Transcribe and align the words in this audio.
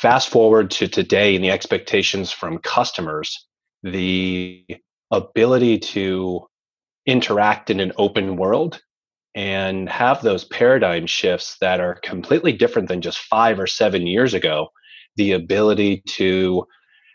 fast 0.00 0.30
forward 0.30 0.70
to 0.70 0.88
today 0.88 1.34
and 1.34 1.44
the 1.44 1.50
expectations 1.50 2.32
from 2.32 2.56
customers, 2.58 3.46
the 3.82 4.64
ability 5.10 5.78
to 5.78 6.40
interact 7.04 7.68
in 7.68 7.80
an 7.80 7.92
open 7.98 8.36
world 8.36 8.80
and 9.34 9.90
have 9.90 10.22
those 10.22 10.44
paradigm 10.44 11.06
shifts 11.06 11.58
that 11.60 11.80
are 11.80 12.00
completely 12.02 12.50
different 12.50 12.88
than 12.88 13.02
just 13.02 13.18
five 13.18 13.60
or 13.60 13.66
seven 13.66 14.06
years 14.06 14.32
ago. 14.32 14.68
The 15.16 15.32
ability 15.32 16.02
to 16.06 16.64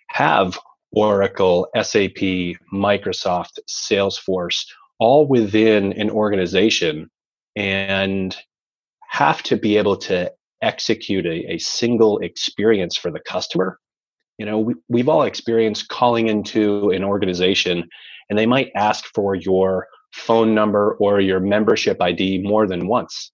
have 0.10 0.60
Oracle, 0.92 1.68
SAP, 1.76 2.54
Microsoft, 2.72 3.58
Salesforce, 3.68 4.64
all 5.00 5.28
within 5.28 5.92
an 5.94 6.12
organization 6.12 7.10
and 7.56 8.38
have 9.10 9.42
to 9.44 9.58
be 9.58 9.78
able 9.78 9.98
to 9.98 10.32
execute 10.62 11.26
a, 11.26 11.54
a 11.54 11.58
single 11.58 12.20
experience 12.20 12.98
for 12.98 13.12
the 13.12 13.20
customer. 13.20 13.80
You 14.38 14.46
know, 14.46 14.60
we, 14.60 14.76
we've 14.90 15.10
all 15.10 15.24
experienced 15.24 15.88
calling 15.88 16.28
into 16.28 16.90
an 16.90 17.04
organization 17.04 17.88
and 18.30 18.38
they 18.38 18.46
might 18.46 18.72
ask 18.76 19.06
for 19.14 19.36
your 19.36 19.88
phone 20.14 20.56
number 20.56 20.96
or 20.96 21.20
your 21.20 21.40
membership 21.40 22.02
ID 22.02 22.40
more 22.40 22.68
than 22.68 22.88
once, 22.88 23.32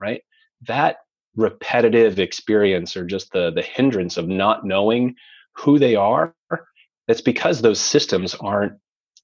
right? 0.00 0.20
That 0.66 0.96
repetitive 1.36 2.18
experience 2.18 2.96
or 2.96 3.04
just 3.04 3.32
the, 3.32 3.50
the 3.50 3.62
hindrance 3.62 4.16
of 4.16 4.28
not 4.28 4.64
knowing 4.64 5.14
who 5.54 5.78
they 5.78 5.94
are, 5.94 6.34
that's 7.06 7.20
because 7.20 7.60
those 7.60 7.80
systems 7.80 8.34
aren't 8.34 8.72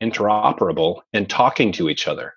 interoperable 0.03 1.01
and 1.13 1.29
talking 1.29 1.73
to 1.73 1.89
each 1.89 2.07
other. 2.07 2.35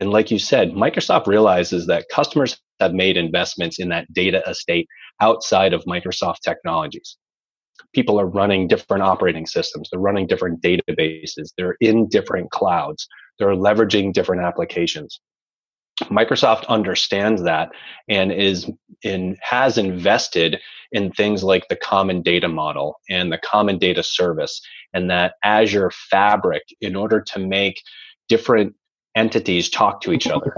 And 0.00 0.10
like 0.10 0.30
you 0.30 0.38
said, 0.38 0.72
Microsoft 0.72 1.26
realizes 1.26 1.86
that 1.86 2.08
customers 2.10 2.58
have 2.80 2.92
made 2.92 3.16
investments 3.16 3.78
in 3.78 3.88
that 3.88 4.12
data 4.12 4.42
estate 4.48 4.86
outside 5.20 5.72
of 5.72 5.84
Microsoft 5.84 6.40
technologies. 6.44 7.16
People 7.94 8.20
are 8.20 8.26
running 8.26 8.68
different 8.68 9.02
operating 9.02 9.46
systems, 9.46 9.88
they're 9.90 10.00
running 10.00 10.26
different 10.26 10.62
databases, 10.62 11.52
they're 11.56 11.76
in 11.80 12.08
different 12.08 12.50
clouds, 12.50 13.06
they're 13.38 13.48
leveraging 13.54 14.12
different 14.12 14.42
applications. 14.42 15.20
Microsoft 16.04 16.66
understands 16.68 17.42
that 17.44 17.70
and 18.08 18.30
is 18.30 18.70
in 19.02 19.36
has 19.40 19.78
invested 19.78 20.60
in 20.92 21.10
things 21.12 21.42
like 21.42 21.66
the 21.68 21.76
common 21.76 22.22
data 22.22 22.48
model 22.48 22.96
and 23.08 23.32
the 23.32 23.38
common 23.38 23.78
data 23.78 24.02
service 24.02 24.60
and 24.92 25.10
that 25.10 25.34
Azure 25.42 25.90
fabric 25.90 26.62
in 26.82 26.96
order 26.96 27.22
to 27.22 27.38
make 27.38 27.80
different 28.28 28.74
entities 29.16 29.70
talk 29.70 30.02
to 30.02 30.12
each 30.12 30.28
other. 30.28 30.54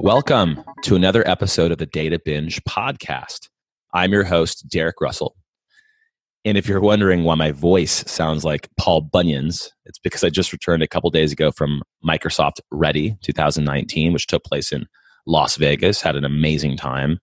Welcome 0.00 0.62
to 0.82 0.94
another 0.94 1.26
episode 1.28 1.72
of 1.72 1.78
the 1.78 1.86
Data 1.86 2.20
Binge 2.24 2.62
podcast. 2.62 3.48
I'm 3.92 4.12
your 4.12 4.24
host, 4.24 4.68
Derek 4.68 5.00
Russell. 5.00 5.34
And 6.44 6.56
if 6.56 6.68
you're 6.68 6.80
wondering 6.80 7.24
why 7.24 7.34
my 7.34 7.50
voice 7.50 8.04
sounds 8.06 8.44
like 8.44 8.68
Paul 8.78 9.00
Bunyan's, 9.00 9.72
it's 9.84 9.98
because 9.98 10.22
I 10.22 10.30
just 10.30 10.52
returned 10.52 10.82
a 10.82 10.88
couple 10.88 11.10
days 11.10 11.32
ago 11.32 11.50
from 11.50 11.82
Microsoft 12.06 12.60
Ready 12.70 13.16
2019, 13.22 14.12
which 14.12 14.28
took 14.28 14.44
place 14.44 14.70
in 14.70 14.86
Las 15.26 15.56
Vegas. 15.56 16.02
Had 16.02 16.16
an 16.16 16.24
amazing 16.24 16.76
time. 16.76 17.18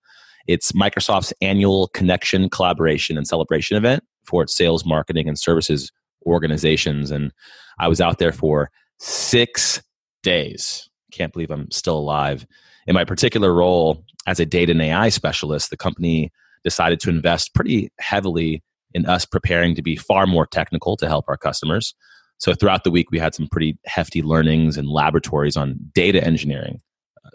It's 0.46 0.72
Microsoft's 0.72 1.32
annual 1.40 1.88
connection, 1.88 2.50
collaboration, 2.50 3.16
and 3.16 3.26
celebration 3.26 3.76
event 3.76 4.02
for 4.24 4.42
its 4.42 4.54
sales, 4.54 4.84
marketing, 4.84 5.28
and 5.28 5.38
services 5.38 5.90
organizations. 6.26 7.10
And 7.10 7.32
I 7.78 7.88
was 7.88 8.00
out 8.00 8.18
there 8.18 8.32
for 8.32 8.70
six 8.98 9.82
days. 10.22 10.88
Can't 11.12 11.32
believe 11.32 11.50
I'm 11.50 11.70
still 11.70 11.98
alive. 11.98 12.46
In 12.86 12.94
my 12.94 13.04
particular 13.04 13.52
role 13.52 14.04
as 14.26 14.40
a 14.40 14.46
data 14.46 14.72
and 14.72 14.82
AI 14.82 15.08
specialist, 15.08 15.70
the 15.70 15.76
company 15.76 16.32
decided 16.64 17.00
to 17.00 17.10
invest 17.10 17.54
pretty 17.54 17.90
heavily 17.98 18.62
in 18.94 19.06
us 19.06 19.24
preparing 19.24 19.74
to 19.74 19.82
be 19.82 19.96
far 19.96 20.26
more 20.26 20.46
technical 20.46 20.96
to 20.96 21.08
help 21.08 21.24
our 21.28 21.36
customers. 21.36 21.94
So 22.38 22.54
throughout 22.54 22.84
the 22.84 22.90
week, 22.90 23.10
we 23.10 23.18
had 23.18 23.34
some 23.34 23.48
pretty 23.48 23.78
hefty 23.86 24.22
learnings 24.22 24.76
and 24.76 24.88
laboratories 24.88 25.56
on 25.56 25.76
data 25.94 26.22
engineering. 26.24 26.80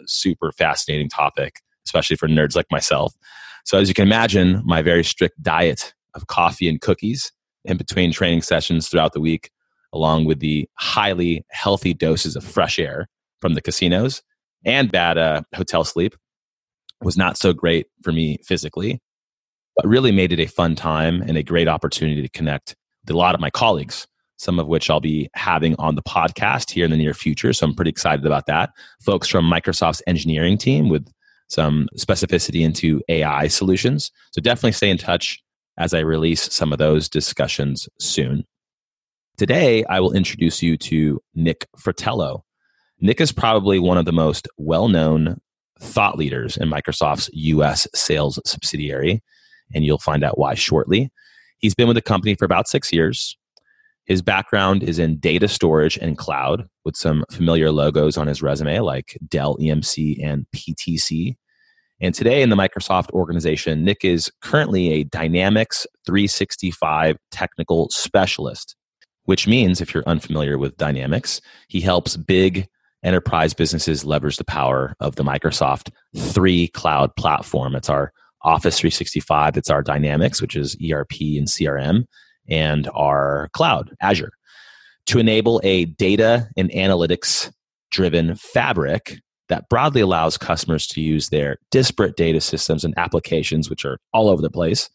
super 0.06 0.52
fascinating 0.52 1.08
topic, 1.08 1.60
especially 1.86 2.16
for 2.16 2.28
nerds 2.28 2.54
like 2.54 2.66
myself. 2.70 3.14
So 3.64 3.78
as 3.78 3.88
you 3.88 3.94
can 3.94 4.06
imagine, 4.06 4.62
my 4.64 4.82
very 4.82 5.02
strict 5.02 5.42
diet 5.42 5.94
of 6.14 6.26
coffee 6.26 6.68
and 6.68 6.80
cookies 6.80 7.32
in 7.64 7.76
between 7.76 8.12
training 8.12 8.42
sessions 8.42 8.88
throughout 8.88 9.12
the 9.12 9.20
week, 9.20 9.50
along 9.92 10.24
with 10.24 10.40
the 10.40 10.68
highly 10.74 11.44
healthy 11.50 11.94
doses 11.94 12.36
of 12.36 12.44
fresh 12.44 12.78
air 12.78 13.08
from 13.40 13.54
the 13.54 13.62
casinos 13.62 14.22
and 14.64 14.90
bad 14.90 15.18
uh, 15.18 15.42
hotel 15.54 15.84
sleep, 15.84 16.14
was 17.00 17.16
not 17.16 17.36
so 17.36 17.52
great 17.52 17.86
for 18.02 18.12
me 18.12 18.38
physically 18.44 19.00
but 19.78 19.86
really 19.86 20.10
made 20.10 20.32
it 20.32 20.40
a 20.40 20.46
fun 20.46 20.74
time 20.74 21.22
and 21.22 21.38
a 21.38 21.42
great 21.42 21.68
opportunity 21.68 22.20
to 22.20 22.28
connect 22.28 22.74
with 23.06 23.14
a 23.14 23.16
lot 23.16 23.36
of 23.36 23.40
my 23.40 23.48
colleagues, 23.48 24.08
some 24.36 24.58
of 24.58 24.66
which 24.66 24.90
I'll 24.90 24.98
be 24.98 25.30
having 25.34 25.76
on 25.78 25.94
the 25.94 26.02
podcast 26.02 26.72
here 26.72 26.84
in 26.84 26.90
the 26.90 26.96
near 26.96 27.14
future. 27.14 27.52
So 27.52 27.64
I'm 27.64 27.74
pretty 27.74 27.90
excited 27.90 28.26
about 28.26 28.46
that. 28.46 28.70
Folks 29.00 29.28
from 29.28 29.48
Microsoft's 29.48 30.02
engineering 30.08 30.58
team 30.58 30.88
with 30.88 31.08
some 31.48 31.88
specificity 31.96 32.62
into 32.62 33.00
AI 33.08 33.46
solutions. 33.46 34.10
So 34.32 34.40
definitely 34.40 34.72
stay 34.72 34.90
in 34.90 34.98
touch 34.98 35.40
as 35.78 35.94
I 35.94 36.00
release 36.00 36.52
some 36.52 36.72
of 36.72 36.78
those 36.78 37.08
discussions 37.08 37.88
soon. 37.98 38.44
Today, 39.36 39.84
I 39.84 40.00
will 40.00 40.12
introduce 40.12 40.62
you 40.62 40.76
to 40.76 41.20
Nick 41.34 41.66
Fratello. 41.78 42.44
Nick 43.00 43.20
is 43.20 43.32
probably 43.32 43.78
one 43.78 43.96
of 43.96 44.04
the 44.04 44.12
most 44.12 44.48
well 44.58 44.88
known 44.88 45.40
thought 45.80 46.18
leaders 46.18 46.56
in 46.56 46.68
Microsoft's 46.68 47.30
US 47.32 47.86
sales 47.94 48.40
subsidiary 48.44 49.22
and 49.74 49.84
you'll 49.84 49.98
find 49.98 50.24
out 50.24 50.38
why 50.38 50.54
shortly. 50.54 51.10
He's 51.58 51.74
been 51.74 51.88
with 51.88 51.96
the 51.96 52.02
company 52.02 52.34
for 52.34 52.44
about 52.44 52.68
six 52.68 52.92
years. 52.92 53.36
His 54.06 54.22
background 54.22 54.82
is 54.82 54.98
in 54.98 55.18
data 55.18 55.48
storage 55.48 55.98
and 55.98 56.16
cloud, 56.16 56.66
with 56.84 56.96
some 56.96 57.24
familiar 57.30 57.70
logos 57.70 58.16
on 58.16 58.26
his 58.26 58.40
resume 58.40 58.80
like 58.80 59.18
Dell 59.28 59.58
EMC 59.58 60.24
and 60.24 60.46
PTC. 60.56 61.36
And 62.00 62.14
today 62.14 62.42
in 62.42 62.48
the 62.48 62.56
Microsoft 62.56 63.10
organization, 63.10 63.84
Nick 63.84 64.04
is 64.04 64.30
currently 64.40 64.92
a 64.92 65.04
Dynamics 65.04 65.86
365 66.06 67.16
technical 67.32 67.88
specialist, 67.90 68.76
which 69.24 69.48
means, 69.48 69.80
if 69.80 69.92
you're 69.92 70.04
unfamiliar 70.06 70.58
with 70.58 70.76
Dynamics, 70.76 71.40
he 71.68 71.80
helps 71.80 72.16
big 72.16 72.68
enterprise 73.02 73.52
businesses 73.52 74.04
leverage 74.04 74.36
the 74.36 74.44
power 74.44 74.94
of 75.00 75.16
the 75.16 75.24
Microsoft 75.24 75.90
3 76.16 76.68
cloud 76.68 77.14
platform. 77.16 77.74
It's 77.74 77.90
our 77.90 78.12
Office 78.42 78.78
365, 78.78 79.56
it's 79.56 79.70
our 79.70 79.82
Dynamics, 79.82 80.40
which 80.40 80.54
is 80.54 80.76
ERP 80.76 81.20
and 81.20 81.48
CRM, 81.48 82.04
and 82.48 82.88
our 82.94 83.48
cloud, 83.52 83.90
Azure, 84.00 84.30
to 85.06 85.18
enable 85.18 85.60
a 85.64 85.86
data 85.86 86.48
and 86.56 86.70
analytics 86.70 87.50
driven 87.90 88.36
fabric 88.36 89.18
that 89.48 89.68
broadly 89.68 90.00
allows 90.00 90.36
customers 90.36 90.86
to 90.88 91.00
use 91.00 91.28
their 91.28 91.56
disparate 91.70 92.16
data 92.16 92.40
systems 92.40 92.84
and 92.84 92.94
applications, 92.96 93.70
which 93.70 93.84
are 93.84 93.98
all 94.12 94.28
over 94.28 94.42
the 94.42 94.50
place, 94.50 94.90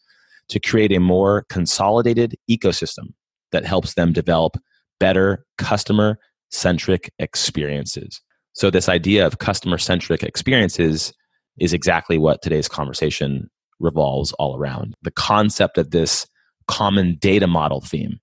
to 0.48 0.60
create 0.60 0.92
a 0.92 1.00
more 1.00 1.44
consolidated 1.48 2.36
ecosystem 2.50 3.12
that 3.52 3.64
helps 3.64 3.94
them 3.94 4.12
develop 4.12 4.56
better 5.00 5.44
customer 5.58 6.18
centric 6.50 7.12
experiences. 7.18 8.20
So, 8.52 8.70
this 8.70 8.88
idea 8.88 9.26
of 9.26 9.38
customer 9.38 9.78
centric 9.78 10.22
experiences 10.22 11.12
is 11.58 11.72
exactly 11.72 12.18
what 12.18 12.42
today's 12.42 12.68
conversation 12.68 13.50
revolves 13.80 14.32
all 14.34 14.56
around. 14.56 14.94
The 15.02 15.10
concept 15.10 15.78
of 15.78 15.90
this 15.90 16.26
common 16.68 17.16
data 17.16 17.46
model 17.46 17.80
theme 17.80 18.20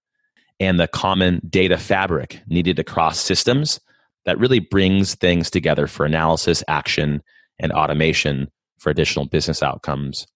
and 0.60 0.80
the 0.80 0.88
common 0.88 1.42
data 1.50 1.78
fabric 1.78 2.42
needed 2.48 2.80
across 2.80 3.20
systems 3.20 3.80
that 4.26 4.38
really 4.40 4.60
brings 4.60 5.16
things 5.16 5.50
together 5.50 5.88
for 5.88 6.06
analysis, 6.06 6.64
action, 6.68 7.22
and 7.60 7.72
automation 7.72 8.50
for 8.78 8.90
additional 8.90 9.26
business 9.26 9.62
outcomes. 9.62 10.28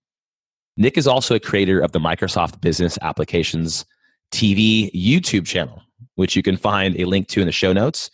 Nick 0.78 0.98
is 0.98 1.08
also 1.08 1.36
a 1.36 1.40
creator 1.40 1.80
of 1.80 1.92
the 1.92 2.00
Microsoft 2.00 2.62
Business 2.62 2.98
Applications 3.02 3.86
TV 4.32 4.92
YouTube 4.94 5.46
channel, 5.46 5.82
which 6.16 6.36
you 6.36 6.44
can 6.44 6.58
find 6.58 7.00
a 7.00 7.06
link 7.06 7.28
to 7.30 7.40
in 7.40 7.46
the 7.46 7.52
show 7.52 7.74
notes. 7.74 8.10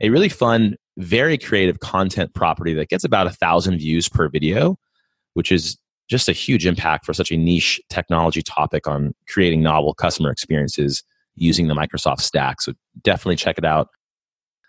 A 0.00 0.10
really 0.10 0.28
fun 0.28 0.76
very 0.98 1.38
creative 1.38 1.80
content 1.80 2.34
property 2.34 2.74
that 2.74 2.88
gets 2.88 3.04
about 3.04 3.26
a 3.26 3.30
thousand 3.30 3.78
views 3.78 4.08
per 4.08 4.28
video, 4.28 4.76
which 5.34 5.50
is 5.50 5.78
just 6.08 6.28
a 6.28 6.32
huge 6.32 6.66
impact 6.66 7.06
for 7.06 7.14
such 7.14 7.30
a 7.30 7.36
niche 7.36 7.80
technology 7.88 8.42
topic 8.42 8.86
on 8.86 9.14
creating 9.28 9.62
novel 9.62 9.94
customer 9.94 10.30
experiences 10.30 11.02
using 11.34 11.68
the 11.68 11.74
Microsoft 11.74 12.20
stack. 12.20 12.60
So 12.60 12.74
definitely 13.02 13.36
check 13.36 13.56
it 13.56 13.64
out. 13.64 13.88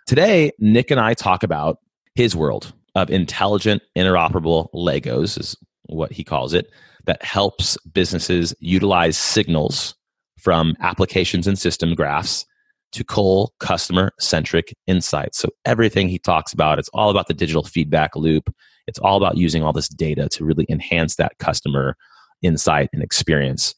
Today, 0.05 0.51
Nick 0.59 0.91
and 0.91 1.00
I 1.00 1.13
talk 1.13 1.44
about 1.44 1.77
his 2.15 2.35
world 2.35 2.73
of 2.95 3.09
intelligent, 3.09 3.81
interoperable 3.97 4.67
Legos, 4.73 5.39
is 5.39 5.55
what 5.88 6.11
he 6.11 6.23
calls 6.23 6.53
it, 6.53 6.69
that 7.05 7.23
helps 7.23 7.77
businesses 7.94 8.53
utilize 8.59 9.17
signals 9.17 9.95
from 10.39 10.75
applications 10.81 11.47
and 11.47 11.57
system 11.57 11.95
graphs 11.95 12.45
to 12.91 13.03
cull 13.03 13.53
customer 13.59 14.11
centric 14.19 14.75
insights. 14.88 15.38
So 15.39 15.50
everything 15.65 16.09
he 16.09 16.19
talks 16.19 16.53
about, 16.53 16.79
it's 16.79 16.89
all 16.94 17.09
about 17.09 17.27
the 17.27 17.33
digital 17.33 17.63
feedback 17.63 18.15
loop 18.15 18.53
It's 18.88 19.00
all 19.00 19.17
about 19.17 19.38
using 19.38 19.63
all 19.63 19.73
this 19.73 19.88
data 19.88 20.27
to 20.29 20.45
really 20.45 20.65
enhance 20.69 21.15
that 21.15 21.38
customer 21.39 21.95
insight 22.41 22.89
and 22.94 23.01
experience. 23.01 23.75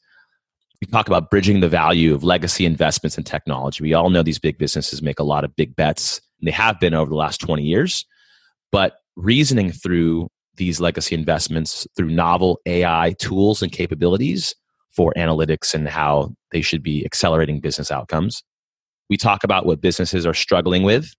We 0.80 0.86
talk 0.88 1.06
about 1.08 1.30
bridging 1.30 1.60
the 1.60 1.68
value 1.68 2.14
of 2.14 2.22
legacy 2.22 2.66
investments 2.66 3.16
in 3.16 3.24
technology. 3.24 3.82
We 3.82 3.94
all 3.94 4.10
know 4.10 4.22
these 4.22 4.38
big 4.38 4.58
businesses 4.58 5.02
make 5.02 5.18
a 5.18 5.24
lot 5.24 5.44
of 5.44 5.56
big 5.56 5.74
bets, 5.74 6.20
and 6.40 6.48
they 6.48 6.52
have 6.52 6.78
been 6.78 6.94
over 6.94 7.08
the 7.08 7.16
last 7.16 7.38
20 7.40 7.62
years. 7.62 8.04
But 8.70 8.98
reasoning 9.16 9.72
through 9.72 10.28
these 10.56 10.80
legacy 10.80 11.14
investments 11.14 11.86
through 11.96 12.10
novel 12.10 12.60
AI 12.66 13.14
tools 13.18 13.62
and 13.62 13.72
capabilities 13.72 14.54
for 14.94 15.12
analytics 15.16 15.74
and 15.74 15.88
how 15.88 16.34
they 16.52 16.62
should 16.62 16.82
be 16.82 17.04
accelerating 17.04 17.60
business 17.60 17.90
outcomes. 17.90 18.42
We 19.10 19.16
talk 19.16 19.44
about 19.44 19.66
what 19.66 19.80
businesses 19.80 20.26
are 20.26 20.34
struggling 20.34 20.82
with, 20.82 21.14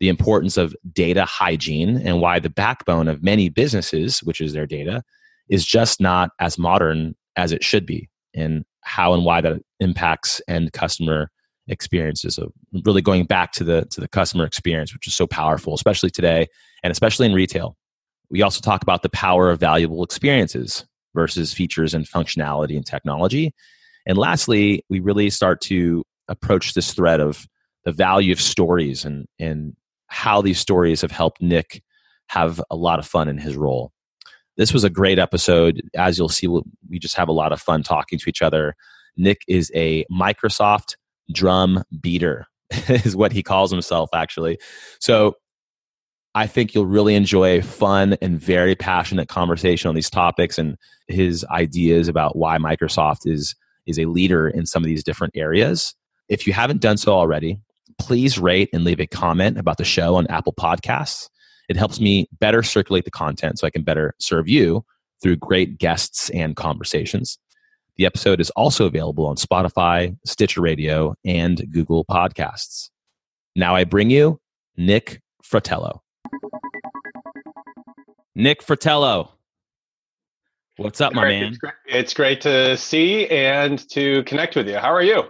the 0.00 0.08
importance 0.08 0.56
of 0.56 0.74
data 0.92 1.24
hygiene, 1.24 1.98
and 1.98 2.20
why 2.20 2.38
the 2.38 2.50
backbone 2.50 3.08
of 3.08 3.22
many 3.22 3.48
businesses, 3.48 4.20
which 4.20 4.40
is 4.40 4.54
their 4.54 4.66
data, 4.66 5.02
is 5.48 5.64
just 5.64 6.00
not 6.00 6.30
as 6.40 6.58
modern 6.58 7.14
as 7.36 7.52
it 7.52 7.62
should 7.62 7.86
be, 7.86 8.08
and 8.34 8.64
how 8.88 9.14
and 9.14 9.24
why 9.24 9.40
that 9.40 9.60
impacts 9.80 10.40
end 10.48 10.72
customer 10.72 11.30
experiences. 11.68 12.34
So 12.34 12.52
really 12.84 13.02
going 13.02 13.24
back 13.24 13.52
to 13.52 13.64
the 13.64 13.84
to 13.90 14.00
the 14.00 14.08
customer 14.08 14.44
experience, 14.44 14.92
which 14.92 15.06
is 15.06 15.14
so 15.14 15.26
powerful, 15.26 15.74
especially 15.74 16.10
today 16.10 16.46
and 16.82 16.90
especially 16.90 17.26
in 17.26 17.34
retail. 17.34 17.76
We 18.30 18.42
also 18.42 18.60
talk 18.60 18.82
about 18.82 19.02
the 19.02 19.08
power 19.10 19.50
of 19.50 19.60
valuable 19.60 20.02
experiences 20.02 20.84
versus 21.14 21.52
features 21.52 21.94
and 21.94 22.06
functionality 22.06 22.76
and 22.76 22.84
technology. 22.84 23.54
And 24.06 24.18
lastly, 24.18 24.84
we 24.88 25.00
really 25.00 25.30
start 25.30 25.60
to 25.62 26.04
approach 26.28 26.74
this 26.74 26.92
thread 26.92 27.20
of 27.20 27.46
the 27.84 27.92
value 27.92 28.32
of 28.32 28.40
stories 28.40 29.04
and, 29.04 29.26
and 29.38 29.74
how 30.08 30.42
these 30.42 30.58
stories 30.58 31.00
have 31.00 31.10
helped 31.10 31.40
Nick 31.40 31.82
have 32.28 32.60
a 32.70 32.76
lot 32.76 32.98
of 32.98 33.06
fun 33.06 33.28
in 33.28 33.38
his 33.38 33.56
role. 33.56 33.92
This 34.58 34.74
was 34.74 34.84
a 34.84 34.90
great 34.90 35.18
episode. 35.18 35.80
As 35.96 36.18
you'll 36.18 36.28
see, 36.28 36.48
we 36.48 36.98
just 36.98 37.16
have 37.16 37.28
a 37.28 37.32
lot 37.32 37.52
of 37.52 37.60
fun 37.60 37.82
talking 37.82 38.18
to 38.18 38.28
each 38.28 38.42
other. 38.42 38.74
Nick 39.16 39.42
is 39.48 39.72
a 39.74 40.04
Microsoft 40.12 40.96
drum 41.32 41.84
beater, 42.00 42.46
is 42.88 43.16
what 43.16 43.32
he 43.32 43.42
calls 43.42 43.70
himself, 43.70 44.10
actually. 44.12 44.58
So 45.00 45.36
I 46.34 46.46
think 46.46 46.74
you'll 46.74 46.86
really 46.86 47.14
enjoy 47.14 47.58
a 47.58 47.62
fun 47.62 48.16
and 48.20 48.38
very 48.38 48.74
passionate 48.74 49.28
conversation 49.28 49.88
on 49.88 49.94
these 49.94 50.10
topics 50.10 50.58
and 50.58 50.76
his 51.06 51.44
ideas 51.46 52.08
about 52.08 52.36
why 52.36 52.58
Microsoft 52.58 53.26
is 53.26 53.54
is 53.86 53.98
a 53.98 54.04
leader 54.04 54.48
in 54.48 54.66
some 54.66 54.82
of 54.82 54.86
these 54.86 55.02
different 55.02 55.34
areas. 55.34 55.94
If 56.28 56.46
you 56.46 56.52
haven't 56.52 56.82
done 56.82 56.98
so 56.98 57.14
already, 57.14 57.58
please 57.98 58.38
rate 58.38 58.68
and 58.72 58.84
leave 58.84 59.00
a 59.00 59.06
comment 59.06 59.56
about 59.56 59.78
the 59.78 59.84
show 59.84 60.16
on 60.16 60.26
Apple 60.26 60.52
Podcasts. 60.52 61.30
It 61.68 61.76
helps 61.76 62.00
me 62.00 62.28
better 62.38 62.62
circulate 62.62 63.04
the 63.04 63.10
content 63.10 63.58
so 63.58 63.66
I 63.66 63.70
can 63.70 63.82
better 63.82 64.14
serve 64.18 64.48
you 64.48 64.84
through 65.22 65.36
great 65.36 65.78
guests 65.78 66.30
and 66.30 66.56
conversations. 66.56 67.38
The 67.96 68.06
episode 68.06 68.40
is 68.40 68.50
also 68.50 68.86
available 68.86 69.26
on 69.26 69.36
Spotify, 69.36 70.16
Stitcher 70.24 70.60
Radio, 70.60 71.14
and 71.24 71.70
Google 71.70 72.04
Podcasts. 72.04 72.90
Now 73.56 73.74
I 73.74 73.84
bring 73.84 74.08
you 74.08 74.40
Nick 74.76 75.20
Fratello. 75.42 76.02
Nick 78.34 78.62
Fratello. 78.62 79.32
What's 80.76 81.00
up, 81.00 81.12
my 81.12 81.24
man? 81.24 81.48
It's 81.48 81.58
great, 81.58 81.74
it's 81.86 82.14
great 82.14 82.40
to 82.42 82.76
see 82.76 83.26
and 83.28 83.80
to 83.90 84.22
connect 84.22 84.54
with 84.54 84.68
you. 84.68 84.78
How 84.78 84.94
are 84.94 85.02
you? 85.02 85.24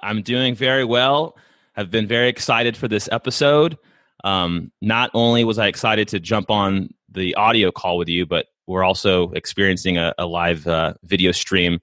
I'm 0.00 0.22
doing 0.22 0.54
very 0.54 0.84
well. 0.84 1.36
I've 1.76 1.90
been 1.90 2.06
very 2.06 2.28
excited 2.28 2.78
for 2.78 2.88
this 2.88 3.06
episode. 3.12 3.76
Um, 4.24 4.72
not 4.80 5.10
only 5.14 5.44
was 5.44 5.58
I 5.58 5.66
excited 5.66 6.08
to 6.08 6.20
jump 6.20 6.50
on 6.50 6.92
the 7.10 7.34
audio 7.34 7.70
call 7.70 7.98
with 7.98 8.08
you, 8.08 8.26
but 8.26 8.46
we're 8.66 8.84
also 8.84 9.30
experiencing 9.32 9.98
a, 9.98 10.14
a 10.18 10.26
live 10.26 10.66
uh, 10.66 10.94
video 11.04 11.32
stream, 11.32 11.80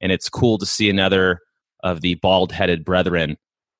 and 0.00 0.10
it's 0.10 0.28
cool 0.28 0.58
to 0.58 0.66
see 0.66 0.90
another 0.90 1.40
of 1.82 2.00
the 2.00 2.14
bald-headed 2.16 2.84
brethren 2.84 3.36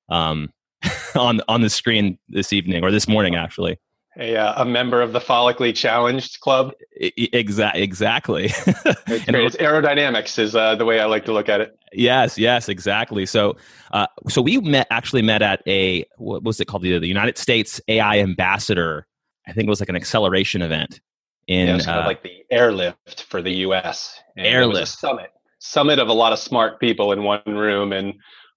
um, 0.09 0.53
on 1.15 1.41
on 1.49 1.63
the 1.63 1.71
screen 1.71 2.19
this 2.29 2.53
evening 2.53 2.85
or 2.85 2.91
this 2.91 3.09
morning, 3.09 3.35
actually 3.35 3.79
a, 4.19 4.37
uh, 4.37 4.63
a 4.63 4.65
member 4.65 5.03
of 5.03 5.13
the 5.13 5.19
follically 5.19 5.75
challenged 5.75 6.41
club. 6.41 6.73
Exactly. 6.97 7.83
Exactly. 7.83 8.45
it's, 8.47 9.27
and 9.27 9.37
it's 9.37 9.57
aerodynamics 9.57 10.39
is 10.39 10.55
uh, 10.55 10.75
the 10.77 10.85
way 10.85 11.01
I 11.01 11.07
like 11.07 11.25
to 11.27 11.33
look 11.33 11.49
at 11.49 11.61
it. 11.61 11.77
Yes. 11.93 12.39
Yes. 12.39 12.69
Exactly. 12.69 13.27
So, 13.27 13.57
uh, 13.93 14.07
so 14.29 14.43
we 14.43 14.59
met 14.59 14.87
actually 14.91 15.23
met 15.23 15.43
at 15.43 15.63
a 15.67 16.05
what 16.17 16.43
was 16.45 16.61
it 16.61 16.67
called 16.67 16.83
the, 16.83 16.99
the 16.99 17.09
United 17.09 17.39
States 17.39 17.81
AI 17.89 18.19
Ambassador. 18.21 19.07
I 19.47 19.53
think 19.53 19.67
it 19.67 19.71
was 19.71 19.81
like 19.81 19.89
an 19.89 19.97
acceleration 19.97 20.63
event 20.63 21.01
in 21.47 21.67
yeah, 21.67 21.79
kind 21.79 21.99
of 21.99 22.05
uh, 22.05 22.09
like 22.09 22.23
the 22.23 22.45
airlift 22.51 23.25
for 23.25 23.43
the 23.43 23.53
U.S. 23.57 24.19
And 24.37 24.47
airlift 24.47 24.89
summit 24.89 25.31
summit 25.59 25.99
of 25.99 26.09
a 26.09 26.13
lot 26.13 26.33
of 26.33 26.39
smart 26.39 26.79
people 26.79 27.13
in 27.13 27.23
one 27.25 27.43
room, 27.47 27.93
and 27.93 28.15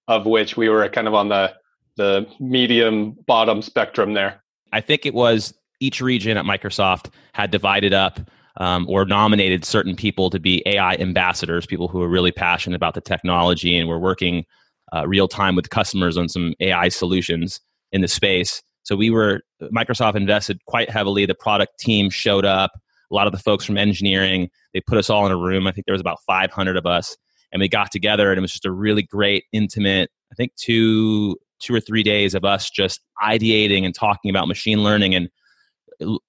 of 0.08 0.26
which 0.26 0.56
we 0.56 0.68
were 0.68 0.88
kind 0.88 1.08
of 1.08 1.14
on 1.14 1.28
the 1.28 1.54
the 1.96 2.26
medium 2.38 3.16
bottom 3.26 3.60
spectrum 3.60 4.14
there. 4.14 4.42
I 4.72 4.80
think 4.80 5.06
it 5.06 5.14
was 5.14 5.54
each 5.80 6.00
region 6.00 6.36
at 6.36 6.44
Microsoft 6.44 7.12
had 7.32 7.50
divided 7.50 7.94
up 7.94 8.20
um, 8.58 8.86
or 8.88 9.04
nominated 9.04 9.64
certain 9.64 9.94
people 9.94 10.30
to 10.30 10.40
be 10.40 10.62
AI 10.66 10.94
ambassadors, 10.94 11.66
people 11.66 11.88
who 11.88 12.02
are 12.02 12.08
really 12.08 12.32
passionate 12.32 12.76
about 12.76 12.94
the 12.94 13.00
technology 13.00 13.76
and 13.76 13.88
were 13.88 13.98
working 13.98 14.44
uh, 14.92 15.06
real 15.06 15.28
time 15.28 15.54
with 15.54 15.70
customers 15.70 16.16
on 16.16 16.28
some 16.28 16.54
AI 16.60 16.88
solutions 16.88 17.60
in 17.92 18.00
the 18.00 18.08
space. 18.08 18.62
So 18.82 18.96
we 18.96 19.10
were 19.10 19.42
Microsoft 19.62 20.16
invested 20.16 20.64
quite 20.66 20.90
heavily. 20.90 21.26
The 21.26 21.34
product 21.34 21.78
team 21.78 22.10
showed 22.10 22.44
up. 22.44 22.72
A 23.10 23.14
lot 23.14 23.26
of 23.26 23.32
the 23.32 23.38
folks 23.38 23.64
from 23.64 23.78
engineering. 23.78 24.50
They 24.74 24.80
put 24.80 24.98
us 24.98 25.08
all 25.08 25.24
in 25.24 25.32
a 25.32 25.36
room. 25.36 25.66
I 25.66 25.72
think 25.72 25.86
there 25.86 25.94
was 25.94 26.00
about 26.00 26.18
500 26.26 26.76
of 26.76 26.84
us, 26.84 27.16
and 27.52 27.60
we 27.60 27.68
got 27.68 27.90
together, 27.90 28.30
and 28.30 28.38
it 28.38 28.42
was 28.42 28.52
just 28.52 28.66
a 28.66 28.70
really 28.70 29.02
great, 29.02 29.44
intimate. 29.50 30.10
I 30.30 30.34
think 30.34 30.54
two 30.56 31.36
two 31.60 31.74
or 31.74 31.80
three 31.80 32.02
days 32.02 32.34
of 32.34 32.44
us 32.44 32.70
just 32.70 33.00
ideating 33.22 33.84
and 33.84 33.94
talking 33.94 34.30
about 34.30 34.48
machine 34.48 34.82
learning 34.82 35.14
and 35.14 35.28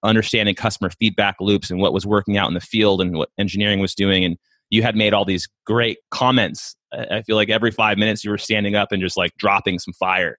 understanding 0.03 0.55
customer 0.55 0.89
feedback 0.89 1.35
loops 1.39 1.69
and 1.69 1.79
what 1.79 1.93
was 1.93 2.05
working 2.05 2.37
out 2.37 2.47
in 2.47 2.53
the 2.53 2.59
field 2.59 3.01
and 3.01 3.15
what 3.15 3.29
engineering 3.37 3.79
was 3.79 3.93
doing. 3.93 4.25
And 4.25 4.37
you 4.69 4.81
had 4.83 4.95
made 4.95 5.13
all 5.13 5.25
these 5.25 5.47
great 5.65 5.99
comments. 6.11 6.75
I 6.91 7.21
feel 7.21 7.35
like 7.35 7.49
every 7.49 7.71
five 7.71 7.97
minutes 7.97 8.23
you 8.23 8.31
were 8.31 8.37
standing 8.37 8.75
up 8.75 8.91
and 8.91 9.01
just 9.01 9.17
like 9.17 9.31
dropping 9.37 9.79
some 9.79 9.93
fire. 9.93 10.37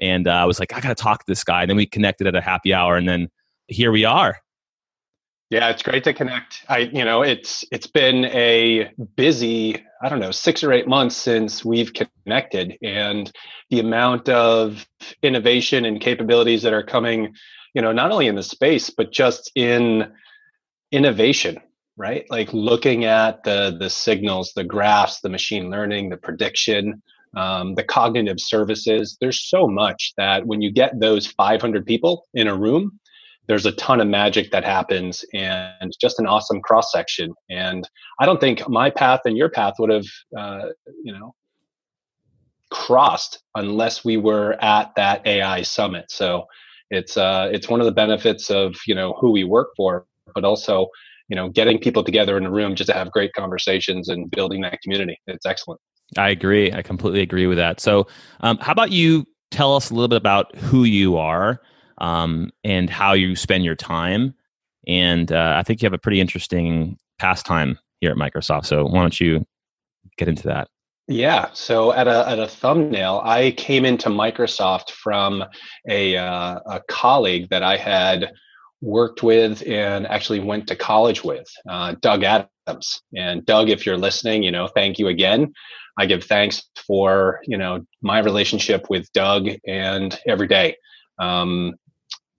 And 0.00 0.26
uh, 0.26 0.32
i 0.32 0.44
was 0.44 0.58
like 0.58 0.72
i 0.72 0.80
gotta 0.80 0.94
talk 0.94 1.20
to 1.20 1.24
this 1.28 1.44
guy. 1.44 1.62
And 1.62 1.70
then 1.70 1.76
we 1.76 1.86
connected 1.86 2.26
at 2.26 2.34
a 2.34 2.40
happy 2.40 2.74
hour 2.74 2.96
and 2.96 3.08
then 3.08 3.28
here 3.68 3.92
we 3.92 4.04
are. 4.04 4.38
Yeah, 5.50 5.68
it's 5.68 5.82
great 5.82 6.04
to 6.04 6.12
connect. 6.12 6.64
I, 6.68 6.78
you 6.78 7.04
know, 7.04 7.22
it's 7.22 7.64
it's 7.70 7.86
been 7.86 8.24
a 8.26 8.90
busy, 9.14 9.84
I 10.04 10.10
don't 10.10 10.20
know, 10.20 10.32
six 10.32 10.62
or 10.62 10.70
eight 10.70 10.86
months 10.86 11.16
since 11.16 11.64
we've 11.64 11.92
connected, 11.94 12.76
and 12.82 13.32
the 13.70 13.80
amount 13.80 14.28
of 14.28 14.86
innovation 15.22 15.86
and 15.86 15.98
capabilities 15.98 16.60
that 16.62 16.74
are 16.74 16.82
coming, 16.82 17.34
you 17.72 17.80
know, 17.80 17.90
not 17.90 18.12
only 18.12 18.26
in 18.26 18.34
the 18.34 18.42
space 18.42 18.90
but 18.90 19.12
just 19.12 19.50
in 19.54 20.12
innovation, 20.92 21.56
right? 21.96 22.26
Like 22.28 22.52
looking 22.52 23.06
at 23.06 23.44
the 23.44 23.74
the 23.80 23.88
signals, 23.88 24.52
the 24.54 24.62
graphs, 24.62 25.20
the 25.20 25.30
machine 25.30 25.70
learning, 25.70 26.10
the 26.10 26.18
prediction, 26.18 27.02
um, 27.34 27.74
the 27.74 27.82
cognitive 27.84 28.40
services. 28.40 29.16
There's 29.22 29.48
so 29.48 29.66
much 29.66 30.12
that 30.18 30.46
when 30.46 30.60
you 30.60 30.70
get 30.70 31.00
those 31.00 31.26
500 31.26 31.86
people 31.86 32.26
in 32.34 32.46
a 32.46 32.54
room 32.54 33.00
there's 33.46 33.66
a 33.66 33.72
ton 33.72 34.00
of 34.00 34.08
magic 34.08 34.50
that 34.52 34.64
happens 34.64 35.24
and 35.34 35.92
just 36.00 36.18
an 36.18 36.26
awesome 36.26 36.60
cross 36.62 36.90
section. 36.90 37.34
And 37.50 37.88
I 38.20 38.26
don't 38.26 38.40
think 38.40 38.68
my 38.68 38.90
path 38.90 39.20
and 39.24 39.36
your 39.36 39.50
path 39.50 39.74
would 39.78 39.90
have, 39.90 40.06
uh, 40.36 40.68
you 41.02 41.12
know, 41.12 41.34
crossed 42.70 43.42
unless 43.54 44.04
we 44.04 44.16
were 44.16 44.56
at 44.62 44.92
that 44.96 45.26
AI 45.26 45.62
summit. 45.62 46.06
So 46.10 46.46
it's 46.90 47.16
uh, 47.16 47.48
it's 47.52 47.68
one 47.68 47.80
of 47.80 47.86
the 47.86 47.92
benefits 47.92 48.50
of 48.50 48.74
you 48.86 48.94
know 48.94 49.14
who 49.20 49.30
we 49.30 49.44
work 49.44 49.68
for, 49.76 50.06
but 50.34 50.44
also 50.44 50.88
you 51.28 51.36
know 51.36 51.48
getting 51.48 51.78
people 51.78 52.04
together 52.04 52.36
in 52.36 52.44
a 52.44 52.50
room 52.50 52.74
just 52.74 52.88
to 52.90 52.94
have 52.94 53.10
great 53.10 53.32
conversations 53.32 54.08
and 54.08 54.30
building 54.30 54.60
that 54.62 54.80
community. 54.82 55.18
It's 55.26 55.46
excellent. 55.46 55.80
I 56.18 56.30
agree. 56.30 56.72
I 56.72 56.82
completely 56.82 57.22
agree 57.22 57.46
with 57.46 57.58
that. 57.58 57.80
So, 57.80 58.06
um, 58.40 58.58
how 58.58 58.72
about 58.72 58.92
you 58.92 59.24
tell 59.50 59.74
us 59.74 59.90
a 59.90 59.94
little 59.94 60.08
bit 60.08 60.16
about 60.16 60.54
who 60.56 60.84
you 60.84 61.16
are? 61.16 61.60
Um, 61.98 62.50
and 62.62 62.90
how 62.90 63.12
you 63.12 63.36
spend 63.36 63.64
your 63.64 63.76
time. 63.76 64.34
And 64.86 65.32
uh, 65.32 65.54
I 65.56 65.62
think 65.62 65.82
you 65.82 65.86
have 65.86 65.94
a 65.94 65.98
pretty 65.98 66.20
interesting 66.20 66.98
pastime 67.18 67.78
here 68.00 68.10
at 68.10 68.16
Microsoft. 68.16 68.66
So 68.66 68.84
why 68.84 69.00
don't 69.00 69.20
you 69.20 69.46
get 70.16 70.28
into 70.28 70.44
that? 70.44 70.68
Yeah. 71.06 71.48
So 71.52 71.92
at 71.92 72.08
a 72.08 72.26
at 72.28 72.38
a 72.38 72.48
thumbnail, 72.48 73.20
I 73.24 73.50
came 73.52 73.84
into 73.84 74.08
Microsoft 74.08 74.90
from 74.90 75.44
a 75.88 76.16
uh, 76.16 76.60
a 76.66 76.80
colleague 76.88 77.50
that 77.50 77.62
I 77.62 77.76
had 77.76 78.32
worked 78.80 79.22
with 79.22 79.62
and 79.66 80.06
actually 80.06 80.40
went 80.40 80.66
to 80.68 80.76
college 80.76 81.24
with, 81.24 81.46
uh, 81.68 81.94
Doug 82.00 82.22
Adams. 82.22 83.00
And 83.16 83.44
Doug, 83.44 83.70
if 83.70 83.86
you're 83.86 83.96
listening, 83.96 84.42
you 84.42 84.50
know, 84.50 84.68
thank 84.68 84.98
you 84.98 85.08
again. 85.08 85.52
I 85.98 86.06
give 86.06 86.24
thanks 86.24 86.62
for 86.86 87.40
you 87.46 87.58
know 87.58 87.84
my 88.02 88.18
relationship 88.20 88.88
with 88.88 89.12
Doug 89.12 89.48
and 89.66 90.18
every 90.26 90.48
day. 90.48 90.76
Um, 91.18 91.74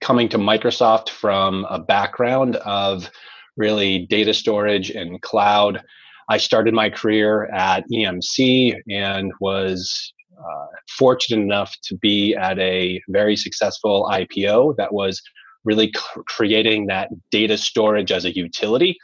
coming 0.00 0.28
to 0.30 0.38
Microsoft 0.38 1.08
from 1.08 1.66
a 1.70 1.78
background 1.78 2.56
of 2.56 3.10
really 3.56 4.06
data 4.06 4.34
storage 4.34 4.90
and 4.90 5.20
cloud. 5.22 5.82
I 6.28 6.38
started 6.38 6.74
my 6.74 6.90
career 6.90 7.46
at 7.46 7.84
EMC 7.92 8.76
and 8.90 9.32
was 9.40 10.12
uh, 10.38 10.66
fortunate 10.98 11.42
enough 11.42 11.74
to 11.84 11.96
be 11.96 12.34
at 12.34 12.58
a 12.58 13.00
very 13.08 13.36
successful 13.36 14.08
IPO 14.10 14.76
that 14.76 14.92
was 14.92 15.22
really 15.64 15.92
creating 16.26 16.86
that 16.86 17.10
data 17.30 17.58
storage 17.58 18.12
as 18.12 18.24
a 18.24 18.34
utility. 18.34 18.96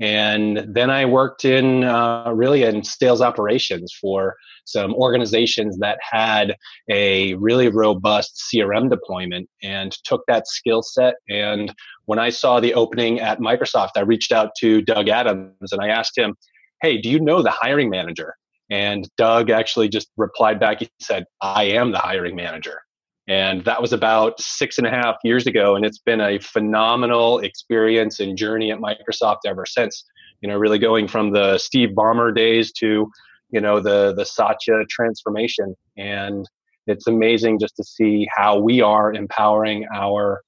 And 0.00 0.64
then 0.68 0.90
I 0.90 1.04
worked 1.04 1.44
in 1.44 1.84
uh, 1.84 2.32
really 2.34 2.64
in 2.64 2.82
sales 2.84 3.20
operations 3.20 3.92
for 4.00 4.36
some 4.64 4.94
organizations 4.94 5.78
that 5.78 5.98
had 6.00 6.56
a 6.88 7.34
really 7.34 7.68
robust 7.68 8.42
CRM 8.52 8.90
deployment 8.90 9.48
and 9.62 9.92
took 10.04 10.22
that 10.26 10.46
skill 10.46 10.82
set. 10.82 11.14
And 11.28 11.74
when 12.06 12.18
I 12.18 12.30
saw 12.30 12.60
the 12.60 12.74
opening 12.74 13.20
at 13.20 13.40
Microsoft, 13.40 13.90
I 13.96 14.00
reached 14.00 14.32
out 14.32 14.50
to 14.58 14.82
Doug 14.82 15.08
Adams 15.08 15.72
and 15.72 15.82
I 15.82 15.88
asked 15.88 16.16
him, 16.16 16.34
Hey, 16.80 16.98
do 16.98 17.08
you 17.08 17.20
know 17.20 17.42
the 17.42 17.50
hiring 17.50 17.90
manager? 17.90 18.34
And 18.70 19.08
Doug 19.16 19.50
actually 19.50 19.88
just 19.88 20.08
replied 20.16 20.58
back. 20.58 20.80
He 20.80 20.90
said, 21.00 21.24
I 21.40 21.64
am 21.64 21.92
the 21.92 21.98
hiring 21.98 22.34
manager. 22.34 22.80
And 23.28 23.64
that 23.64 23.80
was 23.80 23.92
about 23.92 24.40
six 24.40 24.78
and 24.78 24.86
a 24.86 24.90
half 24.90 25.16
years 25.22 25.46
ago. 25.46 25.76
And 25.76 25.84
it's 25.84 25.98
been 25.98 26.20
a 26.20 26.38
phenomenal 26.38 27.38
experience 27.38 28.18
and 28.18 28.36
journey 28.36 28.72
at 28.72 28.78
Microsoft 28.78 29.40
ever 29.46 29.64
since. 29.66 30.04
You 30.40 30.48
know, 30.48 30.56
really 30.56 30.78
going 30.78 31.06
from 31.06 31.32
the 31.32 31.56
Steve 31.58 31.90
Ballmer 31.90 32.34
days 32.34 32.72
to 32.72 33.08
you 33.50 33.60
know 33.60 33.78
the 33.78 34.12
the 34.12 34.24
Satya 34.24 34.84
transformation, 34.90 35.76
and 35.96 36.48
it's 36.86 37.06
amazing 37.06 37.60
just 37.60 37.76
to 37.76 37.84
see 37.84 38.26
how 38.34 38.58
we 38.58 38.80
are 38.80 39.12
empowering 39.12 39.86
our 39.94 40.42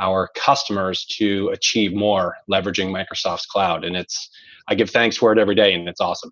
our 0.00 0.30
customers 0.36 1.04
to 1.18 1.48
achieve 1.48 1.92
more 1.92 2.36
leveraging 2.50 2.90
Microsoft's 2.90 3.46
cloud. 3.46 3.84
And 3.84 3.96
it's 3.96 4.30
I 4.68 4.74
give 4.76 4.88
thanks 4.88 5.16
for 5.16 5.32
it 5.32 5.38
every 5.38 5.56
day, 5.56 5.74
and 5.74 5.88
it's 5.88 6.00
awesome. 6.00 6.30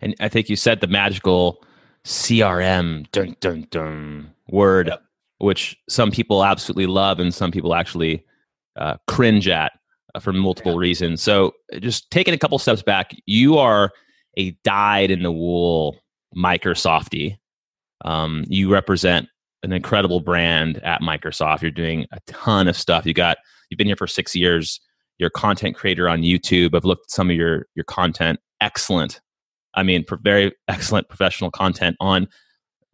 And 0.00 0.14
I 0.18 0.28
think 0.28 0.48
you 0.48 0.56
said 0.56 0.80
the 0.80 0.86
magical 0.86 1.62
CRM 2.08 3.06
dun 3.12 3.36
dun 3.38 3.66
dun 3.70 4.32
word, 4.48 4.88
yep. 4.88 5.02
which 5.38 5.76
some 5.90 6.10
people 6.10 6.42
absolutely 6.42 6.86
love 6.86 7.20
and 7.20 7.34
some 7.34 7.50
people 7.50 7.74
actually 7.74 8.24
uh, 8.76 8.96
cringe 9.06 9.46
at 9.46 9.72
uh, 10.14 10.20
for 10.20 10.32
multiple 10.32 10.72
yeah. 10.72 10.78
reasons. 10.78 11.22
So, 11.22 11.52
just 11.80 12.10
taking 12.10 12.32
a 12.32 12.38
couple 12.38 12.58
steps 12.58 12.80
back, 12.80 13.14
you 13.26 13.58
are 13.58 13.90
a 14.38 14.52
dyed 14.64 15.10
in 15.10 15.22
the 15.22 15.30
wool 15.30 15.96
Microsofty. 16.34 17.36
Um, 18.06 18.44
you 18.48 18.72
represent 18.72 19.28
an 19.62 19.72
incredible 19.72 20.20
brand 20.20 20.78
at 20.78 21.02
Microsoft. 21.02 21.60
You're 21.60 21.70
doing 21.70 22.06
a 22.10 22.20
ton 22.26 22.68
of 22.68 22.76
stuff. 22.76 23.04
You 23.04 23.12
got 23.12 23.36
you've 23.68 23.76
been 23.76 23.86
here 23.86 23.96
for 23.96 24.06
six 24.06 24.34
years. 24.34 24.80
You're 25.18 25.28
a 25.28 25.30
content 25.30 25.76
creator 25.76 26.08
on 26.08 26.22
YouTube. 26.22 26.74
I've 26.74 26.86
looked 26.86 27.06
at 27.08 27.10
some 27.10 27.28
of 27.28 27.36
your 27.36 27.66
your 27.74 27.84
content. 27.84 28.40
Excellent. 28.62 29.20
I 29.74 29.82
mean, 29.82 30.04
for 30.04 30.16
very 30.16 30.52
excellent 30.68 31.08
professional 31.08 31.50
content 31.50 31.96
on 32.00 32.28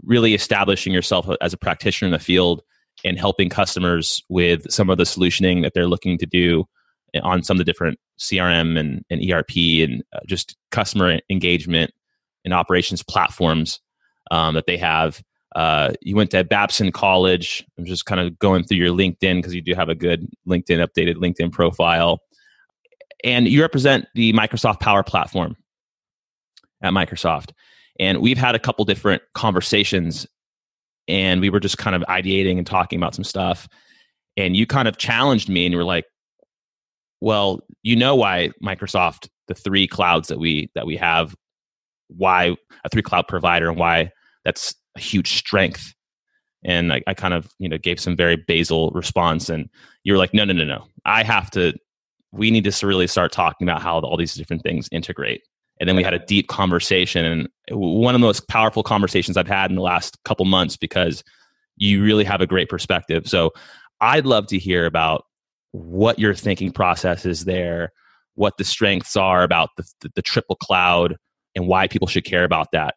really 0.02 0.34
establishing 0.34 0.92
yourself 0.92 1.28
as 1.40 1.52
a 1.52 1.58
practitioner 1.58 2.08
in 2.08 2.12
the 2.12 2.18
field 2.18 2.62
and 3.04 3.18
helping 3.18 3.48
customers 3.48 4.22
with 4.28 4.70
some 4.70 4.90
of 4.90 4.98
the 4.98 5.04
solutioning 5.04 5.62
that 5.62 5.72
they're 5.74 5.88
looking 5.88 6.18
to 6.18 6.26
do 6.26 6.64
on 7.22 7.42
some 7.42 7.56
of 7.56 7.58
the 7.58 7.64
different 7.64 7.98
CRM 8.18 8.78
and, 8.78 9.04
and 9.10 9.30
ERP 9.30 9.56
and 9.88 10.02
uh, 10.14 10.20
just 10.26 10.56
customer 10.70 11.20
engagement 11.30 11.92
and 12.44 12.52
operations 12.52 13.02
platforms 13.02 13.80
um, 14.30 14.54
that 14.54 14.66
they 14.66 14.76
have. 14.76 15.22
Uh, 15.54 15.92
you 16.00 16.16
went 16.16 16.30
to 16.32 16.42
Babson 16.42 16.90
College. 16.90 17.64
I'm 17.78 17.84
just 17.84 18.06
kind 18.06 18.20
of 18.20 18.38
going 18.38 18.64
through 18.64 18.78
your 18.78 18.90
LinkedIn 18.90 19.36
because 19.36 19.54
you 19.54 19.62
do 19.62 19.74
have 19.74 19.88
a 19.88 19.94
good 19.94 20.28
LinkedIn 20.48 20.84
updated 20.84 21.16
LinkedIn 21.16 21.52
profile. 21.52 22.20
And 23.22 23.48
you 23.48 23.62
represent 23.62 24.06
the 24.14 24.32
Microsoft 24.32 24.80
Power 24.80 25.02
Platform 25.02 25.56
at 26.82 26.92
Microsoft. 26.92 27.50
And 27.98 28.20
we've 28.20 28.38
had 28.38 28.54
a 28.54 28.58
couple 28.58 28.84
different 28.84 29.22
conversations 29.34 30.26
and 31.06 31.40
we 31.40 31.50
were 31.50 31.60
just 31.60 31.78
kind 31.78 31.94
of 31.94 32.02
ideating 32.02 32.58
and 32.58 32.66
talking 32.66 32.98
about 32.98 33.14
some 33.14 33.24
stuff. 33.24 33.68
And 34.36 34.56
you 34.56 34.66
kind 34.66 34.88
of 34.88 34.96
challenged 34.96 35.48
me 35.48 35.64
and 35.66 35.72
you 35.72 35.78
were 35.78 35.84
like, 35.84 36.06
well, 37.20 37.60
you 37.82 37.96
know 37.96 38.16
why 38.16 38.50
Microsoft, 38.62 39.28
the 39.48 39.54
three 39.54 39.86
clouds 39.86 40.28
that 40.28 40.38
we 40.38 40.70
that 40.74 40.86
we 40.86 40.96
have, 40.96 41.34
why 42.08 42.56
a 42.84 42.88
three 42.90 43.02
cloud 43.02 43.28
provider 43.28 43.68
and 43.68 43.78
why 43.78 44.10
that's 44.44 44.74
a 44.96 45.00
huge 45.00 45.38
strength. 45.38 45.94
And 46.64 46.92
I, 46.92 47.02
I 47.06 47.14
kind 47.14 47.34
of, 47.34 47.48
you 47.58 47.68
know, 47.68 47.78
gave 47.78 48.00
some 48.00 48.16
very 48.16 48.36
basal 48.36 48.90
response 48.92 49.48
and 49.48 49.68
you 50.02 50.12
were 50.12 50.18
like, 50.18 50.34
no, 50.34 50.44
no, 50.44 50.52
no, 50.52 50.64
no. 50.64 50.86
I 51.04 51.22
have 51.22 51.50
to 51.52 51.74
we 52.32 52.50
need 52.50 52.64
to 52.64 52.86
really 52.86 53.06
start 53.06 53.30
talking 53.30 53.68
about 53.68 53.80
how 53.80 54.00
all 54.00 54.16
these 54.16 54.34
different 54.34 54.62
things 54.62 54.88
integrate. 54.90 55.42
And 55.80 55.88
then 55.88 55.96
we 55.96 56.02
had 56.02 56.14
a 56.14 56.20
deep 56.20 56.48
conversation 56.48 57.24
and 57.24 57.48
one 57.70 58.14
of 58.14 58.20
the 58.20 58.26
most 58.26 58.46
powerful 58.48 58.82
conversations 58.82 59.36
I've 59.36 59.48
had 59.48 59.70
in 59.70 59.76
the 59.76 59.82
last 59.82 60.22
couple 60.24 60.44
months 60.44 60.76
because 60.76 61.24
you 61.76 62.02
really 62.02 62.24
have 62.24 62.40
a 62.40 62.46
great 62.46 62.68
perspective. 62.68 63.26
So 63.26 63.50
I'd 64.00 64.26
love 64.26 64.46
to 64.48 64.58
hear 64.58 64.86
about 64.86 65.24
what 65.72 66.18
your 66.18 66.34
thinking 66.34 66.70
process 66.70 67.26
is 67.26 67.44
there, 67.44 67.92
what 68.34 68.56
the 68.58 68.64
strengths 68.64 69.16
are 69.16 69.42
about 69.42 69.70
the, 69.76 69.84
the, 70.00 70.10
the 70.14 70.22
triple 70.22 70.56
cloud, 70.56 71.16
and 71.56 71.66
why 71.66 71.88
people 71.88 72.08
should 72.08 72.24
care 72.24 72.44
about 72.44 72.70
that. 72.72 72.94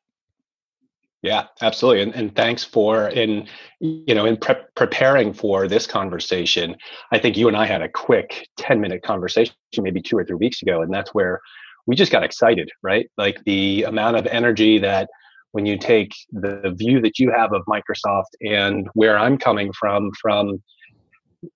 Yeah, 1.23 1.47
absolutely. 1.61 2.03
And, 2.03 2.13
and 2.15 2.35
thanks 2.35 2.63
for 2.63 3.09
in 3.09 3.47
you 3.79 4.13
know 4.13 4.25
in 4.25 4.37
pre- 4.37 4.55
preparing 4.75 5.33
for 5.33 5.67
this 5.67 5.87
conversation. 5.87 6.75
I 7.11 7.17
think 7.17 7.35
you 7.35 7.47
and 7.47 7.57
I 7.57 7.65
had 7.65 7.81
a 7.81 7.89
quick 7.89 8.47
ten 8.55 8.79
minute 8.79 9.01
conversation 9.01 9.53
maybe 9.77 10.01
two 10.01 10.17
or 10.17 10.23
three 10.23 10.35
weeks 10.35 10.61
ago, 10.61 10.81
and 10.81 10.93
that's 10.93 11.13
where 11.13 11.41
we 11.87 11.95
just 11.95 12.11
got 12.11 12.23
excited, 12.23 12.69
right? 12.83 13.09
Like 13.17 13.43
the 13.45 13.83
amount 13.83 14.17
of 14.17 14.27
energy 14.27 14.77
that 14.79 15.09
when 15.51 15.65
you 15.65 15.77
take 15.77 16.13
the 16.31 16.75
view 16.77 17.01
that 17.01 17.17
you 17.17 17.31
have 17.31 17.53
of 17.53 17.63
Microsoft 17.65 18.35
and 18.41 18.87
where 18.93 19.17
I'm 19.17 19.37
coming 19.37 19.71
from 19.73 20.11
from 20.21 20.61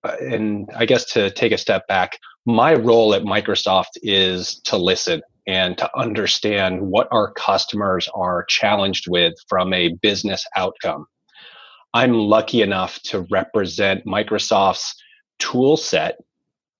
uh, 0.04 0.16
and 0.20 0.68
I 0.74 0.86
guess 0.86 1.04
to 1.12 1.30
take 1.30 1.52
a 1.52 1.58
step 1.58 1.86
back, 1.86 2.18
my 2.46 2.74
role 2.74 3.14
at 3.14 3.22
Microsoft 3.22 3.90
is 4.02 4.60
to 4.64 4.76
listen 4.76 5.22
and 5.46 5.76
to 5.78 5.90
understand 5.98 6.80
what 6.80 7.08
our 7.10 7.32
customers 7.32 8.08
are 8.14 8.44
challenged 8.44 9.06
with 9.08 9.34
from 9.48 9.72
a 9.72 9.94
business 10.02 10.44
outcome. 10.56 11.06
I'm 11.94 12.14
lucky 12.14 12.62
enough 12.62 13.00
to 13.04 13.26
represent 13.30 14.06
Microsoft's 14.06 14.94
tool 15.38 15.76
set 15.76 16.16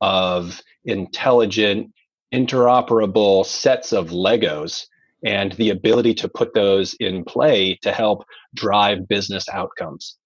of 0.00 0.61
intelligent, 0.85 1.92
interoperable 2.32 3.44
sets 3.44 3.92
of 3.92 4.10
Legos 4.10 4.86
and 5.24 5.52
the 5.52 5.70
ability 5.70 6.14
to 6.14 6.28
put 6.28 6.54
those 6.54 6.94
in 6.94 7.24
play 7.24 7.78
to 7.82 7.92
help 7.92 8.24
drive 8.54 9.06
business 9.08 9.48
outcomes 9.48 10.16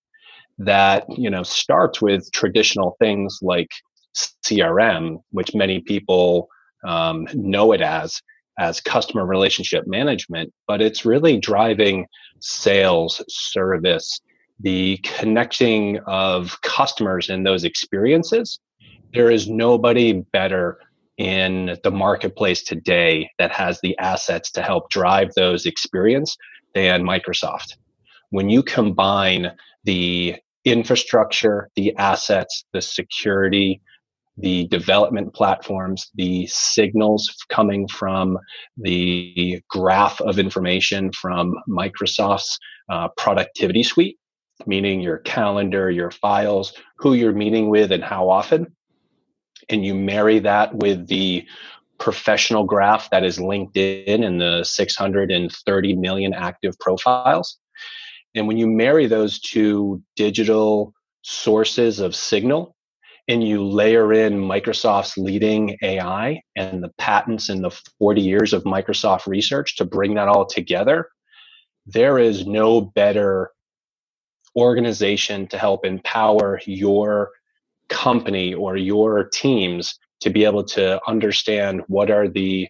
that 0.59 1.05
you 1.19 1.29
know 1.29 1.43
starts 1.43 2.01
with 2.01 2.31
traditional 2.33 2.97
things 2.99 3.39
like 3.43 3.69
CRM, 4.45 5.19
which 5.31 5.55
many 5.55 5.81
people 5.81 6.49
um, 6.87 7.27
know 7.35 7.73
it 7.73 7.81
as 7.81 8.21
as 8.59 8.81
customer 8.81 9.27
relationship 9.27 9.87
management, 9.87 10.51
but 10.67 10.81
it's 10.81 11.05
really 11.05 11.39
driving 11.39 12.07
sales, 12.41 13.23
service, 13.29 14.19
the 14.61 14.97
connecting 15.03 15.99
of 16.07 16.59
customers 16.63 17.29
and 17.29 17.45
those 17.45 17.65
experiences. 17.65 18.59
There 19.13 19.31
is 19.31 19.47
nobody 19.47 20.25
better 20.33 20.79
in 21.19 21.77
the 21.83 21.91
marketplace 21.91 22.63
today 22.63 23.31
that 23.39 23.51
has 23.51 23.81
the 23.81 23.97
assets 23.99 24.51
to 24.53 24.63
help 24.63 24.91
drive 24.91 25.31
those 25.35 25.67
experience 25.67 26.37
than 26.75 27.03
Microsoft. 27.03 27.77
When 28.31 28.51
you 28.51 28.63
combine 28.63 29.53
the 29.85 30.37
infrastructure, 30.65 31.71
the 31.77 31.97
assets, 31.97 32.65
the 32.73 32.83
security, 32.83 33.81
the 34.37 34.67
development 34.67 35.35
platforms, 35.35 36.11
the 36.15 36.47
signals 36.49 37.35
coming 37.49 37.89
from 37.89 38.39
the 38.77 39.63
graph 39.71 40.21
of 40.21 40.39
information 40.39 41.11
from 41.13 41.55
Microsoft's 41.69 42.59
uh, 42.91 43.09
productivity 43.17 43.83
suite, 43.83 44.19
meaning 44.67 45.01
your 45.01 45.19
calendar, 45.19 45.91
your 45.91 46.11
files, 46.11 46.75
who 46.99 47.15
you're 47.15 47.33
meeting 47.33 47.71
with, 47.71 47.93
and 47.93 48.05
how 48.05 48.29
often. 48.29 48.67
And 49.69 49.85
you 49.85 49.95
marry 49.95 50.39
that 50.41 50.75
with 50.75 51.09
the 51.09 51.47
professional 51.99 52.65
graph 52.65 53.11
that 53.11 53.25
is 53.25 53.39
LinkedIn 53.39 54.07
in 54.07 54.39
the 54.39 54.65
630 54.65 55.97
million 55.97 56.35
active 56.35 56.79
profiles. 56.79 57.59
And 58.35 58.47
when 58.47 58.59
you 58.59 58.67
marry 58.67 59.07
those 59.07 59.41
two 59.41 60.03
digital 60.15 60.93
sources 61.23 62.01
of 62.01 62.15
signal 62.15 62.77
and 63.29 63.47
you 63.47 63.65
layer 63.65 64.13
in 64.13 64.35
Microsoft's 64.35 65.17
leading 65.17 65.77
AI 65.83 66.41
and 66.55 66.83
the 66.83 66.93
patents 66.99 67.49
and 67.49 67.65
the 67.65 67.71
40 67.99 68.21
years 68.21 68.53
of 68.53 68.63
Microsoft 68.65 69.27
research 69.27 69.77
to 69.77 69.85
bring 69.85 70.15
that 70.15 70.29
all 70.29 70.47
together, 70.47 71.09
there 71.87 72.19
is 72.19 72.47
no 72.47 72.81
better 72.81 73.51
organization 74.57 75.47
to 75.49 75.59
help 75.59 75.85
empower 75.85 76.61
your 76.67 77.31
company 77.89 78.55
or 78.55 78.77
your 78.77 79.29
teams 79.33 79.99
to 80.21 80.31
be 80.31 80.45
able 80.45 80.65
to 80.65 81.01
understand 81.07 81.83
what 81.89 82.11
are 82.11 82.29
the 82.29 82.69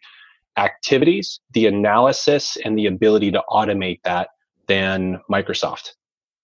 activities, 0.56 1.40
the 1.52 1.66
analysis, 1.66 2.56
and 2.64 2.78
the 2.78 2.86
ability 2.86 3.30
to 3.30 3.42
automate 3.50 4.00
that 4.04 4.28
than 4.66 5.20
Microsoft. 5.30 5.90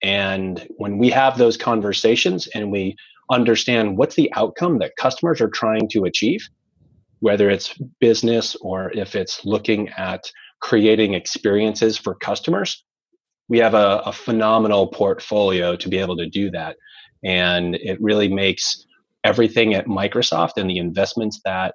And 0.02 0.66
when 0.76 0.98
we 0.98 1.10
have 1.10 1.38
those 1.38 1.56
conversations 1.56 2.46
and 2.48 2.70
we 2.70 2.96
understand 3.30 3.96
what's 3.96 4.16
the 4.16 4.32
outcome 4.34 4.78
that 4.78 4.96
customers 4.96 5.40
are 5.40 5.48
trying 5.48 5.88
to 5.90 6.04
achieve, 6.04 6.46
whether 7.20 7.48
it's 7.48 7.74
business 8.00 8.56
or 8.60 8.90
if 8.92 9.14
it's 9.14 9.44
looking 9.44 9.88
at 9.90 10.30
creating 10.60 11.14
experiences 11.14 11.96
for 11.96 12.14
customers, 12.14 12.84
we 13.48 13.58
have 13.58 13.74
a, 13.74 14.02
a 14.06 14.12
phenomenal 14.12 14.88
portfolio 14.88 15.76
to 15.76 15.88
be 15.88 15.98
able 15.98 16.16
to 16.16 16.28
do 16.28 16.50
that. 16.50 16.76
And 17.24 17.76
it 17.76 18.00
really 18.00 18.28
makes 18.28 18.86
everything 19.24 19.74
at 19.74 19.86
Microsoft 19.86 20.52
and 20.56 20.68
the 20.68 20.78
investments 20.78 21.40
that 21.44 21.74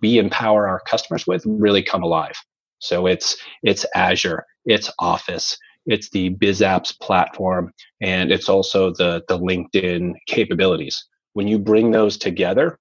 we 0.00 0.18
empower 0.18 0.68
our 0.68 0.80
customers 0.80 1.26
with 1.26 1.42
really 1.46 1.82
come 1.82 2.02
alive. 2.02 2.34
So 2.78 3.06
it's 3.06 3.36
it's 3.62 3.86
Azure, 3.94 4.44
it's 4.66 4.90
Office, 4.98 5.56
it's 5.86 6.10
the 6.10 6.30
BizApps 6.30 6.98
platform, 7.00 7.72
and 8.00 8.30
it's 8.30 8.48
also 8.48 8.92
the 8.92 9.22
the 9.28 9.38
LinkedIn 9.38 10.14
capabilities. 10.26 11.06
When 11.32 11.48
you 11.48 11.58
bring 11.58 11.90
those 11.90 12.16
together, 12.16 12.78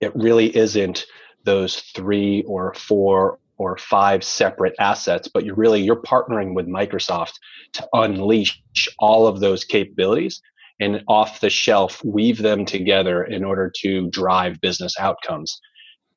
it 0.00 0.14
really 0.14 0.56
isn't 0.56 1.06
those 1.44 1.80
three 1.94 2.42
or 2.44 2.74
four 2.74 3.38
or 3.56 3.76
five 3.76 4.24
separate 4.24 4.74
assets, 4.78 5.28
but 5.32 5.44
you're 5.44 5.54
really 5.54 5.82
you're 5.82 6.02
partnering 6.02 6.54
with 6.54 6.66
Microsoft 6.66 7.34
to 7.72 7.88
unleash 7.92 8.60
all 8.98 9.26
of 9.26 9.40
those 9.40 9.64
capabilities 9.64 10.40
and 10.80 11.02
off 11.08 11.40
the 11.40 11.50
shelf 11.50 12.04
weave 12.04 12.38
them 12.38 12.64
together 12.64 13.24
in 13.24 13.44
order 13.44 13.70
to 13.82 14.08
drive 14.10 14.60
business 14.60 14.94
outcomes. 14.98 15.60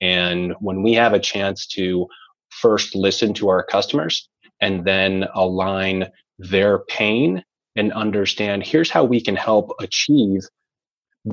And 0.01 0.53
when 0.59 0.83
we 0.83 0.93
have 0.93 1.13
a 1.13 1.19
chance 1.19 1.67
to 1.67 2.07
first 2.49 2.95
listen 2.95 3.33
to 3.35 3.49
our 3.49 3.63
customers 3.63 4.29
and 4.61 4.85
then 4.85 5.25
align 5.35 6.07
their 6.39 6.79
pain 6.79 7.43
and 7.75 7.93
understand 7.93 8.63
here's 8.63 8.89
how 8.89 9.03
we 9.03 9.21
can 9.21 9.35
help 9.35 9.71
achieve 9.79 10.41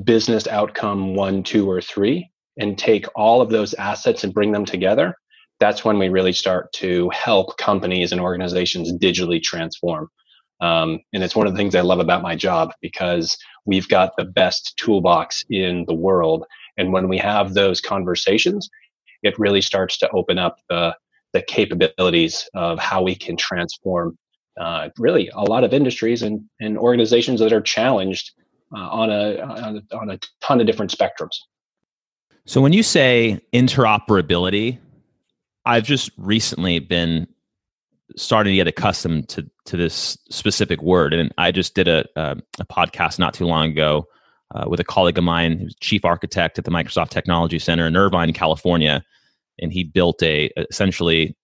business 0.02 0.46
outcome 0.48 1.14
one, 1.14 1.42
two, 1.42 1.70
or 1.70 1.80
three, 1.80 2.30
and 2.58 2.78
take 2.78 3.06
all 3.16 3.40
of 3.40 3.50
those 3.50 3.74
assets 3.74 4.24
and 4.24 4.34
bring 4.34 4.52
them 4.52 4.64
together, 4.64 5.14
that's 5.60 5.84
when 5.84 5.98
we 5.98 6.08
really 6.08 6.32
start 6.32 6.72
to 6.72 7.08
help 7.10 7.56
companies 7.58 8.12
and 8.12 8.20
organizations 8.20 8.92
digitally 8.92 9.42
transform. 9.42 10.08
Um, 10.64 11.00
and 11.12 11.22
it's 11.22 11.36
one 11.36 11.46
of 11.46 11.52
the 11.52 11.58
things 11.58 11.74
I 11.74 11.82
love 11.82 12.00
about 12.00 12.22
my 12.22 12.34
job 12.34 12.72
because 12.80 13.36
we've 13.66 13.88
got 13.88 14.16
the 14.16 14.24
best 14.24 14.74
toolbox 14.78 15.44
in 15.50 15.84
the 15.86 15.94
world. 15.94 16.46
And 16.78 16.90
when 16.90 17.06
we 17.08 17.18
have 17.18 17.52
those 17.52 17.82
conversations, 17.82 18.70
it 19.22 19.38
really 19.38 19.60
starts 19.60 19.98
to 19.98 20.10
open 20.10 20.38
up 20.38 20.56
the, 20.70 20.96
the 21.34 21.42
capabilities 21.42 22.48
of 22.54 22.78
how 22.78 23.02
we 23.02 23.14
can 23.14 23.36
transform 23.36 24.16
uh, 24.58 24.88
really 24.98 25.28
a 25.34 25.42
lot 25.42 25.64
of 25.64 25.74
industries 25.74 26.22
and, 26.22 26.40
and 26.60 26.78
organizations 26.78 27.40
that 27.40 27.52
are 27.52 27.60
challenged 27.60 28.32
uh, 28.74 28.88
on, 28.88 29.10
a, 29.10 29.40
on 29.40 29.82
a 29.90 29.96
on 29.96 30.10
a 30.10 30.18
ton 30.40 30.60
of 30.60 30.66
different 30.66 30.90
spectrums. 30.90 31.36
So 32.46 32.60
when 32.60 32.72
you 32.72 32.82
say 32.82 33.40
interoperability, 33.52 34.78
I've 35.64 35.84
just 35.84 36.10
recently 36.16 36.78
been 36.78 37.26
starting 38.16 38.52
to 38.52 38.56
get 38.56 38.68
accustomed 38.68 39.28
to 39.30 39.48
to 39.66 39.76
this 39.76 40.18
specific 40.30 40.82
word, 40.82 41.12
and 41.14 41.32
I 41.38 41.50
just 41.50 41.74
did 41.74 41.88
a 41.88 42.04
a, 42.16 42.36
a 42.60 42.66
podcast 42.66 43.18
not 43.18 43.34
too 43.34 43.46
long 43.46 43.70
ago 43.70 44.06
uh, 44.54 44.64
with 44.68 44.80
a 44.80 44.84
colleague 44.84 45.18
of 45.18 45.24
mine 45.24 45.58
who's 45.58 45.74
chief 45.80 46.04
architect 46.04 46.58
at 46.58 46.64
the 46.64 46.70
Microsoft 46.70 47.10
Technology 47.10 47.58
Center 47.58 47.86
in 47.86 47.96
Irvine, 47.96 48.32
California, 48.32 49.02
and 49.60 49.72
he 49.72 49.84
built 49.84 50.22
a 50.22 50.50
essentially 50.56 51.36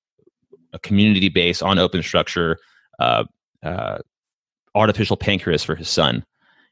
a 0.73 0.79
community 0.79 1.29
base 1.29 1.63
on 1.63 1.79
OpenStructure 1.79 2.57
uh, 3.01 3.25
uh, 3.65 3.99
artificial 4.75 5.17
pancreas 5.17 5.65
for 5.65 5.75
his 5.75 5.89
son, 5.89 6.25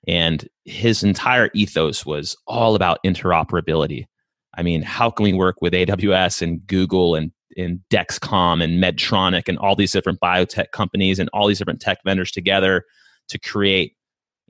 and 0.06 0.48
his 0.64 1.02
entire 1.02 1.50
ethos 1.54 2.06
was 2.06 2.36
all 2.46 2.74
about 2.74 2.98
interoperability. 3.04 4.04
I 4.56 4.62
mean, 4.62 4.82
how 4.82 5.10
can 5.10 5.24
we 5.24 5.32
work 5.32 5.56
with 5.60 5.72
AWS 5.72 6.42
and 6.42 6.66
Google 6.66 7.14
and 7.14 7.32
in 7.58 7.82
Dexcom 7.90 8.62
and 8.62 8.82
Medtronic 8.82 9.48
and 9.48 9.58
all 9.58 9.74
these 9.74 9.90
different 9.90 10.20
biotech 10.20 10.70
companies 10.72 11.18
and 11.18 11.28
all 11.32 11.48
these 11.48 11.58
different 11.58 11.80
tech 11.80 11.98
vendors 12.04 12.30
together 12.30 12.84
to 13.28 13.38
create. 13.38 13.96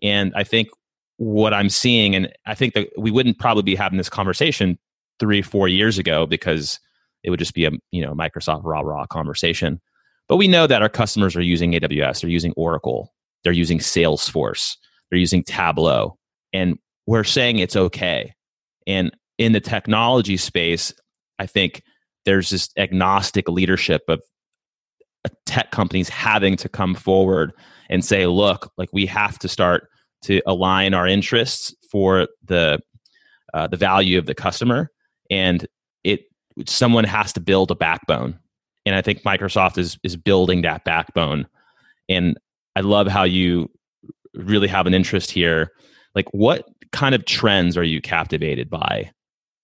And 0.03 0.31
I 0.37 0.45
think 0.45 0.69
what 1.17 1.55
I'm 1.55 1.71
seeing, 1.71 2.15
and 2.15 2.31
I 2.47 2.55
think 2.55 2.75
that 2.75 2.91
we 2.99 3.11
wouldn't 3.11 3.39
probably 3.39 3.63
be 3.63 3.75
having 3.75 3.97
this 3.97 4.11
conversation 4.11 4.79
three, 5.19 5.41
four 5.41 5.69
years 5.69 5.97
ago 5.97 6.27
because 6.27 6.79
it 7.25 7.31
would 7.31 7.39
just 7.39 7.55
be 7.55 7.65
a 7.65 7.71
you 7.91 8.05
know 8.05 8.13
Microsoft 8.13 8.63
raw 8.65 8.81
raw 8.81 9.07
conversation. 9.07 9.81
But 10.29 10.37
we 10.37 10.47
know 10.47 10.67
that 10.67 10.83
our 10.83 10.91
customers 10.91 11.35
are 11.35 11.43
using 11.43 11.73
AWS, 11.73 12.21
they're 12.21 12.31
using 12.31 12.53
Oracle, 12.59 13.15
they're 13.43 13.55
using 13.55 13.79
Salesforce, 13.79 14.77
they're 15.11 15.19
using 15.19 15.43
Tableau, 15.43 16.19
and 16.53 16.79
we're 17.07 17.25
saying 17.25 17.59
it's 17.59 17.75
okay. 17.75 18.35
And 18.87 19.11
in 19.39 19.53
the 19.53 19.61
technology 19.61 20.37
space, 20.37 20.93
I 21.39 21.47
think 21.47 21.83
there's 22.29 22.51
this 22.51 22.69
agnostic 22.77 23.49
leadership 23.49 24.03
of 24.07 24.21
tech 25.47 25.71
companies 25.71 26.11
having 26.11 26.57
to 26.57 26.69
come 26.69 26.95
forward 26.95 27.55
and 27.89 28.05
say, 28.05 28.27
look, 28.27 28.71
like 28.77 28.91
we 28.93 29.07
have 29.07 29.39
to 29.39 29.49
start 29.49 29.89
to 30.25 30.43
align 30.47 30.93
our 30.93 31.07
interests 31.07 31.75
for 31.91 32.29
the 32.45 32.79
uh, 33.55 33.67
the 33.67 33.79
value 33.79 34.19
of 34.19 34.27
the 34.27 34.35
customer, 34.35 34.91
and 35.31 35.67
it 36.05 36.21
someone 36.67 37.05
has 37.05 37.33
to 37.33 37.41
build 37.41 37.71
a 37.71 37.75
backbone, 37.75 38.39
and 38.85 38.95
I 38.95 39.01
think 39.01 39.23
Microsoft 39.23 39.79
is 39.79 39.97
is 40.03 40.15
building 40.15 40.61
that 40.63 40.85
backbone, 40.85 41.47
and 42.11 42.37
I 42.77 42.81
love 42.81 43.07
how 43.07 43.25
you 43.25 43.71
really 44.35 44.69
have 44.69 44.87
an 44.87 44.93
interest 44.93 45.31
here. 45.31 45.73
Like, 46.15 46.27
what 46.33 46.67
kind 46.93 47.15
of 47.15 47.25
trends 47.25 47.79
are 47.79 47.83
you 47.85 48.03
captivated 48.03 48.69
by 48.69 49.13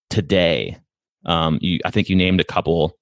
today 0.09 0.79
um, 1.27 1.59
you, 1.61 1.81
I 1.85 1.91
think 1.91 2.09
you 2.09 2.17
named 2.17 2.41
a 2.41 2.45
couple, 2.45 2.97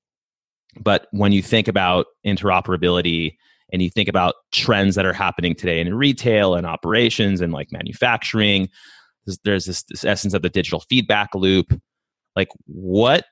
but 0.80 1.06
when 1.10 1.32
you 1.32 1.42
think 1.42 1.68
about 1.68 2.06
interoperability 2.26 3.36
and 3.72 3.82
you 3.82 3.90
think 3.90 4.08
about 4.08 4.34
trends 4.52 4.94
that 4.94 5.06
are 5.06 5.12
happening 5.12 5.54
today 5.54 5.80
in 5.80 5.94
retail 5.94 6.54
and 6.54 6.66
operations 6.66 7.40
and 7.40 7.52
like 7.52 7.72
manufacturing, 7.72 8.68
there's, 9.26 9.38
there's 9.44 9.64
this, 9.66 9.82
this 9.84 10.04
essence 10.04 10.34
of 10.34 10.42
the 10.42 10.50
digital 10.50 10.80
feedback 10.80 11.34
loop. 11.34 11.80
Like, 12.36 12.48
what 12.66 13.24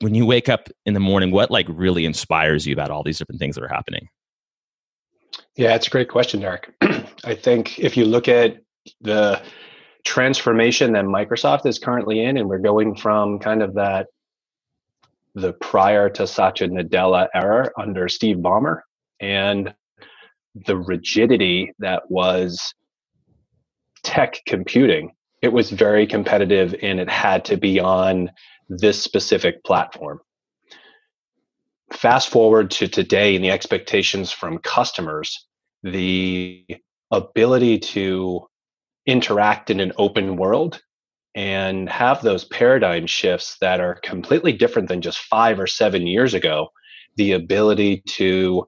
when 0.00 0.14
you 0.14 0.26
wake 0.26 0.48
up 0.48 0.68
in 0.84 0.94
the 0.94 1.00
morning, 1.00 1.30
what 1.30 1.50
like 1.50 1.66
really 1.68 2.04
inspires 2.04 2.66
you 2.66 2.72
about 2.72 2.90
all 2.90 3.02
these 3.02 3.18
different 3.18 3.38
things 3.38 3.54
that 3.54 3.64
are 3.64 3.68
happening? 3.68 4.08
Yeah, 5.56 5.74
it's 5.74 5.86
a 5.86 5.90
great 5.90 6.08
question, 6.08 6.40
Derek. 6.40 6.72
I 7.24 7.34
think 7.34 7.78
if 7.78 7.96
you 7.96 8.04
look 8.04 8.28
at 8.28 8.58
the 9.00 9.42
transformation 10.04 10.92
that 10.92 11.04
Microsoft 11.04 11.66
is 11.66 11.78
currently 11.78 12.20
in, 12.20 12.36
and 12.36 12.48
we're 12.48 12.58
going 12.58 12.94
from 12.94 13.38
kind 13.38 13.62
of 13.62 13.74
that 13.74 14.08
the 15.36 15.52
prior 15.52 16.08
to 16.08 16.26
Satya 16.26 16.66
Nadella 16.68 17.28
era 17.34 17.70
under 17.78 18.08
Steve 18.08 18.38
Ballmer 18.38 18.80
and 19.20 19.74
the 20.54 20.78
rigidity 20.78 21.72
that 21.78 22.10
was 22.10 22.74
tech 24.02 24.40
computing. 24.46 25.12
It 25.42 25.52
was 25.52 25.70
very 25.70 26.06
competitive 26.06 26.74
and 26.82 26.98
it 26.98 27.10
had 27.10 27.44
to 27.46 27.58
be 27.58 27.78
on 27.78 28.30
this 28.70 29.00
specific 29.02 29.62
platform. 29.62 30.20
Fast 31.92 32.30
forward 32.30 32.70
to 32.72 32.88
today 32.88 33.36
and 33.36 33.44
the 33.44 33.50
expectations 33.50 34.32
from 34.32 34.58
customers, 34.58 35.46
the 35.82 36.64
ability 37.10 37.78
to 37.78 38.46
interact 39.04 39.68
in 39.68 39.80
an 39.80 39.92
open 39.98 40.36
world 40.36 40.80
and 41.36 41.86
have 41.90 42.22
those 42.22 42.46
paradigm 42.46 43.06
shifts 43.06 43.58
that 43.60 43.78
are 43.78 44.00
completely 44.02 44.54
different 44.54 44.88
than 44.88 45.02
just 45.02 45.18
five 45.18 45.60
or 45.60 45.66
seven 45.66 46.06
years 46.06 46.32
ago, 46.32 46.68
the 47.16 47.32
ability 47.32 48.02
to 48.06 48.66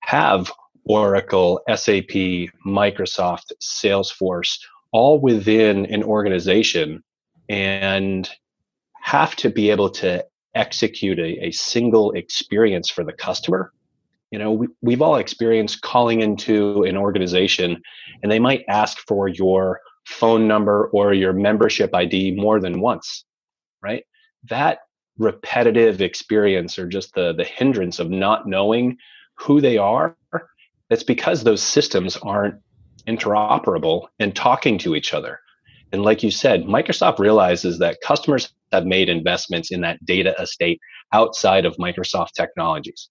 have 0.00 0.52
Oracle, 0.84 1.60
SAP, 1.68 2.14
Microsoft, 2.64 3.50
Salesforce, 3.60 4.60
all 4.92 5.18
within 5.20 5.86
an 5.86 6.04
organization 6.04 7.02
and 7.48 8.30
have 9.02 9.34
to 9.36 9.50
be 9.50 9.70
able 9.70 9.90
to 9.90 10.24
execute 10.54 11.18
a, 11.18 11.46
a 11.46 11.50
single 11.50 12.12
experience 12.12 12.88
for 12.88 13.02
the 13.02 13.12
customer. 13.12 13.72
You 14.30 14.38
know, 14.38 14.52
we, 14.52 14.68
we've 14.82 15.02
all 15.02 15.16
experienced 15.16 15.82
calling 15.82 16.20
into 16.20 16.84
an 16.84 16.96
organization 16.96 17.82
and 18.22 18.30
they 18.30 18.38
might 18.38 18.64
ask 18.68 18.98
for 19.08 19.26
your 19.26 19.80
phone 20.06 20.46
number 20.46 20.88
or 20.88 21.12
your 21.12 21.32
membership 21.32 21.94
ID 21.94 22.32
more 22.32 22.60
than 22.60 22.80
once, 22.80 23.24
right? 23.82 24.04
That 24.48 24.80
repetitive 25.18 26.02
experience 26.02 26.78
or 26.78 26.86
just 26.88 27.14
the, 27.14 27.32
the 27.32 27.44
hindrance 27.44 27.98
of 27.98 28.10
not 28.10 28.46
knowing 28.46 28.96
who 29.36 29.60
they 29.60 29.78
are, 29.78 30.16
that's 30.90 31.02
because 31.02 31.42
those 31.42 31.62
systems 31.62 32.16
aren't 32.18 32.56
interoperable 33.06 34.06
and 34.18 34.34
talking 34.34 34.78
to 34.78 34.94
each 34.94 35.12
other. 35.14 35.40
and 35.92 36.02
like 36.02 36.22
you 36.22 36.30
said, 36.30 36.64
Microsoft 36.64 37.18
realizes 37.18 37.78
that 37.78 38.00
customers 38.02 38.52
have 38.72 38.84
made 38.84 39.08
investments 39.08 39.70
in 39.70 39.80
that 39.82 40.04
data 40.04 40.34
estate 40.40 40.80
outside 41.12 41.64
of 41.64 41.76
Microsoft 41.76 42.32
technologies. 42.34 43.08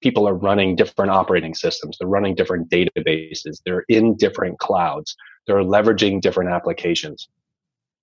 People 0.00 0.28
are 0.28 0.34
running 0.34 0.76
different 0.76 1.10
operating 1.10 1.54
systems, 1.54 1.96
they're 1.98 2.08
running 2.08 2.34
different 2.34 2.70
databases, 2.70 3.60
they're 3.64 3.84
in 3.88 4.16
different 4.16 4.58
clouds, 4.58 5.14
they're 5.46 5.56
leveraging 5.62 6.20
different 6.20 6.50
applications. 6.50 7.28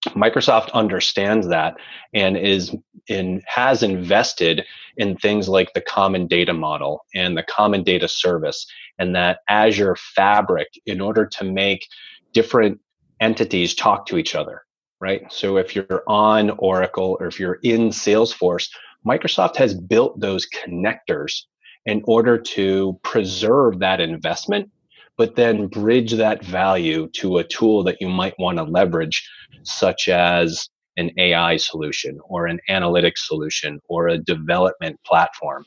Microsoft 0.10 0.72
understands 0.74 1.48
that 1.48 1.76
and 2.14 2.38
is 2.38 2.76
in 3.08 3.42
has 3.48 3.84
invested 3.84 4.64
in 4.98 5.18
things 5.18 5.50
like 5.50 5.74
the 5.74 5.82
common 5.82 6.28
data 6.28 6.54
model 6.54 7.06
and 7.16 7.36
the 7.36 7.44
common 7.44 7.84
data 7.84 8.08
service 8.08 8.66
and 9.00 9.16
that 9.16 9.40
Azure 9.50 9.96
fabric 9.96 10.68
in 10.86 11.02
order 11.02 11.26
to 11.26 11.44
make 11.44 11.88
different 12.34 12.80
entities 13.20 13.74
talk 13.74 14.06
to 14.06 14.18
each 14.18 14.36
other, 14.36 14.64
right? 15.02 15.32
So 15.32 15.58
if 15.58 15.76
you're 15.76 16.04
on 16.08 16.52
Oracle 16.52 17.18
or 17.20 17.28
if 17.28 17.40
you're 17.40 17.60
in 17.64 17.90
Salesforce, 17.90 18.70
Microsoft 19.06 19.56
has 19.56 19.74
built 19.74 20.20
those 20.20 20.48
connectors 20.48 21.44
in 21.88 22.04
order 22.06 22.38
to 22.38 23.00
preserve 23.04 23.80
that 23.80 24.00
investment, 24.02 24.70
but 25.18 25.36
then 25.36 25.68
bridge 25.68 26.12
that 26.14 26.46
value 26.46 27.08
to 27.14 27.38
a 27.38 27.44
tool 27.44 27.84
that 27.84 27.98
you 28.00 28.10
might 28.10 28.38
want 28.38 28.58
to 28.58 28.64
leverage, 28.64 29.28
such 29.64 30.08
as 30.08 30.70
an 30.98 31.12
AI 31.18 31.58
solution 31.58 32.20
or 32.26 32.46
an 32.46 32.60
analytics 32.70 33.20
solution 33.20 33.80
or 33.88 34.08
a 34.08 34.18
development 34.18 35.00
platform. 35.06 35.66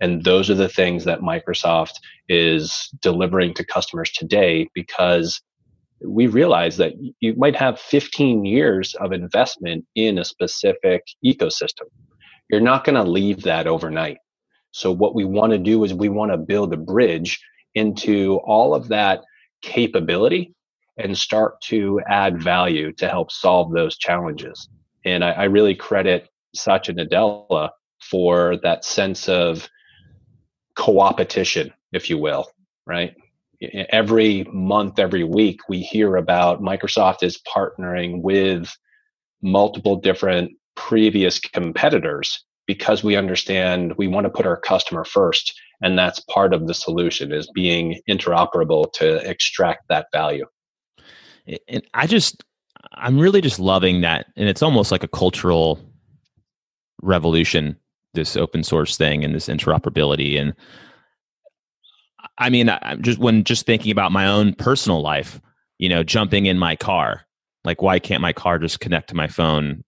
And 0.00 0.24
those 0.24 0.50
are 0.50 0.54
the 0.54 0.68
things 0.68 1.04
that 1.04 1.20
Microsoft 1.20 1.94
is 2.28 2.90
delivering 3.00 3.54
to 3.54 3.64
customers 3.64 4.10
today 4.10 4.68
because 4.74 5.40
we 6.04 6.26
realize 6.26 6.76
that 6.78 6.92
you 7.20 7.34
might 7.36 7.56
have 7.56 7.78
15 7.80 8.44
years 8.44 8.94
of 8.96 9.12
investment 9.12 9.84
in 9.94 10.18
a 10.18 10.24
specific 10.24 11.04
ecosystem. 11.24 11.86
You're 12.50 12.60
not 12.60 12.84
going 12.84 12.96
to 12.96 13.08
leave 13.08 13.42
that 13.42 13.68
overnight. 13.68 14.18
So, 14.72 14.90
what 14.90 15.14
we 15.14 15.24
want 15.24 15.52
to 15.52 15.58
do 15.58 15.84
is 15.84 15.94
we 15.94 16.08
want 16.08 16.32
to 16.32 16.38
build 16.38 16.72
a 16.72 16.76
bridge 16.76 17.40
into 17.74 18.40
all 18.44 18.74
of 18.74 18.88
that 18.88 19.22
capability 19.62 20.54
and 20.98 21.16
start 21.16 21.60
to 21.62 22.00
add 22.08 22.42
value 22.42 22.92
to 22.92 23.08
help 23.08 23.32
solve 23.32 23.72
those 23.72 23.96
challenges. 23.96 24.68
And 25.04 25.24
I, 25.24 25.30
I 25.32 25.44
really 25.44 25.74
credit 25.74 26.28
Satya 26.54 26.94
Nadella 26.94 27.70
for 28.00 28.58
that 28.62 28.84
sense 28.84 29.28
of 29.28 29.68
co-opetition, 30.74 31.72
if 31.92 32.10
you 32.10 32.18
will, 32.18 32.46
right? 32.86 33.14
every 33.90 34.44
month, 34.52 34.98
every 34.98 35.24
week, 35.24 35.60
we 35.68 35.80
hear 35.80 36.16
about 36.16 36.60
Microsoft 36.60 37.22
is 37.22 37.40
partnering 37.42 38.20
with 38.22 38.74
multiple 39.42 39.96
different 39.96 40.52
previous 40.74 41.38
competitors 41.38 42.44
because 42.72 43.04
we 43.04 43.16
understand 43.16 43.94
we 43.98 44.08
want 44.08 44.24
to 44.24 44.30
put 44.30 44.46
our 44.46 44.56
customer 44.56 45.04
first 45.04 45.52
and 45.82 45.98
that's 45.98 46.20
part 46.20 46.54
of 46.54 46.66
the 46.66 46.74
solution 46.74 47.32
is 47.32 47.50
being 47.54 48.00
interoperable 48.08 48.90
to 48.92 49.16
extract 49.28 49.88
that 49.88 50.06
value. 50.12 50.46
And 51.68 51.82
i 51.92 52.06
just 52.06 52.44
i'm 52.94 53.18
really 53.18 53.40
just 53.40 53.58
loving 53.58 54.00
that 54.00 54.26
and 54.36 54.48
it's 54.48 54.62
almost 54.62 54.90
like 54.90 55.04
a 55.04 55.08
cultural 55.08 55.78
revolution 57.02 57.76
this 58.14 58.36
open 58.36 58.62
source 58.62 58.96
thing 58.96 59.24
and 59.24 59.34
this 59.34 59.48
interoperability 59.48 60.40
and 60.40 60.54
I 62.38 62.50
mean, 62.50 62.70
I'm 62.70 63.02
just 63.02 63.18
when 63.18 63.44
just 63.44 63.66
thinking 63.66 63.92
about 63.92 64.10
my 64.10 64.26
own 64.26 64.54
personal 64.54 65.00
life, 65.00 65.40
you 65.78 65.88
know, 65.88 66.02
jumping 66.02 66.46
in 66.46 66.58
my 66.58 66.76
car, 66.76 67.22
like 67.64 67.82
why 67.82 67.98
can't 67.98 68.22
my 68.22 68.32
car 68.32 68.58
just 68.58 68.80
connect 68.80 69.08
to 69.10 69.14
my 69.14 69.28
phone, 69.28 69.84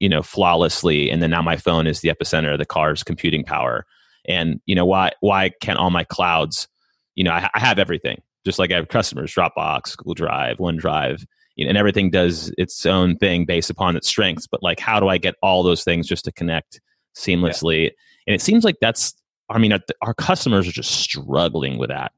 you 0.00 0.08
know, 0.08 0.22
flawlessly? 0.22 1.10
And 1.10 1.22
then 1.22 1.30
now 1.30 1.42
my 1.42 1.56
phone 1.56 1.86
is 1.86 2.00
the 2.00 2.08
epicenter 2.08 2.52
of 2.52 2.58
the 2.58 2.66
car's 2.66 3.02
computing 3.02 3.44
power. 3.44 3.84
And 4.28 4.60
you 4.66 4.74
know, 4.74 4.86
why 4.86 5.12
why 5.20 5.50
can't 5.60 5.78
all 5.78 5.90
my 5.90 6.04
clouds, 6.04 6.68
you 7.14 7.24
know, 7.24 7.32
I, 7.32 7.48
I 7.54 7.60
have 7.60 7.78
everything, 7.78 8.20
just 8.44 8.58
like 8.58 8.72
I 8.72 8.76
have 8.76 8.88
customers, 8.88 9.34
Dropbox, 9.34 9.96
Google 9.96 10.14
Drive, 10.14 10.58
OneDrive, 10.58 11.24
you 11.56 11.64
know, 11.64 11.70
and 11.70 11.78
everything 11.78 12.10
does 12.10 12.52
its 12.58 12.84
own 12.86 13.16
thing 13.16 13.44
based 13.44 13.70
upon 13.70 13.96
its 13.96 14.08
strengths. 14.08 14.46
But 14.46 14.62
like, 14.62 14.80
how 14.80 15.00
do 15.00 15.08
I 15.08 15.18
get 15.18 15.36
all 15.42 15.62
those 15.62 15.84
things 15.84 16.06
just 16.06 16.24
to 16.24 16.32
connect 16.32 16.80
seamlessly? 17.16 17.84
Yeah. 17.84 17.90
And 18.26 18.34
it 18.34 18.42
seems 18.42 18.64
like 18.64 18.76
that's 18.80 19.14
I 19.48 19.58
mean, 19.58 19.78
our 20.02 20.14
customers 20.14 20.66
are 20.66 20.72
just 20.72 20.90
struggling 20.90 21.78
with 21.78 21.90
that. 21.90 22.12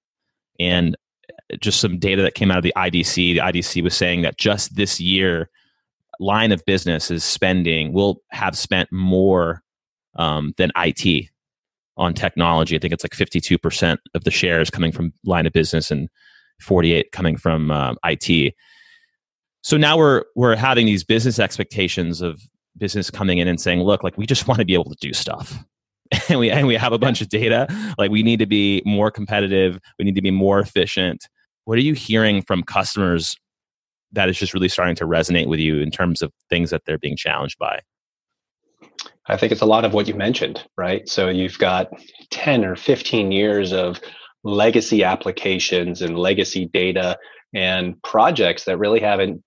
And 0.59 0.97
just 1.61 1.81
some 1.81 1.99
data 1.99 2.23
that 2.23 2.35
came 2.35 2.51
out 2.51 2.59
of 2.59 2.62
the 2.62 2.73
IDC, 2.77 3.14
the 3.35 3.38
IDC 3.38 3.83
was 3.83 3.95
saying 3.95 4.23
that 4.23 4.38
just 4.38 4.77
this 4.77 5.01
year, 5.01 5.51
line 6.19 6.53
of 6.53 6.65
business 6.65 7.11
is 7.11 7.25
spending 7.25 7.93
will 7.93 8.23
have 8.31 8.57
spent 8.57 8.91
more 8.93 9.63
um, 10.17 10.53
than 10.57 10.71
IT 10.77 11.29
on 11.97 12.15
technology. 12.15 12.77
I 12.77 12.79
think 12.79 12.93
it's 12.93 13.05
like 13.05 13.13
52% 13.13 13.99
of 14.15 14.25
the 14.25 14.31
shares 14.31 14.71
coming 14.71 14.93
from 14.93 15.13
line 15.25 15.47
of 15.47 15.53
business 15.53 15.91
and 15.91 16.09
48 16.61 17.13
coming 17.13 17.37
from 17.37 17.71
uh, 17.71 17.95
IT. 18.05 18.55
So 19.63 19.77
now 19.77 19.97
we're 19.97 20.25
we're 20.37 20.57
having 20.57 20.87
these 20.87 21.05
business 21.05 21.39
expectations 21.39 22.21
of 22.21 22.41
business 22.77 23.11
coming 23.11 23.39
in 23.39 23.49
and 23.49 23.61
saying, 23.61 23.83
look, 23.83 24.05
like 24.05 24.17
we 24.17 24.27
just 24.27 24.47
want 24.49 24.61
to 24.61 24.65
be 24.65 24.75
able 24.75 24.91
to 24.91 24.97
do 25.01 25.13
stuff. 25.13 25.65
and 26.29 26.39
we 26.39 26.51
and 26.51 26.67
we 26.67 26.75
have 26.75 26.93
a 26.93 26.99
bunch 26.99 27.21
of 27.21 27.29
data 27.29 27.67
like 27.99 28.11
we 28.11 28.23
need 28.23 28.39
to 28.39 28.47
be 28.47 28.83
more 28.87 29.11
competitive 29.11 29.79
we 29.99 30.05
need 30.05 30.15
to 30.15 30.23
be 30.23 30.31
more 30.31 30.59
efficient 30.59 31.29
what 31.65 31.77
are 31.77 31.83
you 31.83 31.93
hearing 31.93 32.41
from 32.41 32.63
customers 32.63 33.37
that 34.12 34.29
is 34.29 34.38
just 34.38 34.55
really 34.55 34.68
starting 34.68 34.97
to 34.97 35.07
resonate 35.07 35.49
with 35.49 35.61
you 35.61 35.81
in 35.81 35.90
terms 35.90 36.23
of 36.23 36.33
things 36.49 36.71
that 36.71 36.83
they're 36.85 36.99
being 36.99 37.16
challenged 37.16 37.59
by? 37.59 37.81
I 39.27 39.37
think 39.37 39.53
it's 39.53 39.61
a 39.61 39.66
lot 39.66 39.85
of 39.85 39.92
what 39.92 40.09
you 40.09 40.14
mentioned 40.14 40.64
right? 40.79 41.07
So 41.09 41.29
you've 41.29 41.59
got 41.59 41.90
10 42.31 42.64
or 42.64 42.77
15 42.77 43.33
years 43.33 43.73
of 43.73 44.01
legacy 44.44 45.05
applications 45.05 46.01
and 46.01 46.18
legacy 46.18 46.66
data 46.73 47.18
and 47.55 48.01
projects 48.03 48.64
that 48.64 48.79
really 48.79 49.01
haven't 49.01 49.42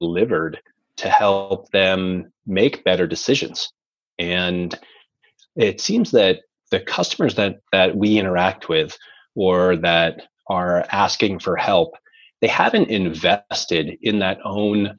delivered 0.00 0.60
to 0.96 1.10
help 1.10 1.70
them 1.72 2.32
make 2.46 2.84
better 2.84 3.06
decisions. 3.06 3.70
And 4.18 4.78
it 5.56 5.80
seems 5.80 6.12
that 6.12 6.40
the 6.70 6.80
customers 6.80 7.34
that 7.34 7.56
that 7.72 7.96
we 7.96 8.18
interact 8.18 8.68
with 8.68 8.96
or 9.34 9.76
that 9.76 10.22
are 10.48 10.86
asking 10.90 11.40
for 11.40 11.56
help 11.56 11.94
they 12.40 12.48
haven't 12.48 12.88
invested 12.88 13.98
in 14.02 14.18
that 14.20 14.38
own 14.44 14.98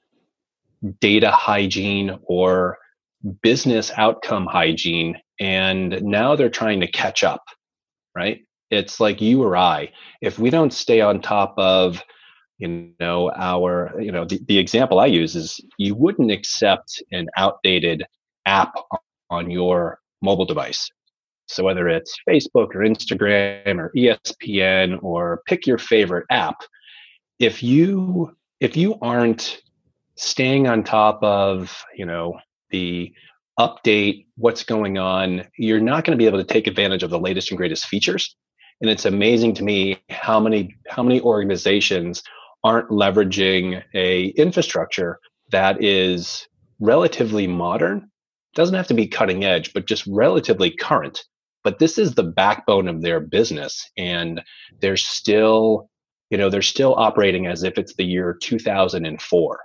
data 1.00 1.32
hygiene 1.32 2.20
or 2.24 2.78
business 3.42 3.92
outcome 3.98 4.46
hygiene 4.46 5.18
and 5.40 6.02
now 6.04 6.36
they're 6.36 6.50
trying 6.50 6.80
to 6.80 6.88
catch 6.88 7.24
up 7.24 7.44
right 8.16 8.42
it's 8.70 9.00
like 9.00 9.20
you 9.22 9.42
or 9.44 9.58
i 9.58 9.90
if 10.22 10.38
we 10.38 10.50
don't 10.50 10.72
stay 10.72 11.02
on 11.02 11.20
top 11.20 11.54
of 11.58 12.02
you 12.60 12.92
know 13.00 13.32
our 13.36 14.00
you 14.00 14.12
know 14.12 14.24
the, 14.24 14.40
the 14.48 14.58
example 14.58 15.00
i 15.00 15.06
use 15.08 15.36
is 15.36 15.60
you 15.80 15.96
wouldn't 15.96 16.32
accept 16.32 17.02
an 17.12 17.28
outdated 17.38 18.06
app 18.46 18.76
on 19.30 19.52
your 19.52 20.00
mobile 20.22 20.46
device. 20.46 20.90
So 21.48 21.64
whether 21.64 21.88
it's 21.88 22.18
Facebook 22.28 22.76
or 22.76 22.80
Instagram 22.80 23.80
or 23.80 23.92
ESPN 23.96 25.02
or 25.02 25.42
pick 25.46 25.66
your 25.66 25.78
favorite 25.78 26.26
app, 26.30 26.58
if 27.40 27.64
you 27.64 28.36
if 28.60 28.76
you 28.76 28.98
aren't 29.02 29.62
staying 30.16 30.68
on 30.68 30.84
top 30.84 31.22
of, 31.22 31.84
you 31.96 32.06
know, 32.06 32.40
the 32.72 33.14
update, 33.60 34.26
what's 34.36 34.64
going 34.64 34.98
on, 34.98 35.46
you're 35.58 35.80
not 35.80 36.04
going 36.04 36.18
to 36.18 36.22
be 36.22 36.26
able 36.26 36.40
to 36.40 36.44
take 36.44 36.68
advantage 36.68 37.04
of 37.04 37.12
the 37.12 37.20
latest 37.20 37.52
and 37.52 37.58
greatest 37.58 37.86
features. 37.86 38.36
And 38.82 38.90
it's 38.90 39.06
amazing 39.06 39.54
to 39.56 39.64
me 39.64 40.02
how 40.10 40.40
many 40.40 40.76
how 40.88 41.04
many 41.04 41.22
organizations 41.22 42.24
aren't 42.64 42.90
leveraging 42.90 43.84
a 43.94 44.28
infrastructure 44.30 45.20
that 45.52 45.84
is 45.84 46.48
relatively 46.80 47.48
modern 47.48 48.10
doesn't 48.54 48.76
have 48.76 48.88
to 48.88 48.94
be 48.94 49.08
cutting 49.08 49.46
edge, 49.46 49.74
but 49.74 49.86
just 49.86 50.06
relatively 50.08 50.72
current. 50.72 51.24
But 51.64 51.80
this 51.80 51.98
is 51.98 52.16
the 52.16 52.24
backbone 52.24 52.88
of 52.88 53.02
their 53.02 53.20
business. 53.20 53.90
And 53.98 54.42
they're 54.80 54.98
still, 54.98 55.90
you 56.30 56.38
know, 56.38 56.50
they're 56.50 56.62
still 56.62 56.96
operating 56.96 57.48
as 57.48 57.64
if 57.64 57.78
it's 57.78 57.96
the 57.96 58.06
year 58.06 58.38
2004. 58.42 59.60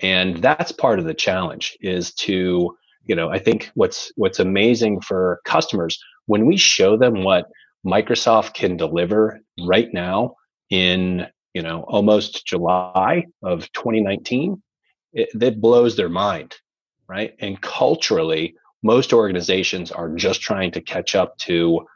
And 0.00 0.36
that's 0.36 0.72
part 0.72 0.98
of 0.98 1.06
the 1.06 1.14
challenge 1.14 1.76
is 1.80 2.12
to, 2.14 2.76
you 3.04 3.14
know, 3.14 3.30
I 3.30 3.38
think 3.38 3.70
what's 3.74 4.12
what's 4.16 4.40
amazing 4.40 5.00
for 5.00 5.40
customers 5.44 5.98
when 6.26 6.44
we 6.44 6.56
show 6.56 6.96
them 6.96 7.24
what 7.24 7.46
Microsoft 7.86 8.54
can 8.54 8.76
deliver 8.76 9.40
right 9.66 9.88
now 9.92 10.34
in, 10.68 11.26
you 11.54 11.62
know, 11.62 11.82
almost 11.88 12.44
July 12.46 13.24
of 13.42 13.70
2019, 13.72 14.62
it, 15.12 15.28
it 15.40 15.60
blows 15.60 15.96
their 15.96 16.08
mind 16.10 16.54
right? 17.08 17.34
And 17.40 17.60
culturally, 17.60 18.54
most 18.82 19.12
organizations 19.12 19.90
are 19.90 20.14
just 20.14 20.40
trying 20.40 20.70
to 20.72 20.80
catch 20.80 21.14
up 21.14 21.36
to, 21.38 21.86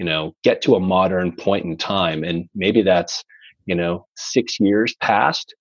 you 0.00 0.06
know, 0.06 0.34
get 0.42 0.62
to 0.62 0.76
a 0.76 0.80
modern 0.80 1.30
point 1.30 1.66
in 1.66 1.76
time. 1.76 2.24
And 2.24 2.48
maybe 2.54 2.80
that's, 2.80 3.22
you 3.66 3.74
know, 3.74 4.06
six 4.16 4.58
years 4.58 4.94
past, 5.02 5.54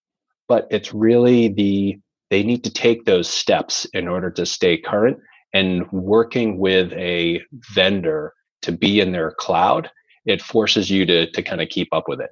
but 0.48 0.66
it's 0.72 0.94
really 0.94 1.50
the 1.50 1.98
they 2.30 2.42
need 2.44 2.64
to 2.64 2.72
take 2.72 3.04
those 3.04 3.28
steps 3.28 3.86
in 3.94 4.08
order 4.08 4.32
to 4.32 4.46
stay 4.46 4.78
current 4.78 5.18
and 5.54 5.92
working 5.92 6.58
with 6.58 6.94
a 6.94 7.42
vendor 7.74 8.32
to 8.62 8.72
be 8.72 9.02
in 9.02 9.12
their 9.12 9.32
cloud 9.32 9.90
it 10.26 10.42
forces 10.42 10.90
you 10.90 11.06
to 11.06 11.30
to 11.32 11.42
kind 11.42 11.60
of 11.60 11.68
keep 11.70 11.88
up 11.92 12.08
with 12.08 12.22
it 12.22 12.30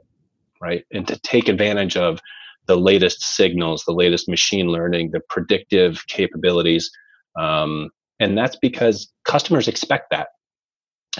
right 0.61 0.85
and 0.93 1.07
to 1.07 1.19
take 1.21 1.49
advantage 1.49 1.97
of 1.97 2.19
the 2.67 2.77
latest 2.77 3.21
signals 3.21 3.83
the 3.85 3.93
latest 3.93 4.29
machine 4.29 4.67
learning 4.67 5.09
the 5.11 5.21
predictive 5.29 6.05
capabilities 6.07 6.91
um, 7.39 7.89
and 8.19 8.37
that's 8.37 8.57
because 8.57 9.11
customers 9.25 9.67
expect 9.67 10.11
that 10.11 10.27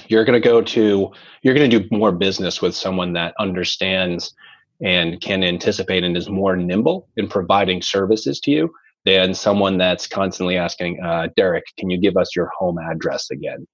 you're 0.08 0.24
going 0.24 0.40
to 0.40 0.48
go 0.48 0.62
to 0.62 1.10
you're 1.42 1.54
going 1.54 1.70
to 1.70 1.80
do 1.80 1.88
more 1.96 2.12
business 2.12 2.62
with 2.62 2.74
someone 2.74 3.12
that 3.14 3.34
understands 3.38 4.34
and 4.82 5.20
can 5.20 5.42
anticipate 5.42 6.04
and 6.04 6.16
is 6.16 6.28
more 6.28 6.56
nimble 6.56 7.08
in 7.16 7.28
providing 7.28 7.82
services 7.82 8.38
to 8.40 8.50
you 8.50 8.70
than 9.04 9.34
someone 9.34 9.78
that's 9.78 10.06
constantly 10.06 10.56
asking 10.56 11.00
uh, 11.02 11.28
derek 11.36 11.64
can 11.78 11.90
you 11.90 11.98
give 11.98 12.16
us 12.16 12.34
your 12.36 12.50
home 12.56 12.78
address 12.78 13.30
again? 13.30 13.66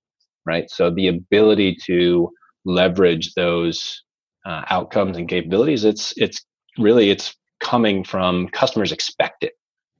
Right? 0.46 0.70
So 0.70 0.90
the 0.90 1.08
ability 1.08 1.76
to 1.86 2.30
leverage 2.64 3.34
those 3.34 4.02
uh, 4.46 4.62
outcomes 4.68 5.16
and 5.16 5.28
capabilities 5.28 5.84
it's 5.84 6.12
it's 6.16 6.44
really 6.78 7.10
it's 7.10 7.34
coming 7.60 8.04
from 8.04 8.48
customers 8.48 8.92
expect 8.92 9.42
it 9.42 9.54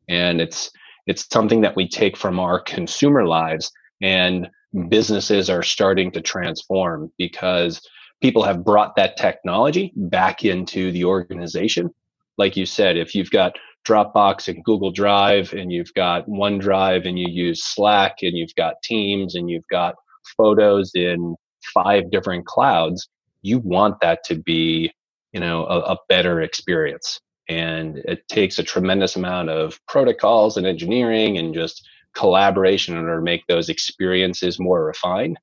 and 0.09 0.41
it's 0.41 0.71
it's 1.07 1.27
something 1.31 1.61
that 1.63 1.77
we 1.77 1.89
take 1.89 2.17
from 2.17 2.39
our 2.39 2.61
consumer 2.61 3.27
lives 3.27 3.71
and 4.03 4.49
Mm-hmm. 4.75 4.89
businesses 4.89 5.49
are 5.49 5.63
starting 5.63 6.11
to 6.13 6.21
transform 6.21 7.13
because 7.17 7.81
people 8.21 8.43
have 8.43 8.65
brought 8.65 8.97
that 8.97 9.17
technology 9.17 9.93
back 9.95 10.45
into 10.45 10.91
the 10.91 11.05
organization. 11.05 11.91
Like 12.39 12.57
you 12.57 12.67
said, 12.67 12.97
if 12.97 13.15
you've 13.15 13.31
got 13.31 13.57
Dropbox 13.87 14.49
and 14.49 14.65
Google 14.65 14.91
Drive 14.91 15.53
and 15.53 15.71
you've 15.71 15.95
got 15.95 16.27
OneDrive 16.27 17.07
and 17.07 17.19
you 17.19 17.27
use 17.29 17.63
Slack 17.63 18.17
and 18.23 18.37
you've 18.37 18.55
got 18.57 18.83
Teams 18.83 19.37
and 19.37 19.49
you've 19.49 19.69
got 19.71 19.95
photos 20.37 20.91
in 20.95 21.37
five 21.73 22.11
different 22.11 22.45
clouds, 22.47 23.09
you 23.43 23.59
want 23.59 24.01
that 24.01 24.25
to 24.25 24.35
be, 24.35 24.91
you 25.33 25.39
know, 25.39 25.67
a, 25.67 25.93
a 25.93 25.99
better 26.09 26.41
experience. 26.41 27.21
And 27.49 27.99
it 27.99 28.27
takes 28.27 28.59
a 28.59 28.65
tremendous 28.65 29.15
amount 29.15 29.51
of 29.51 29.79
protocols 29.87 30.57
and 30.57 30.67
engineering 30.67 31.39
and 31.39 31.55
just 31.55 31.87
collaboration 32.15 32.97
in 32.97 33.05
order 33.05 33.17
to 33.17 33.25
make 33.25 33.47
those 33.47 33.69
experiences 33.69 34.59
more 34.59 34.85
refined. 34.85 35.39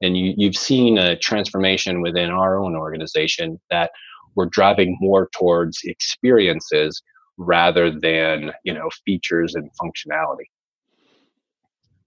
And 0.00 0.16
you, 0.16 0.34
you've 0.36 0.56
seen 0.56 0.98
a 0.98 1.16
transformation 1.16 2.00
within 2.00 2.30
our 2.30 2.58
own 2.58 2.74
organization 2.74 3.60
that 3.70 3.90
we're 4.34 4.46
driving 4.46 4.96
more 5.00 5.28
towards 5.32 5.80
experiences 5.84 7.02
rather 7.38 7.90
than 7.90 8.52
you 8.64 8.74
know 8.74 8.88
features 9.04 9.54
and 9.54 9.70
functionality. 9.80 10.48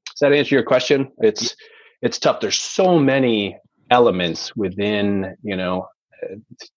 Does 0.08 0.20
that 0.22 0.34
answer 0.34 0.56
your 0.56 0.64
question? 0.64 1.12
It's 1.20 1.56
it's 2.02 2.20
tough. 2.20 2.40
There's 2.40 2.60
so 2.60 3.00
many 3.00 3.58
elements 3.92 4.56
within 4.56 5.36
you 5.44 5.56
know 5.56 5.88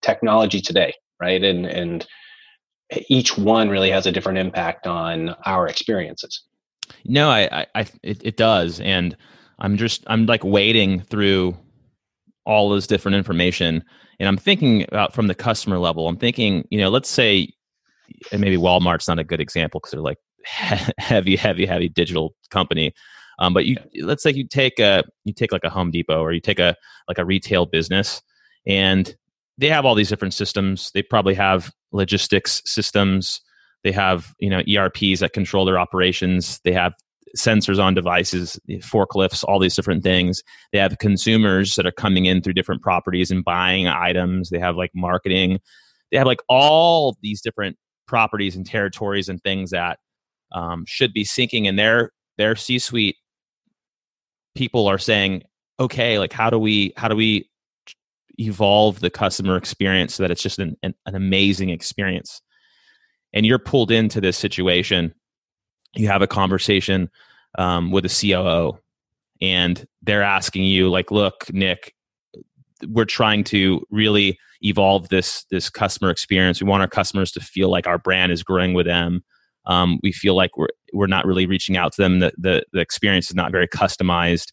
technology 0.02 0.60
today, 0.60 0.94
right? 1.20 1.42
And 1.42 1.66
and 1.66 2.06
each 3.08 3.36
one 3.36 3.68
really 3.68 3.90
has 3.90 4.06
a 4.06 4.12
different 4.12 4.38
impact 4.38 4.86
on 4.86 5.34
our 5.44 5.68
experiences. 5.68 6.42
No, 7.04 7.30
I, 7.30 7.66
I, 7.74 7.80
it, 8.02 8.20
it 8.24 8.36
does, 8.36 8.80
and 8.80 9.16
I'm 9.58 9.76
just, 9.76 10.04
I'm 10.06 10.26
like 10.26 10.44
wading 10.44 11.00
through 11.02 11.56
all 12.44 12.70
this 12.70 12.86
different 12.86 13.16
information, 13.16 13.84
and 14.18 14.28
I'm 14.28 14.36
thinking 14.36 14.84
about 14.88 15.14
from 15.14 15.26
the 15.26 15.34
customer 15.34 15.78
level. 15.78 16.08
I'm 16.08 16.16
thinking, 16.16 16.66
you 16.70 16.78
know, 16.78 16.88
let's 16.88 17.08
say, 17.08 17.48
and 18.32 18.40
maybe 18.40 18.56
Walmart's 18.56 19.08
not 19.08 19.18
a 19.18 19.24
good 19.24 19.40
example 19.40 19.80
because 19.80 19.92
they're 19.92 20.00
like 20.00 20.18
heavy, 20.98 21.36
heavy, 21.36 21.66
heavy 21.66 21.88
digital 21.88 22.34
company. 22.50 22.92
Um, 23.38 23.54
but 23.54 23.66
you, 23.66 23.76
let's 24.02 24.22
say 24.22 24.32
you 24.32 24.46
take 24.46 24.78
a, 24.80 25.04
you 25.24 25.32
take 25.32 25.52
like 25.52 25.64
a 25.64 25.70
Home 25.70 25.90
Depot 25.90 26.20
or 26.20 26.32
you 26.32 26.40
take 26.40 26.58
a 26.58 26.74
like 27.06 27.18
a 27.18 27.24
retail 27.24 27.66
business, 27.66 28.22
and 28.66 29.14
they 29.58 29.68
have 29.68 29.84
all 29.84 29.94
these 29.94 30.08
different 30.08 30.34
systems. 30.34 30.90
They 30.92 31.02
probably 31.02 31.34
have 31.34 31.70
logistics 31.92 32.62
systems 32.64 33.40
they 33.84 33.92
have 33.92 34.34
you 34.38 34.50
know 34.50 34.62
ERPs 34.68 35.20
that 35.20 35.32
control 35.32 35.64
their 35.64 35.78
operations. 35.78 36.60
They 36.64 36.72
have 36.72 36.94
sensors 37.36 37.82
on 37.82 37.94
devices, 37.94 38.58
forklifts, 38.68 39.44
all 39.44 39.58
these 39.58 39.76
different 39.76 40.02
things. 40.02 40.42
They 40.72 40.78
have 40.78 40.98
consumers 40.98 41.76
that 41.76 41.86
are 41.86 41.92
coming 41.92 42.26
in 42.26 42.42
through 42.42 42.54
different 42.54 42.82
properties 42.82 43.30
and 43.30 43.44
buying 43.44 43.86
items. 43.86 44.50
They 44.50 44.58
have 44.58 44.76
like 44.76 44.90
marketing. 44.94 45.60
They 46.10 46.18
have 46.18 46.26
like 46.26 46.40
all 46.48 47.16
these 47.22 47.40
different 47.40 47.76
properties 48.06 48.56
and 48.56 48.64
territories 48.64 49.28
and 49.28 49.42
things 49.42 49.70
that 49.70 49.98
um, 50.52 50.84
should 50.86 51.12
be 51.12 51.24
syncing 51.24 51.66
in 51.66 51.76
their 51.76 52.12
their 52.38 52.56
C-suite. 52.56 53.16
People 54.54 54.86
are 54.88 54.98
saying, 54.98 55.42
okay, 55.78 56.18
like 56.18 56.32
how 56.32 56.50
do 56.50 56.58
we 56.58 56.92
how 56.96 57.08
do 57.08 57.16
we 57.16 57.48
evolve 58.40 59.00
the 59.00 59.10
customer 59.10 59.56
experience 59.56 60.14
so 60.14 60.22
that 60.22 60.30
it's 60.30 60.42
just 60.42 60.60
an, 60.60 60.76
an, 60.82 60.94
an 61.06 61.16
amazing 61.16 61.70
experience 61.70 62.40
and 63.32 63.44
you're 63.44 63.58
pulled 63.58 63.90
into 63.90 64.20
this 64.20 64.36
situation, 64.36 65.14
you 65.94 66.08
have 66.08 66.22
a 66.22 66.26
conversation 66.26 67.10
um, 67.58 67.90
with 67.90 68.04
a 68.04 68.08
COO, 68.08 68.78
and 69.40 69.86
they're 70.02 70.22
asking 70.22 70.64
you, 70.64 70.90
like, 70.90 71.10
"Look, 71.10 71.52
Nick, 71.52 71.94
we're 72.86 73.04
trying 73.04 73.44
to 73.44 73.82
really 73.90 74.38
evolve 74.62 75.08
this 75.08 75.44
this 75.50 75.70
customer 75.70 76.10
experience. 76.10 76.60
We 76.60 76.68
want 76.68 76.82
our 76.82 76.88
customers 76.88 77.32
to 77.32 77.40
feel 77.40 77.70
like 77.70 77.86
our 77.86 77.98
brand 77.98 78.32
is 78.32 78.42
growing 78.42 78.74
with 78.74 78.86
them. 78.86 79.22
Um, 79.66 79.98
we 80.02 80.12
feel 80.12 80.34
like 80.34 80.56
we're 80.56 80.68
we're 80.92 81.06
not 81.06 81.26
really 81.26 81.46
reaching 81.46 81.76
out 81.76 81.92
to 81.94 82.02
them. 82.02 82.20
The, 82.20 82.32
the 82.36 82.64
the 82.72 82.80
experience 82.80 83.28
is 83.28 83.36
not 83.36 83.52
very 83.52 83.68
customized." 83.68 84.52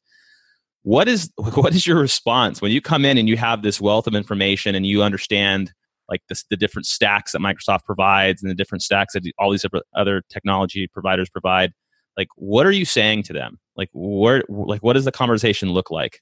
What 0.84 1.08
is 1.08 1.32
what 1.38 1.74
is 1.74 1.88
your 1.88 2.00
response 2.00 2.62
when 2.62 2.72
you 2.72 2.82
come 2.82 3.06
in 3.06 3.18
and 3.18 3.28
you 3.28 3.38
have 3.38 3.62
this 3.62 3.82
wealth 3.82 4.08
of 4.08 4.16
information 4.16 4.76
and 4.76 4.86
you 4.86 5.02
understand 5.02 5.74
like 6.10 6.22
the, 6.30 6.42
the 6.50 6.58
different 6.58 6.86
stacks 6.86 7.32
that 7.32 7.40
Microsoft 7.40 7.84
provides 7.86 8.42
and 8.42 8.50
the 8.50 8.56
different 8.56 8.82
stacks 8.82 9.14
that 9.14 9.24
all 9.40 9.52
these 9.52 9.66
other 9.96 10.22
technology 10.30 10.88
providers 10.88 11.30
provide. 11.30 11.74
Like, 12.18 12.28
what 12.36 12.66
are 12.66 12.72
you 12.72 12.86
saying 12.86 13.24
to 13.24 13.34
them? 13.34 13.60
Like, 13.76 13.90
where, 13.94 14.44
like, 14.48 14.82
what 14.82 14.94
does 14.94 15.06
the 15.06 15.12
conversation 15.12 15.70
look 15.72 15.92
like? 15.92 16.22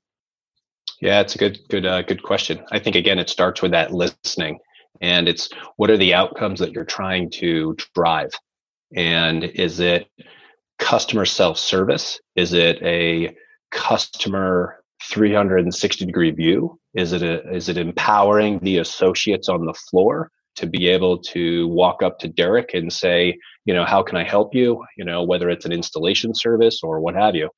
Yeah, 1.01 1.19
it's 1.19 1.35
a 1.35 1.37
good, 1.37 1.59
good, 1.69 1.85
uh, 1.85 2.01
good 2.01 2.23
question. 2.23 2.63
I 2.71 2.79
think 2.79 2.95
again, 2.95 3.19
it 3.19 3.29
starts 3.29 3.61
with 3.61 3.71
that 3.71 3.93
listening, 3.93 4.59
and 5.01 5.27
it's 5.27 5.49
what 5.77 5.89
are 5.89 5.97
the 5.97 6.13
outcomes 6.13 6.59
that 6.59 6.71
you're 6.71 6.85
trying 6.85 7.29
to 7.31 7.75
drive, 7.93 8.31
and 8.95 9.43
is 9.43 9.79
it 9.79 10.07
customer 10.79 11.25
self 11.25 11.57
service? 11.57 12.19
Is 12.35 12.53
it 12.53 12.81
a 12.81 13.35
customer 13.71 14.82
360 15.09 16.05
degree 16.05 16.31
view? 16.31 16.79
Is 16.93 17.13
it 17.13 17.23
a, 17.23 17.49
is 17.53 17.69
it 17.69 17.77
empowering 17.77 18.59
the 18.59 18.77
associates 18.77 19.49
on 19.49 19.65
the 19.65 19.73
floor 19.73 20.29
to 20.55 20.67
be 20.67 20.87
able 20.87 21.17
to 21.17 21.67
walk 21.69 22.03
up 22.03 22.19
to 22.19 22.27
Derek 22.27 22.73
and 22.73 22.91
say, 22.91 23.37
you 23.65 23.73
know, 23.73 23.85
how 23.85 24.03
can 24.03 24.17
I 24.17 24.23
help 24.23 24.53
you? 24.53 24.83
You 24.97 25.05
know, 25.05 25.23
whether 25.23 25.49
it's 25.49 25.65
an 25.65 25.71
installation 25.71 26.33
service 26.35 26.81
or 26.83 26.99
what 26.99 27.15
have 27.15 27.35
you. 27.35 27.49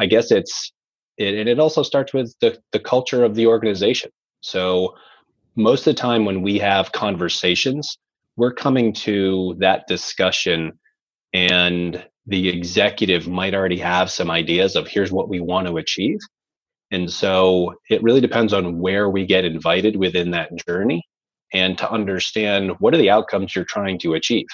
I 0.00 0.06
guess 0.06 0.30
it's 0.30 0.72
it, 1.18 1.34
and 1.34 1.48
it 1.48 1.58
also 1.58 1.82
starts 1.82 2.12
with 2.12 2.34
the 2.40 2.58
the 2.72 2.80
culture 2.80 3.24
of 3.24 3.34
the 3.34 3.46
organization. 3.46 4.10
So 4.40 4.94
most 5.54 5.86
of 5.86 5.94
the 5.94 6.00
time 6.00 6.24
when 6.24 6.42
we 6.42 6.58
have 6.58 6.92
conversations, 6.92 7.96
we're 8.36 8.54
coming 8.54 8.92
to 8.94 9.54
that 9.58 9.86
discussion 9.86 10.72
and 11.34 12.04
the 12.26 12.48
executive 12.48 13.28
might 13.28 13.54
already 13.54 13.78
have 13.78 14.10
some 14.10 14.30
ideas 14.30 14.76
of 14.76 14.86
here's 14.86 15.12
what 15.12 15.28
we 15.28 15.40
want 15.40 15.66
to 15.66 15.76
achieve 15.76 16.18
and 16.92 17.10
so 17.10 17.74
it 17.88 18.02
really 18.02 18.20
depends 18.20 18.52
on 18.52 18.78
where 18.78 19.08
we 19.08 19.24
get 19.26 19.46
invited 19.46 19.96
within 19.96 20.30
that 20.32 20.50
journey 20.66 21.02
and 21.52 21.76
to 21.78 21.90
understand 21.90 22.72
what 22.78 22.94
are 22.94 22.98
the 22.98 23.10
outcomes 23.10 23.56
you're 23.56 23.64
trying 23.64 23.98
to 24.00 24.14
achieve, 24.14 24.46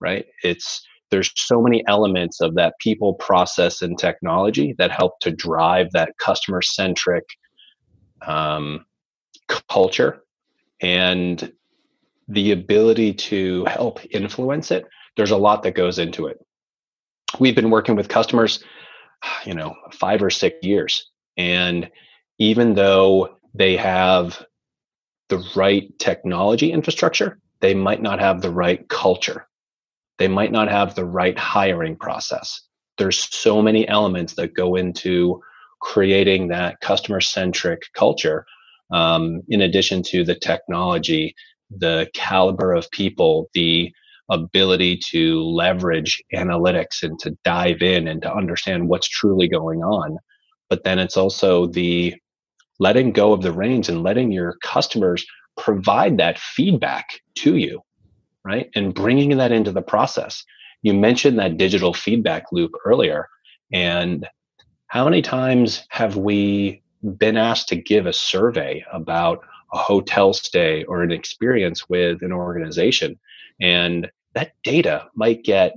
right? 0.00 0.26
It's 0.42 0.82
there's 1.10 1.30
so 1.36 1.62
many 1.62 1.84
elements 1.86 2.40
of 2.40 2.54
that 2.54 2.74
people 2.80 3.14
process 3.14 3.82
and 3.82 3.98
technology 3.98 4.74
that 4.78 4.90
help 4.90 5.20
to 5.20 5.30
drive 5.30 5.90
that 5.92 6.12
customer 6.18 6.62
centric 6.62 7.24
um, 8.26 8.84
culture 9.68 10.22
and 10.80 11.52
the 12.28 12.52
ability 12.52 13.12
to 13.14 13.64
help 13.64 14.00
influence 14.10 14.70
it 14.70 14.84
there's 15.16 15.30
a 15.30 15.36
lot 15.36 15.62
that 15.62 15.74
goes 15.74 15.98
into 15.98 16.26
it 16.26 16.38
we've 17.40 17.54
been 17.54 17.70
working 17.70 17.96
with 17.96 18.08
customers 18.08 18.62
you 19.46 19.54
know 19.54 19.74
five 19.92 20.22
or 20.22 20.28
six 20.28 20.56
years 20.62 21.07
and 21.38 21.90
even 22.38 22.74
though 22.74 23.36
they 23.54 23.76
have 23.76 24.44
the 25.28 25.42
right 25.56 25.96
technology 25.98 26.72
infrastructure, 26.72 27.38
they 27.60 27.74
might 27.74 28.02
not 28.02 28.20
have 28.20 28.42
the 28.42 28.50
right 28.50 28.86
culture. 28.88 29.46
They 30.18 30.28
might 30.28 30.52
not 30.52 30.68
have 30.68 30.94
the 30.94 31.04
right 31.04 31.38
hiring 31.38 31.96
process. 31.96 32.62
There's 32.98 33.18
so 33.18 33.62
many 33.62 33.86
elements 33.88 34.34
that 34.34 34.54
go 34.54 34.74
into 34.74 35.40
creating 35.80 36.48
that 36.48 36.80
customer 36.80 37.20
centric 37.20 37.82
culture. 37.94 38.44
Um, 38.90 39.42
in 39.48 39.60
addition 39.60 40.02
to 40.04 40.24
the 40.24 40.34
technology, 40.34 41.34
the 41.70 42.08
caliber 42.14 42.72
of 42.72 42.90
people, 42.90 43.48
the 43.54 43.92
ability 44.30 44.96
to 44.96 45.42
leverage 45.42 46.22
analytics 46.34 47.02
and 47.02 47.18
to 47.20 47.36
dive 47.44 47.82
in 47.82 48.08
and 48.08 48.22
to 48.22 48.34
understand 48.34 48.88
what's 48.88 49.08
truly 49.08 49.48
going 49.48 49.80
on. 49.80 50.18
But 50.68 50.84
then 50.84 50.98
it's 50.98 51.16
also 51.16 51.66
the 51.66 52.14
letting 52.78 53.12
go 53.12 53.32
of 53.32 53.42
the 53.42 53.52
reins 53.52 53.88
and 53.88 54.02
letting 54.02 54.30
your 54.30 54.56
customers 54.62 55.26
provide 55.56 56.18
that 56.18 56.38
feedback 56.38 57.20
to 57.36 57.56
you, 57.56 57.80
right? 58.44 58.70
And 58.74 58.94
bringing 58.94 59.36
that 59.38 59.52
into 59.52 59.72
the 59.72 59.82
process. 59.82 60.44
You 60.82 60.94
mentioned 60.94 61.38
that 61.38 61.56
digital 61.56 61.92
feedback 61.92 62.44
loop 62.52 62.72
earlier. 62.84 63.28
And 63.72 64.28
how 64.86 65.04
many 65.04 65.22
times 65.22 65.84
have 65.90 66.16
we 66.16 66.82
been 67.18 67.36
asked 67.36 67.68
to 67.68 67.76
give 67.76 68.06
a 68.06 68.12
survey 68.12 68.84
about 68.92 69.40
a 69.72 69.78
hotel 69.78 70.32
stay 70.32 70.84
or 70.84 71.02
an 71.02 71.10
experience 71.10 71.88
with 71.88 72.22
an 72.22 72.32
organization? 72.32 73.18
And 73.60 74.08
that 74.34 74.52
data 74.62 75.08
might 75.14 75.42
get 75.42 75.74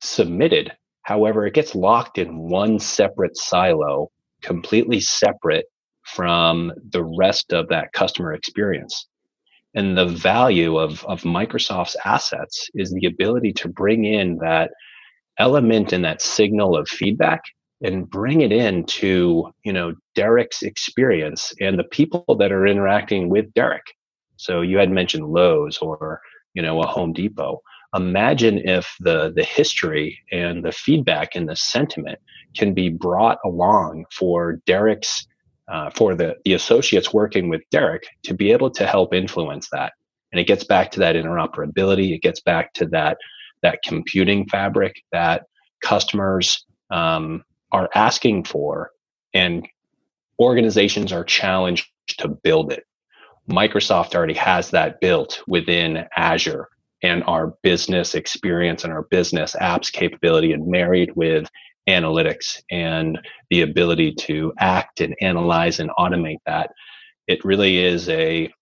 submitted. 0.00 0.72
However, 1.02 1.46
it 1.46 1.54
gets 1.54 1.74
locked 1.74 2.18
in 2.18 2.36
one 2.36 2.78
separate 2.78 3.36
silo, 3.36 4.10
completely 4.46 5.00
separate 5.00 5.66
from 6.04 6.72
the 6.92 7.04
rest 7.18 7.52
of 7.52 7.68
that 7.68 7.92
customer 7.92 8.32
experience. 8.32 9.08
And 9.74 9.98
the 9.98 10.06
value 10.06 10.78
of, 10.78 11.04
of 11.04 11.22
Microsoft's 11.22 11.96
assets 12.04 12.70
is 12.74 12.90
the 12.92 13.06
ability 13.06 13.52
to 13.54 13.68
bring 13.68 14.04
in 14.04 14.38
that 14.38 14.70
element 15.38 15.92
and 15.92 16.04
that 16.04 16.22
signal 16.22 16.76
of 16.76 16.88
feedback 16.88 17.42
and 17.82 18.08
bring 18.08 18.40
it 18.40 18.52
into, 18.52 19.50
you 19.64 19.72
know, 19.72 19.92
Derek's 20.14 20.62
experience 20.62 21.52
and 21.60 21.78
the 21.78 21.84
people 21.84 22.24
that 22.38 22.52
are 22.52 22.66
interacting 22.66 23.28
with 23.28 23.52
Derek. 23.52 23.84
So 24.36 24.62
you 24.62 24.78
had 24.78 24.90
mentioned 24.90 25.26
Lowe's 25.26 25.78
or, 25.78 26.22
you 26.54 26.62
know, 26.62 26.80
a 26.80 26.86
Home 26.86 27.12
Depot 27.12 27.60
imagine 27.96 28.58
if 28.58 28.94
the 29.00 29.32
the 29.34 29.44
history 29.44 30.18
and 30.30 30.64
the 30.64 30.72
feedback 30.72 31.34
and 31.34 31.48
the 31.48 31.56
sentiment 31.56 32.18
can 32.56 32.74
be 32.74 32.88
brought 32.88 33.38
along 33.44 34.06
for 34.12 34.60
Derek's 34.66 35.26
uh, 35.68 35.90
for 35.90 36.14
the 36.14 36.36
the 36.44 36.54
associates 36.54 37.12
working 37.12 37.48
with 37.48 37.62
Derek 37.70 38.06
to 38.24 38.34
be 38.34 38.52
able 38.52 38.70
to 38.70 38.86
help 38.86 39.12
influence 39.12 39.68
that. 39.70 39.92
And 40.32 40.40
it 40.40 40.46
gets 40.46 40.64
back 40.64 40.90
to 40.92 41.00
that 41.00 41.16
interoperability. 41.16 42.14
It 42.14 42.22
gets 42.22 42.40
back 42.40 42.72
to 42.74 42.86
that 42.86 43.18
that 43.62 43.80
computing 43.84 44.48
fabric 44.48 45.02
that 45.12 45.46
customers 45.80 46.64
um, 46.90 47.44
are 47.72 47.88
asking 47.94 48.44
for, 48.44 48.90
and 49.34 49.66
organizations 50.38 51.12
are 51.12 51.24
challenged 51.24 51.88
to 52.18 52.28
build 52.28 52.72
it. 52.72 52.84
Microsoft 53.50 54.14
already 54.14 54.34
has 54.34 54.70
that 54.70 55.00
built 55.00 55.42
within 55.46 56.04
Azure 56.16 56.68
and 57.02 57.22
our 57.24 57.54
business 57.62 58.14
experience 58.14 58.84
and 58.84 58.92
our 58.92 59.02
business 59.02 59.54
apps 59.60 59.92
capability 59.92 60.52
and 60.52 60.66
married 60.66 61.12
with 61.14 61.48
analytics 61.88 62.62
and 62.70 63.18
the 63.50 63.62
ability 63.62 64.12
to 64.12 64.52
act 64.58 65.00
and 65.00 65.14
analyze 65.20 65.80
and 65.80 65.90
automate 65.98 66.38
that 66.46 66.70
it 67.26 67.44
really 67.44 67.78
is 67.78 68.08
a 68.08 68.52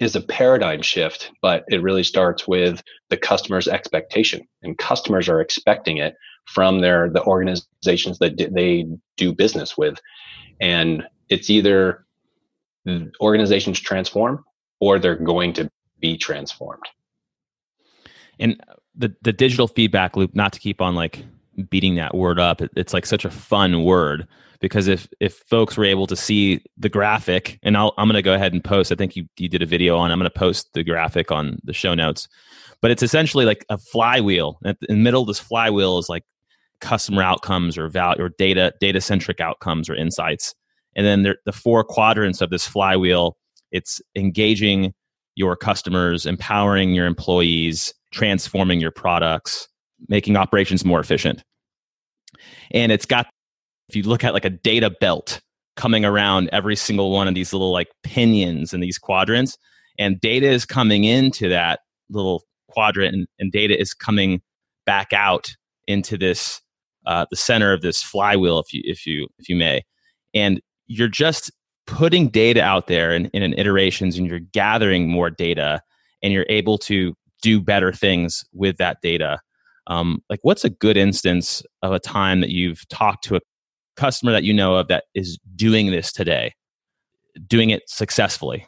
is 0.00 0.16
a 0.16 0.20
paradigm 0.20 0.80
shift 0.80 1.30
but 1.42 1.64
it 1.68 1.82
really 1.82 2.04
starts 2.04 2.46
with 2.46 2.82
the 3.10 3.16
customer's 3.16 3.68
expectation 3.68 4.40
and 4.62 4.78
customers 4.78 5.28
are 5.28 5.40
expecting 5.40 5.96
it 5.96 6.14
from 6.46 6.80
their 6.80 7.10
the 7.10 7.22
organizations 7.24 8.18
that 8.18 8.36
they 8.54 8.86
do 9.16 9.34
business 9.34 9.76
with 9.76 10.00
and 10.60 11.02
it's 11.28 11.50
either 11.50 12.04
organizations 13.20 13.80
transform 13.80 14.44
or 14.80 14.98
they're 14.98 15.16
going 15.16 15.52
to 15.54 15.70
be 16.00 16.16
transformed. 16.16 16.84
And 18.38 18.60
the 18.94 19.14
the 19.22 19.32
digital 19.32 19.68
feedback 19.68 20.16
loop, 20.16 20.34
not 20.34 20.52
to 20.54 20.60
keep 20.60 20.80
on 20.80 20.94
like 20.94 21.24
beating 21.68 21.96
that 21.96 22.14
word 22.14 22.38
up, 22.38 22.60
it, 22.60 22.70
it's 22.76 22.94
like 22.94 23.06
such 23.06 23.24
a 23.24 23.30
fun 23.30 23.84
word 23.84 24.26
because 24.60 24.88
if 24.88 25.08
if 25.20 25.38
folks 25.48 25.76
were 25.76 25.84
able 25.84 26.06
to 26.06 26.16
see 26.16 26.62
the 26.76 26.88
graphic, 26.88 27.58
and 27.62 27.76
I'll, 27.76 27.94
I'm 27.98 28.06
going 28.06 28.14
to 28.14 28.22
go 28.22 28.34
ahead 28.34 28.52
and 28.52 28.62
post. 28.62 28.92
I 28.92 28.94
think 28.94 29.16
you 29.16 29.26
you 29.38 29.48
did 29.48 29.62
a 29.62 29.66
video 29.66 29.96
on. 29.96 30.10
I'm 30.10 30.18
going 30.18 30.30
to 30.30 30.38
post 30.38 30.72
the 30.74 30.84
graphic 30.84 31.32
on 31.32 31.58
the 31.64 31.72
show 31.72 31.94
notes, 31.94 32.28
but 32.80 32.90
it's 32.90 33.02
essentially 33.02 33.44
like 33.44 33.64
a 33.68 33.78
flywheel. 33.78 34.58
In 34.64 34.76
the 34.88 34.94
middle 34.94 35.22
of 35.22 35.28
this 35.28 35.40
flywheel 35.40 35.98
is 35.98 36.08
like 36.08 36.24
customer 36.80 37.22
outcomes 37.22 37.76
or 37.76 37.88
value 37.88 38.22
or 38.22 38.30
data 38.38 38.72
data 38.80 39.00
centric 39.00 39.40
outcomes 39.40 39.88
or 39.88 39.94
insights, 39.94 40.54
and 40.94 41.06
then 41.06 41.22
there, 41.22 41.36
the 41.46 41.52
four 41.52 41.82
quadrants 41.82 42.40
of 42.40 42.50
this 42.50 42.66
flywheel. 42.66 43.36
It's 43.72 44.00
engaging 44.16 44.92
your 45.36 45.56
customers, 45.56 46.26
empowering 46.26 46.92
your 46.92 47.06
employees, 47.06 47.94
transforming 48.10 48.80
your 48.80 48.90
products, 48.90 49.68
making 50.08 50.36
operations 50.36 50.84
more 50.84 50.98
efficient. 50.98 51.44
And 52.72 52.92
it's 52.92 53.06
got, 53.06 53.28
if 53.88 53.96
you 53.96 54.02
look 54.02 54.24
at 54.24 54.34
like 54.34 54.44
a 54.44 54.50
data 54.50 54.90
belt 54.90 55.40
coming 55.76 56.04
around 56.04 56.50
every 56.52 56.76
single 56.76 57.10
one 57.10 57.28
of 57.28 57.34
these 57.34 57.52
little 57.52 57.72
like 57.72 57.88
pinions 58.02 58.72
and 58.72 58.82
these 58.82 58.98
quadrants, 58.98 59.56
and 59.98 60.20
data 60.20 60.46
is 60.46 60.64
coming 60.64 61.04
into 61.04 61.48
that 61.48 61.80
little 62.08 62.44
quadrant, 62.68 63.14
and, 63.14 63.26
and 63.38 63.52
data 63.52 63.78
is 63.78 63.94
coming 63.94 64.40
back 64.86 65.12
out 65.12 65.54
into 65.86 66.16
this 66.16 66.60
uh, 67.06 67.24
the 67.30 67.36
center 67.36 67.72
of 67.72 67.80
this 67.80 68.02
flywheel, 68.02 68.58
if 68.58 68.72
you 68.72 68.82
if 68.84 69.06
you 69.06 69.26
if 69.38 69.48
you 69.48 69.56
may, 69.56 69.82
and 70.34 70.60
you're 70.86 71.08
just 71.08 71.50
putting 71.86 72.28
data 72.28 72.62
out 72.62 72.86
there 72.86 73.12
in, 73.12 73.26
in 73.26 73.54
iterations 73.58 74.16
and 74.16 74.26
you're 74.26 74.38
gathering 74.38 75.08
more 75.08 75.30
data 75.30 75.80
and 76.22 76.32
you're 76.32 76.46
able 76.48 76.78
to 76.78 77.14
do 77.42 77.60
better 77.60 77.92
things 77.92 78.44
with 78.52 78.76
that 78.76 78.98
data 79.02 79.40
um, 79.90 80.22
like 80.30 80.40
what's 80.42 80.64
a 80.64 80.70
good 80.70 80.96
instance 80.96 81.62
of 81.82 81.92
a 81.92 81.98
time 81.98 82.40
that 82.40 82.50
you've 82.50 82.88
talked 82.88 83.24
to 83.24 83.36
a 83.36 83.40
customer 83.96 84.32
that 84.32 84.44
you 84.44 84.54
know 84.54 84.76
of 84.76 84.88
that 84.88 85.04
is 85.14 85.38
doing 85.56 85.90
this 85.90 86.12
today 86.12 86.54
doing 87.46 87.70
it 87.70 87.88
successfully? 87.88 88.66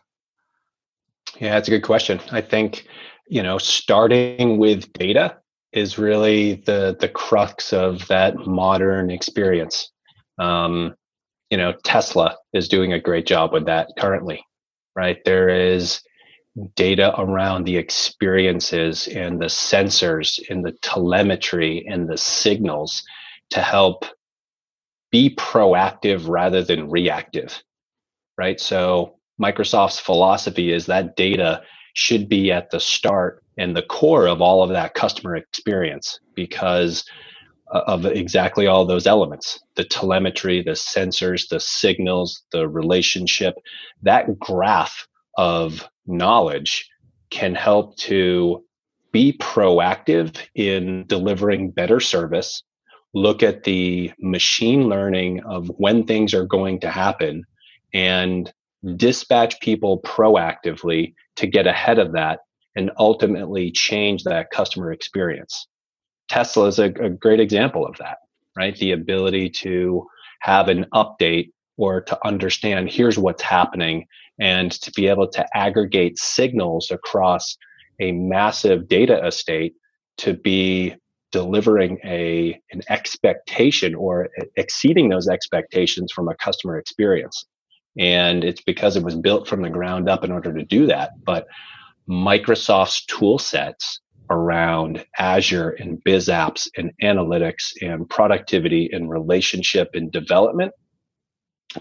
Yeah 1.41 1.55
that's 1.55 1.69
a 1.69 1.71
good 1.71 1.83
question. 1.83 2.21
I 2.31 2.41
think 2.41 2.87
you 3.29 3.43
know 3.43 3.59
starting 3.59 4.59
with 4.59 4.93
data 4.93 5.39
is 5.73 5.99
really 5.99 6.55
the 6.67 6.97
the 7.01 7.09
crux 7.09 7.73
of 7.73 8.07
that 8.09 8.37
modern 8.47 9.11
experience. 9.11 9.91
Um, 10.39 10.95
you 11.51 11.59
know, 11.59 11.75
Tesla 11.85 12.37
is 12.53 12.69
doing 12.69 12.93
a 12.93 13.01
great 13.01 13.27
job 13.27 13.53
with 13.53 13.67
that 13.67 13.89
currently, 13.99 14.45
right? 14.97 15.19
There 15.25 15.49
is 15.49 16.01
data 16.75 17.19
around 17.19 17.65
the 17.65 17.77
experiences 17.77 19.09
and 19.09 19.41
the 19.41 19.47
sensors 19.47 20.39
and 20.51 20.65
the 20.65 20.73
telemetry 20.83 21.87
and 21.89 22.09
the 22.09 22.19
signals 22.19 23.03
to 23.51 23.61
help 23.61 24.05
be 25.11 25.35
proactive 25.35 26.29
rather 26.29 26.63
than 26.63 26.91
reactive, 26.91 27.63
right? 28.37 28.61
So 28.61 29.17
Microsoft's 29.41 29.99
philosophy 29.99 30.73
is 30.73 30.87
that 30.87 31.17
data 31.17 31.63
should 31.95 32.29
be 32.29 32.53
at 32.53 32.71
the 32.71 32.81
start 32.81 33.43
and 33.59 33.77
the 33.77 33.83
core 33.83 34.27
of 34.27 34.41
all 34.41 34.63
of 34.63 34.71
that 34.71 34.95
customer 34.95 35.37
experience 35.37 36.19
because 36.35 37.05
of 37.69 38.05
exactly 38.05 38.67
all 38.67 38.85
those 38.85 39.07
elements 39.07 39.59
the 39.77 39.85
telemetry 39.85 40.63
the 40.63 40.73
sensors 40.73 41.49
the 41.49 41.59
signals 41.59 42.43
the 42.53 42.69
relationship 42.69 43.55
that 44.03 44.39
graph 44.39 45.07
of 45.37 45.89
knowledge 46.07 46.89
can 47.31 47.55
help 47.55 47.97
to 47.97 48.65
be 49.13 49.33
proactive 49.35 50.37
in 50.55 51.05
delivering 51.07 51.71
better 51.71 52.01
service 52.01 52.63
look 53.15 53.43
at 53.43 53.65
the 53.65 54.11
machine 54.21 54.89
learning 54.89 55.43
of 55.45 55.69
when 55.77 56.05
things 56.05 56.33
are 56.33 56.47
going 56.47 56.81
to 56.81 56.91
happen 56.91 57.45
and 57.93 58.51
dispatch 58.97 59.61
people 59.61 60.01
proactively 60.01 61.15
to 61.37 61.47
get 61.47 61.67
ahead 61.67 61.99
of 61.99 62.13
that 62.13 62.41
and 62.75 62.91
ultimately 62.99 63.71
change 63.71 64.25
that 64.25 64.51
customer 64.51 64.93
experience 64.93 65.69
Tesla 66.33 66.67
is 66.67 66.79
a, 66.79 66.87
a 66.87 67.11
great 67.11 67.41
example 67.41 67.87
of 67.87 67.97
that, 67.99 68.17
right? 68.57 68.75
The 68.77 68.93
ability 68.93 69.51
to 69.51 70.07
have 70.41 70.69
an 70.69 70.87
update 70.95 71.51
or 71.77 72.01
to 72.03 72.19
understand 72.27 72.91
here's 72.91 73.19
what's 73.19 73.43
happening 73.43 74.07
and 74.39 74.73
to 74.73 74.91
be 74.93 75.09
able 75.09 75.29
to 75.29 75.47
aggregate 75.57 76.19
signals 76.19 76.91
across 76.91 77.57
a 78.01 78.13
massive 78.13 78.89
data 78.89 79.25
estate 79.27 79.75
to 80.19 80.35
be 80.35 80.95
delivering 81.31 81.99
a 82.05 82.61
an 82.73 82.83
expectation 82.91 83.95
or 83.95 84.29
exceeding 84.57 85.09
those 85.09 85.29
expectations 85.29 86.13
from 86.13 86.29
a 86.29 86.37
customer 86.37 86.79
experience. 86.79 87.45
And 87.99 88.45
it's 88.45 88.63
because 88.63 88.97
it 88.97 89.03
was 89.03 89.17
built 89.17 89.49
from 89.49 89.63
the 89.63 89.71
ground 89.71 90.09
up 90.09 90.25
in 90.25 90.33
order 90.33 90.53
to 90.53 90.65
do 90.65 90.87
that. 90.87 91.13
But 91.25 91.47
microsoft's 92.09 93.05
tool 93.07 93.39
sets 93.39 94.01
around 94.31 95.05
Azure 95.19 95.71
and 95.71 96.03
biz 96.05 96.29
apps 96.29 96.69
and 96.77 96.93
analytics 97.03 97.73
and 97.83 98.09
productivity 98.09 98.89
and 98.93 99.11
relationship 99.11 99.91
and 99.95 100.11
development, 100.11 100.73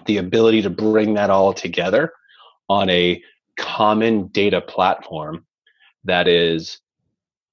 the 0.05 0.17
ability 0.17 0.61
to 0.61 0.69
bring 0.69 1.13
that 1.15 1.29
all 1.29 1.53
together 1.53 2.11
on 2.69 2.89
a 2.89 3.21
common 3.57 4.27
data 4.27 4.61
platform 4.61 5.45
that 6.05 6.27
is 6.27 6.79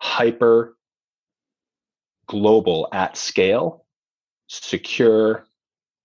hyper 0.01 0.77
global 2.29 2.89
at 2.93 3.17
scale, 3.17 3.85
secure, 4.47 5.47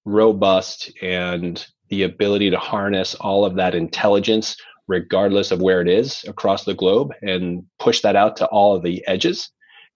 robust, 0.05 0.91
and 1.01 1.65
the 1.89 2.03
ability 2.03 2.49
to 2.49 2.57
harness 2.57 3.13
all 3.15 3.45
of 3.45 3.55
that 3.55 3.75
intelligence, 3.75 4.57
regardless 4.87 5.51
of 5.51 5.61
where 5.61 5.81
it 5.81 5.87
is 5.87 6.23
across 6.27 6.65
the 6.65 6.73
globe, 6.73 7.11
and 7.21 7.63
push 7.79 8.01
that 8.01 8.15
out 8.15 8.35
to 8.37 8.47
all 8.47 8.75
of 8.75 8.83
the 8.83 9.05
edges. 9.07 9.49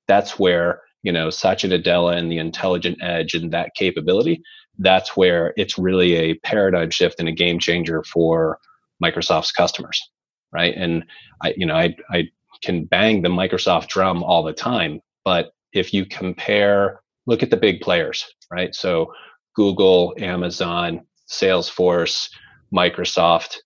That's 0.07 0.37
where 0.37 0.81
you 1.03 1.11
know 1.11 1.29
Satya 1.29 1.69
Nadella 1.69 2.17
and 2.17 2.31
the 2.31 2.37
intelligent 2.37 2.99
edge 3.01 3.33
and 3.33 3.51
that 3.51 3.73
capability. 3.75 4.41
That's 4.79 5.17
where 5.17 5.53
it's 5.57 5.77
really 5.77 6.15
a 6.15 6.35
paradigm 6.39 6.89
shift 6.91 7.19
and 7.19 7.29
a 7.29 7.33
game 7.33 7.59
changer 7.59 8.03
for 8.03 8.59
Microsoft's 9.03 9.51
customers, 9.51 10.01
right? 10.51 10.73
And 10.75 11.03
I, 11.43 11.53
you 11.57 11.65
know, 11.65 11.75
I 11.75 11.95
I 12.09 12.29
can 12.63 12.85
bang 12.85 13.21
the 13.21 13.29
Microsoft 13.29 13.87
drum 13.87 14.23
all 14.23 14.43
the 14.43 14.53
time, 14.53 15.01
but 15.23 15.51
if 15.73 15.93
you 15.93 16.05
compare, 16.05 17.01
look 17.25 17.43
at 17.43 17.51
the 17.51 17.57
big 17.57 17.81
players, 17.81 18.25
right? 18.51 18.73
So 18.73 19.13
Google, 19.55 20.15
Amazon, 20.19 21.01
Salesforce, 21.29 22.29
Microsoft, 22.73 23.57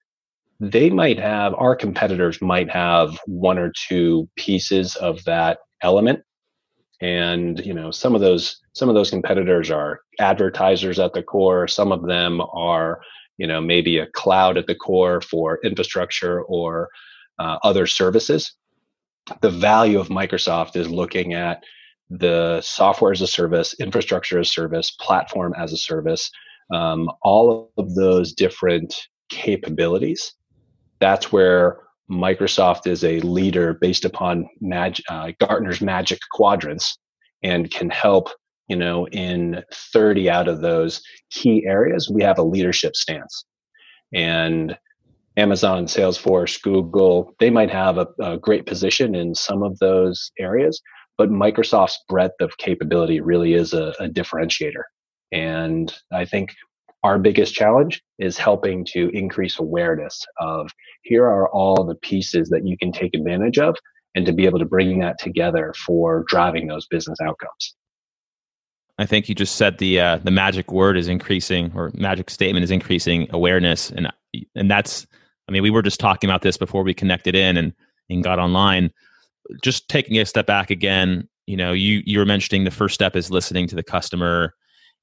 they 0.59 0.89
might 0.89 1.20
have, 1.20 1.53
our 1.55 1.76
competitors 1.76 2.41
might 2.41 2.70
have 2.70 3.18
one 3.26 3.57
or 3.57 3.72
two 3.88 4.30
pieces 4.36 4.95
of 4.95 5.24
that 5.26 5.59
element. 5.82 6.22
And, 7.02 7.60
you 7.66 7.74
know, 7.74 7.89
some 7.89 8.14
of 8.14 8.22
those, 8.22 8.62
some 8.74 8.88
of 8.88 8.95
those 8.95 9.10
competitors 9.10 9.72
are 9.72 10.02
advertisers 10.20 10.99
at 10.99 11.14
the 11.14 11.24
core. 11.24 11.68
Some 11.68 11.91
of 11.91 12.06
them 12.06 12.41
are, 12.54 13.02
you 13.38 13.47
know, 13.47 13.60
maybe 13.60 13.97
a 13.97 14.08
cloud 14.08 14.58
at 14.58 14.68
the 14.68 14.76
core 14.76 15.20
for 15.20 15.60
infrastructure 15.64 16.43
or 16.43 16.89
uh, 17.39 17.58
other 17.64 17.88
services. 17.88 18.54
The 19.41 19.49
value 19.49 19.99
of 19.99 20.10
Microsoft 20.10 20.76
is 20.76 20.89
looking 20.89 21.34
at 21.34 21.64
the 22.12 22.62
software 22.62 23.14
as 23.14 23.22
a 23.22 23.28
service, 23.28 23.74
infrastructure 23.80 24.39
as 24.39 24.47
a 24.47 24.52
service, 24.52 24.91
platform 24.91 25.56
as 25.58 25.74
a 25.74 25.78
service, 25.78 26.30
um, 26.72 27.10
all 27.24 27.72
of 27.78 27.95
those 27.95 28.34
different 28.34 28.93
capabilities. 29.30 30.34
That's 30.99 31.32
where 31.32 31.80
Microsoft 32.12 32.88
is 32.88 33.03
a 33.03 33.20
leader 33.22 33.74
based 33.80 34.05
upon 34.05 34.49
Mag- 34.59 35.01
uh, 35.09 35.32
Gartner's 35.39 35.82
Magic 35.82 36.20
Quadrants 36.32 36.97
and 37.41 37.72
can 37.72 37.89
help. 37.89 38.30
You 38.68 38.78
know, 38.78 39.05
in 39.07 39.64
30 39.74 40.30
out 40.30 40.47
of 40.47 40.62
those 40.62 41.01
key 41.30 41.66
areas, 41.66 42.09
we 42.09 42.24
have 42.24 42.38
a 42.38 42.43
leadership 42.43 42.95
stance. 42.95 43.43
And 44.14 44.78
Amazon, 45.36 45.86
Salesforce, 45.86 46.62
Google, 46.62 47.34
they 47.39 47.49
might 47.49 47.70
have 47.70 47.97
a, 47.97 48.07
a 48.22 48.38
great 48.38 48.66
position 48.66 49.16
in 49.16 49.36
some 49.36 49.64
of 49.64 49.78
those 49.80 50.32
areas, 50.39 50.82
but 51.18 51.30
Microsoft's 51.30 51.99
breadth 52.07 52.39
of 52.39 52.57
capability 52.57 53.20
really 53.20 53.53
is 53.53 53.74
a, 53.74 53.93
a 53.99 54.07
differentiator. 54.07 54.84
And 55.32 55.93
I 56.12 56.26
think 56.26 56.53
our 57.04 57.18
biggest 57.18 57.54
challenge 57.54 58.04
is 58.20 58.38
helping 58.38 58.86
to 58.86 59.10
increase 59.10 59.60
awareness 59.60 60.24
of 60.39 60.70
here 61.04 61.26
are 61.26 61.49
all 61.49 61.84
the 61.84 61.95
pieces 61.95 62.49
that 62.49 62.66
you 62.66 62.78
can 62.78 62.91
take 62.91 63.16
advantage 63.16 63.58
of 63.58 63.76
and 64.16 64.26
to 64.26 64.34
be 64.34 64.45
able 64.45 64.60
to 64.60 64.66
bring 64.66 64.99
that 64.99 65.18
together 65.20 65.74
for 65.86 66.24
driving 66.28 66.68
those 66.68 66.86
business 66.88 67.18
outcomes. 67.22 67.76
I 68.97 69.06
think 69.06 69.28
you 69.28 69.34
just 69.34 69.56
said 69.56 69.80
the 69.80 69.99
uh, 69.99 70.18
the 70.18 70.32
magic 70.32 70.72
word 70.72 70.95
is 70.95 71.08
increasing 71.08 71.72
or 71.76 71.91
magic 71.95 72.30
statement 72.30 72.64
is 72.64 72.72
increasing 72.72 73.28
awareness 73.32 73.89
and 73.89 74.12
and 74.56 74.70
that's 74.70 75.08
I 75.47 75.52
mean 75.52 75.64
we 75.64 75.72
were 75.72 75.82
just 75.82 75.99
talking 75.99 76.30
about 76.30 76.43
this 76.43 76.58
before 76.58 76.84
we 76.84 76.93
connected 76.93 77.36
in 77.36 77.58
and 77.58 77.74
and 78.10 78.24
got 78.24 78.38
online 78.38 78.91
just 79.64 79.89
taking 79.89 80.18
a 80.20 80.26
step 80.26 80.45
back 80.45 80.70
again, 80.70 81.28
you 81.47 81.58
know, 81.58 81.74
you 81.74 82.02
you 82.06 82.20
were 82.20 82.26
mentioning 82.26 82.64
the 82.64 82.72
first 82.72 82.93
step 82.93 83.16
is 83.16 83.32
listening 83.32 83.68
to 83.68 83.76
the 83.76 83.84
customer, 83.84 84.54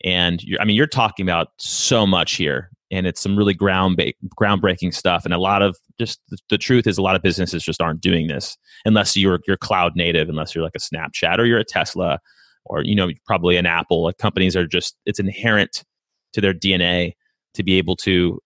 and 0.04 0.42
I 0.60 0.64
mean, 0.64 0.76
you're 0.76 0.86
talking 0.86 1.24
about 1.24 1.48
so 1.58 2.06
much 2.06 2.36
here, 2.36 2.70
and 2.90 3.06
it's 3.06 3.20
some 3.20 3.36
really 3.36 3.54
ground 3.54 4.00
groundbreaking 4.40 4.94
stuff, 4.94 5.24
and 5.24 5.34
a 5.34 5.38
lot 5.38 5.62
of 5.62 5.76
just 5.98 6.20
the, 6.28 6.38
the 6.50 6.58
truth 6.58 6.86
is 6.86 6.98
a 6.98 7.02
lot 7.02 7.16
of 7.16 7.22
businesses 7.22 7.64
just 7.64 7.82
aren't 7.82 8.00
doing 8.00 8.28
this 8.28 8.56
unless 8.84 9.16
you're 9.16 9.40
you're 9.46 9.56
cloud 9.56 9.96
native, 9.96 10.28
unless 10.28 10.54
you're 10.54 10.64
like 10.64 10.76
a 10.76 10.78
Snapchat 10.78 11.38
or 11.38 11.44
you're 11.44 11.58
a 11.58 11.64
Tesla, 11.64 12.20
or 12.64 12.82
you 12.82 12.94
know, 12.94 13.10
probably 13.26 13.56
an 13.56 13.66
Apple. 13.66 14.04
Like 14.04 14.18
companies 14.18 14.56
are 14.56 14.66
just 14.66 14.96
it's 15.04 15.18
inherent 15.18 15.84
to 16.32 16.40
their 16.40 16.54
DNA 16.54 17.14
to 17.54 17.62
be 17.62 17.78
able 17.78 17.96
to 17.96 18.40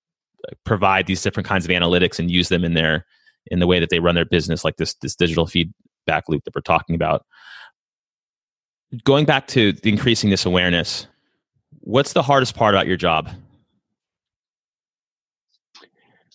uh, 0.48 0.54
provide 0.64 1.06
these 1.06 1.22
different 1.22 1.46
kinds 1.46 1.64
of 1.64 1.70
analytics 1.70 2.18
and 2.18 2.30
use 2.30 2.48
them 2.48 2.64
in 2.64 2.74
their 2.74 3.04
in 3.46 3.58
the 3.58 3.66
way 3.66 3.80
that 3.80 3.90
they 3.90 4.00
run 4.00 4.14
their 4.14 4.24
business, 4.24 4.64
like 4.64 4.76
this 4.76 4.94
this 5.02 5.14
digital 5.14 5.46
feedback 5.46 6.28
loop 6.28 6.44
that 6.44 6.54
we're 6.54 6.62
talking 6.62 6.94
about. 6.94 7.26
Going 9.04 9.24
back 9.24 9.46
to 9.48 9.74
increasing 9.84 10.30
this 10.30 10.44
awareness, 10.44 11.06
what's 11.82 12.12
the 12.12 12.22
hardest 12.22 12.56
part 12.56 12.74
about 12.74 12.86
your 12.86 12.96
job? 12.96 13.30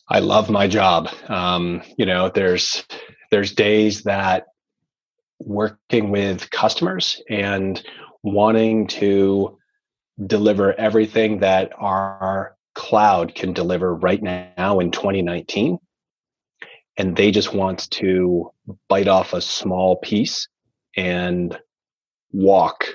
I 0.10 0.20
love 0.20 0.50
my 0.50 0.68
job. 0.68 1.10
Um, 1.28 1.82
you 1.98 2.06
know, 2.06 2.30
there's 2.30 2.86
there's 3.32 3.54
days 3.54 4.04
that 4.04 4.46
working 5.40 6.12
with 6.12 6.50
customers 6.50 7.22
and 7.30 7.84
wanting 8.24 8.88
to 8.88 9.58
deliver 10.26 10.74
everything 10.74 11.40
that 11.40 11.72
our 11.78 12.56
cloud 12.74 13.36
can 13.36 13.54
deliver 13.54 13.94
right 13.94 14.22
now 14.22 14.80
in 14.80 14.92
2019 14.92 15.80
and 16.98 17.16
they 17.16 17.32
just 17.32 17.54
want 17.54 17.90
to 17.92 18.52
bite 18.90 19.08
off 19.08 19.34
a 19.34 19.42
small 19.42 19.98
piece 19.98 20.48
and 20.96 21.58
walk, 22.32 22.88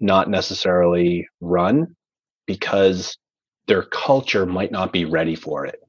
not 0.00 0.30
necessarily 0.30 1.28
run, 1.40 1.96
because 2.46 3.16
their 3.66 3.82
culture 3.82 4.46
might 4.46 4.72
not 4.72 4.92
be 4.92 5.04
ready 5.04 5.34
for 5.34 5.66
it. 5.66 5.80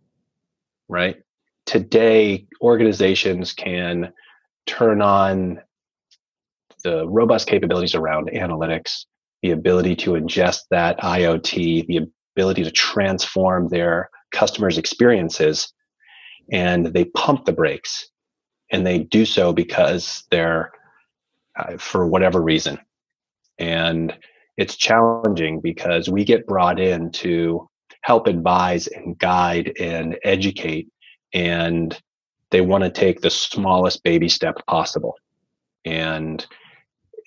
Right? 0.87 1.17
Today, 1.65 2.47
organizations 2.61 3.53
can 3.53 4.11
turn 4.65 5.01
on 5.01 5.61
the 6.83 7.07
robust 7.07 7.47
capabilities 7.47 7.95
around 7.95 8.29
analytics, 8.29 9.05
the 9.41 9.51
ability 9.51 9.95
to 9.97 10.11
ingest 10.11 10.61
that 10.71 10.97
IoT, 10.99 11.87
the 11.87 12.07
ability 12.35 12.63
to 12.63 12.71
transform 12.71 13.67
their 13.67 14.09
customers' 14.31 14.77
experiences 14.77 15.73
and 16.51 16.87
they 16.87 17.05
pump 17.05 17.45
the 17.45 17.53
brakes 17.53 18.09
and 18.71 18.85
they 18.85 18.99
do 18.99 19.25
so 19.25 19.53
because 19.53 20.23
they're 20.31 20.71
uh, 21.57 21.77
for 21.77 22.07
whatever 22.07 22.41
reason 22.41 22.79
and 23.59 24.17
it's 24.57 24.75
challenging 24.75 25.61
because 25.61 26.09
we 26.09 26.23
get 26.23 26.47
brought 26.47 26.79
in 26.79 27.11
to 27.11 27.67
help 28.01 28.27
advise 28.27 28.87
and 28.87 29.17
guide 29.19 29.73
and 29.79 30.17
educate 30.23 30.87
and 31.33 31.99
they 32.51 32.61
want 32.61 32.83
to 32.83 32.89
take 32.89 33.21
the 33.21 33.29
smallest 33.29 34.03
baby 34.03 34.29
step 34.29 34.55
possible 34.65 35.15
and 35.85 36.45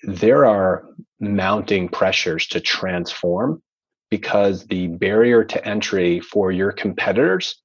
there 0.03 0.45
are 0.45 0.85
mounting 1.19 1.87
pressures 1.87 2.47
to 2.47 2.59
transform 2.59 3.61
because 4.09 4.65
the 4.67 4.87
barrier 4.87 5.43
to 5.43 5.67
entry 5.67 6.19
for 6.19 6.51
your 6.51 6.71
competitors 6.71 7.61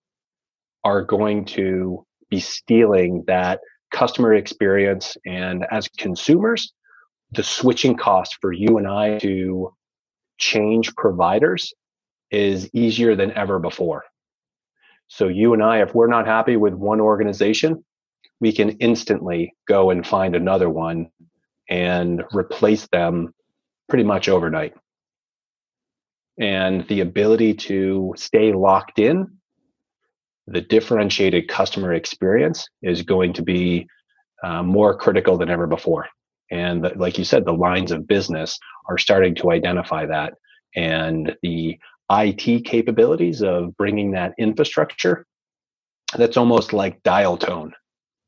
are 0.85 1.03
going 1.03 1.45
to 1.45 2.07
be 2.31 2.41
stealing 2.41 3.25
that 3.27 3.61
customer 3.91 4.35
experience. 4.35 5.17
And 5.27 5.67
as 5.71 5.89
consumers, 5.99 6.73
the 7.33 7.43
switching 7.43 7.97
cost 7.97 8.39
for 8.41 8.53
you 8.53 8.79
and 8.79 8.87
I 8.87 9.19
to 9.19 9.75
change 10.39 10.95
providers 10.95 11.73
is 12.31 12.71
easier 12.73 13.17
than 13.17 13.33
ever 13.33 13.59
before. 13.59 14.05
So 15.09 15.29
you 15.29 15.55
and 15.55 15.63
I, 15.63 15.83
if 15.83 15.95
we're 15.95 16.07
not 16.07 16.27
happy 16.27 16.57
with 16.57 16.75
one 16.75 17.01
organization, 17.01 17.85
we 18.41 18.53
can 18.53 18.71
instantly 18.79 19.55
go 19.67 19.91
and 19.91 20.07
find 20.07 20.37
another 20.37 20.69
one 20.69 21.11
and 21.69 22.23
replace 22.33 22.87
them 22.89 23.35
pretty 23.89 24.05
much 24.05 24.29
overnight. 24.29 24.75
And 26.39 26.87
the 26.89 27.01
ability 27.01 27.55
to 27.55 28.15
stay 28.17 28.53
locked 28.53 28.99
in 28.99 29.39
the 30.47 30.61
differentiated 30.61 31.49
customer 31.49 31.93
experience 31.93 32.69
is 32.83 33.03
going 33.03 33.35
to 33.35 33.43
be 33.43 33.87
uh, 34.43 34.63
more 34.63 34.97
critical 34.97 35.37
than 35.37 35.51
ever 35.51 35.67
before. 35.67 36.07
And 36.51 36.85
the, 36.85 36.91
like 36.97 37.19
you 37.19 37.25
said, 37.25 37.45
the 37.45 37.53
lines 37.53 37.93
of 37.93 38.07
business 38.07 38.59
are 38.89 38.99
starting 38.99 39.35
to 39.37 39.51
identify 39.51 40.07
that. 40.07 40.35
And 40.75 41.37
the 41.43 41.79
IT 42.11 42.65
capabilities 42.65 43.43
of 43.43 43.77
bringing 43.77 44.13
that 44.13 44.33
infrastructure, 44.39 45.27
that's 46.17 46.37
almost 46.37 46.73
like 46.73 47.03
dial 47.03 47.37
tone, 47.37 47.73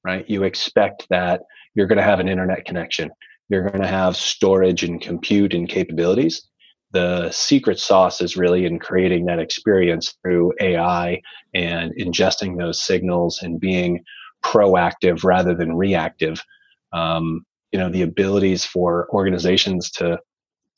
right? 0.04 0.28
You 0.28 0.44
expect 0.44 1.06
that 1.10 1.42
you're 1.74 1.86
going 1.86 1.98
to 1.98 2.04
have 2.04 2.20
an 2.20 2.28
internet 2.28 2.64
connection, 2.64 3.10
you're 3.48 3.68
going 3.68 3.82
to 3.82 3.88
have 3.88 4.16
storage 4.16 4.82
and 4.84 5.00
compute 5.00 5.54
and 5.54 5.68
capabilities 5.68 6.50
the 6.92 7.30
secret 7.30 7.78
sauce 7.78 8.20
is 8.20 8.36
really 8.36 8.64
in 8.64 8.78
creating 8.78 9.26
that 9.26 9.38
experience 9.38 10.14
through 10.22 10.52
AI 10.60 11.20
and 11.54 11.92
ingesting 11.94 12.58
those 12.58 12.82
signals 12.82 13.42
and 13.42 13.60
being 13.60 14.02
proactive 14.44 15.22
rather 15.22 15.54
than 15.54 15.76
reactive. 15.76 16.42
Um, 16.92 17.44
you 17.72 17.78
know 17.78 17.88
the 17.88 18.02
abilities 18.02 18.64
for 18.64 19.08
organizations 19.12 19.90
to 19.90 20.18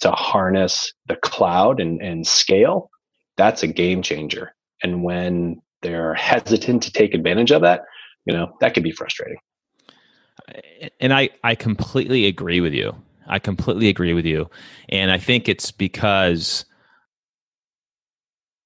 to 0.00 0.10
harness 0.10 0.92
the 1.06 1.16
cloud 1.16 1.80
and, 1.80 2.02
and 2.02 2.26
scale 2.26 2.90
that's 3.36 3.62
a 3.62 3.66
game 3.66 4.02
changer. 4.02 4.54
And 4.82 5.02
when 5.02 5.62
they're 5.80 6.14
hesitant 6.14 6.82
to 6.82 6.92
take 6.92 7.14
advantage 7.14 7.50
of 7.50 7.62
that 7.62 7.82
you 8.24 8.32
know 8.32 8.54
that 8.60 8.74
can 8.74 8.82
be 8.82 8.92
frustrating. 8.92 9.38
And 11.00 11.12
i 11.12 11.30
i 11.44 11.54
completely 11.54 12.26
agree 12.26 12.60
with 12.60 12.72
you. 12.72 12.94
I 13.26 13.38
completely 13.38 13.88
agree 13.88 14.12
with 14.12 14.26
you. 14.26 14.50
And 14.88 15.10
i 15.10 15.18
think 15.18 15.48
it's 15.48 15.70
because 15.70 16.64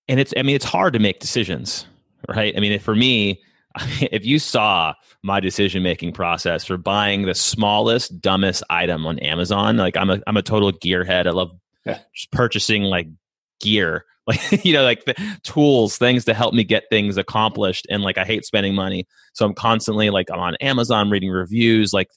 and 0.08 0.20
it's 0.20 0.32
i 0.36 0.42
mean 0.42 0.56
it's 0.56 0.64
hard 0.64 0.92
to 0.92 0.98
make 0.98 1.20
decisions 1.20 1.86
right? 2.28 2.54
I 2.56 2.60
mean 2.60 2.78
for 2.78 2.94
me 2.94 3.40
if 4.00 4.24
you 4.24 4.38
saw 4.38 4.94
my 5.22 5.40
decision 5.40 5.82
making 5.82 6.12
process 6.12 6.64
for 6.64 6.76
buying 6.76 7.22
the 7.22 7.34
smallest 7.34 8.20
dumbest 8.20 8.62
item 8.70 9.06
on 9.06 9.18
amazon 9.20 9.76
like 9.76 9.96
i'm 9.96 10.10
a 10.10 10.20
i'm 10.26 10.36
a 10.36 10.42
total 10.42 10.72
gearhead 10.72 11.26
i 11.26 11.30
love 11.30 11.50
yeah. 11.84 11.98
just 12.14 12.30
purchasing 12.32 12.82
like 12.82 13.06
gear 13.60 14.04
like 14.26 14.64
you 14.64 14.72
know 14.72 14.82
like 14.82 15.04
the 15.04 15.14
tools 15.44 15.98
things 15.98 16.24
to 16.24 16.34
help 16.34 16.52
me 16.52 16.64
get 16.64 16.84
things 16.90 17.16
accomplished 17.16 17.86
and 17.90 18.02
like 18.02 18.18
i 18.18 18.24
hate 18.24 18.44
spending 18.44 18.74
money 18.74 19.06
so 19.34 19.46
i'm 19.46 19.54
constantly 19.54 20.10
like 20.10 20.26
i'm 20.32 20.40
on 20.40 20.56
amazon 20.56 21.10
reading 21.10 21.30
reviews 21.30 21.92
like 21.92 22.08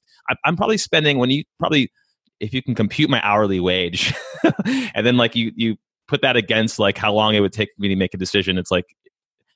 i'm 0.46 0.58
probably 0.58 0.78
spending 0.78 1.20
when 1.20 1.30
you 1.30 1.44
probably 1.60 1.92
if 2.40 2.54
you 2.54 2.64
can 2.64 2.74
compute 2.74 3.10
my 3.10 3.22
hourly 3.22 3.60
wage 3.60 4.14
and 4.96 5.06
then 5.06 5.18
like 5.18 5.36
you 5.36 5.52
you 5.56 5.78
put 6.08 6.22
that 6.24 6.36
against 6.36 6.80
like 6.80 6.98
how 6.98 7.14
long 7.14 7.36
it 7.36 7.42
would 7.42 7.54
take 7.54 7.70
me 7.78 7.88
to 7.88 7.96
make 7.96 8.14
a 8.16 8.18
decision 8.18 8.58
it's 8.58 8.72
like 8.72 8.96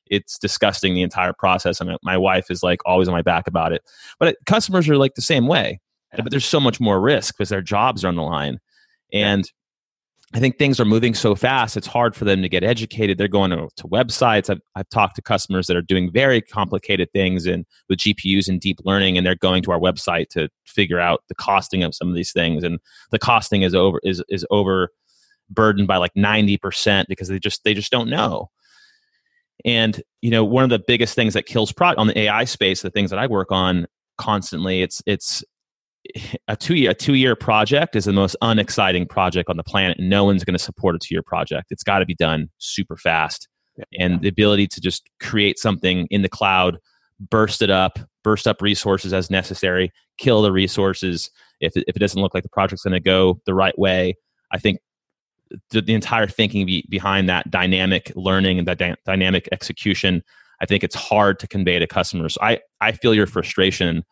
it's 0.07 0.37
disgusting 0.37 0.93
the 0.93 1.01
entire 1.01 1.33
process 1.33 1.79
and 1.79 1.97
my 2.03 2.17
wife 2.17 2.49
is 2.49 2.63
like 2.63 2.79
always 2.85 3.07
on 3.07 3.13
my 3.13 3.21
back 3.21 3.47
about 3.47 3.71
it 3.71 3.81
but 4.19 4.29
it, 4.29 4.37
customers 4.45 4.87
are 4.89 4.97
like 4.97 5.15
the 5.15 5.21
same 5.21 5.47
way 5.47 5.79
but 6.15 6.29
there's 6.29 6.45
so 6.45 6.59
much 6.59 6.79
more 6.79 7.01
risk 7.01 7.35
because 7.35 7.49
their 7.49 7.61
jobs 7.61 8.03
are 8.03 8.09
on 8.09 8.15
the 8.15 8.21
line 8.21 8.59
and 9.11 9.51
I 10.35 10.39
think 10.39 10.57
things 10.57 10.79
are 10.79 10.85
moving 10.85 11.13
so 11.13 11.35
fast, 11.35 11.77
it's 11.77 11.85
hard 11.85 12.15
for 12.15 12.25
them 12.25 12.41
to 12.41 12.49
get 12.49 12.63
educated. 12.63 13.19
They're 13.19 13.27
going 13.27 13.51
to, 13.51 13.69
to 13.77 13.87
websites. 13.87 14.49
I've, 14.49 14.61
I've, 14.75 14.89
talked 14.89 15.15
to 15.17 15.21
customers 15.21 15.67
that 15.67 15.77
are 15.77 15.81
doing 15.81 16.11
very 16.11 16.41
complicated 16.41 17.11
things 17.13 17.45
and 17.45 17.65
with 17.87 17.99
GPUs 17.99 18.47
and 18.47 18.59
deep 18.59 18.79
learning, 18.83 19.15
and 19.15 19.27
they're 19.27 19.35
going 19.35 19.61
to 19.63 19.71
our 19.71 19.79
website 19.79 20.29
to 20.29 20.49
figure 20.65 20.99
out 20.99 21.21
the 21.29 21.35
costing 21.35 21.83
of 21.83 21.93
some 21.93 22.09
of 22.09 22.15
these 22.15 22.31
things. 22.31 22.63
And 22.63 22.79
the 23.11 23.19
costing 23.19 23.61
is 23.61 23.75
over 23.75 23.99
is 24.03 24.23
is 24.27 24.43
overburdened 24.49 25.87
by 25.87 25.97
like 25.97 26.15
ninety 26.15 26.57
percent 26.57 27.07
because 27.09 27.27
they 27.27 27.37
just 27.37 27.63
they 27.63 27.75
just 27.75 27.91
don't 27.91 28.09
know. 28.09 28.49
And 29.65 30.01
you 30.21 30.31
know, 30.31 30.43
one 30.43 30.63
of 30.63 30.69
the 30.69 30.79
biggest 30.79 31.15
things 31.15 31.33
that 31.33 31.45
kills 31.45 31.71
product 31.71 31.99
on 31.99 32.07
the 32.07 32.19
AI 32.19 32.45
space, 32.45 32.81
the 32.81 32.89
things 32.89 33.09
that 33.09 33.19
I 33.19 33.27
work 33.27 33.51
on 33.51 33.87
constantly, 34.17 34.81
it's 34.81 35.01
it's 35.05 35.43
a 36.47 36.55
two 36.55 36.75
year 36.75 36.91
a 36.91 36.93
two 36.93 37.13
year 37.15 37.35
project 37.35 37.95
is 37.95 38.05
the 38.05 38.13
most 38.13 38.35
unexciting 38.41 39.07
project 39.07 39.49
on 39.49 39.57
the 39.57 39.63
planet. 39.63 39.97
No 39.99 40.25
one's 40.25 40.43
going 40.43 40.57
to 40.57 40.63
support 40.63 40.95
a 40.95 40.99
two 40.99 41.15
year 41.15 41.23
project. 41.23 41.67
It's 41.71 41.83
got 41.83 41.99
to 41.99 42.05
be 42.05 42.15
done 42.15 42.49
super 42.57 42.97
fast, 42.97 43.47
yeah. 43.77 43.85
and 43.99 44.21
the 44.21 44.27
ability 44.27 44.67
to 44.67 44.81
just 44.81 45.09
create 45.21 45.59
something 45.59 46.07
in 46.09 46.21
the 46.21 46.29
cloud, 46.29 46.77
burst 47.19 47.61
it 47.61 47.69
up, 47.69 47.99
burst 48.23 48.47
up 48.47 48.61
resources 48.61 49.13
as 49.13 49.29
necessary, 49.29 49.91
kill 50.17 50.41
the 50.41 50.51
resources 50.51 51.29
if 51.59 51.77
it, 51.77 51.85
if 51.87 51.95
it 51.95 51.99
doesn't 51.99 52.21
look 52.21 52.33
like 52.33 52.43
the 52.43 52.49
project's 52.49 52.83
going 52.83 52.93
to 52.93 52.99
go 52.99 53.39
the 53.45 53.53
right 53.53 53.77
way. 53.77 54.15
I 54.51 54.59
think 54.59 54.79
the, 55.69 55.81
the 55.81 55.93
entire 55.93 56.27
thinking 56.27 56.65
be, 56.65 56.85
behind 56.89 57.29
that 57.29 57.49
dynamic 57.51 58.11
learning 58.15 58.59
and 58.59 58.67
that 58.67 58.77
dy- 58.77 58.95
dynamic 59.05 59.47
execution. 59.51 60.23
I 60.61 60.65
think 60.65 60.83
it's 60.83 60.95
hard 60.95 61.39
to 61.39 61.47
convey 61.47 61.79
to 61.79 61.87
customers. 61.87 62.37
I 62.41 62.59
I 62.81 62.93
feel 62.93 63.13
your 63.13 63.27
frustration 63.27 64.03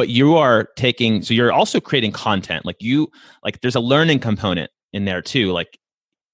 but 0.00 0.08
you 0.08 0.34
are 0.34 0.70
taking 0.76 1.20
so 1.20 1.34
you're 1.34 1.52
also 1.52 1.78
creating 1.78 2.10
content 2.10 2.64
like 2.64 2.76
you 2.80 3.06
like 3.44 3.60
there's 3.60 3.74
a 3.74 3.80
learning 3.80 4.18
component 4.18 4.70
in 4.94 5.04
there 5.04 5.20
too 5.20 5.52
like 5.52 5.78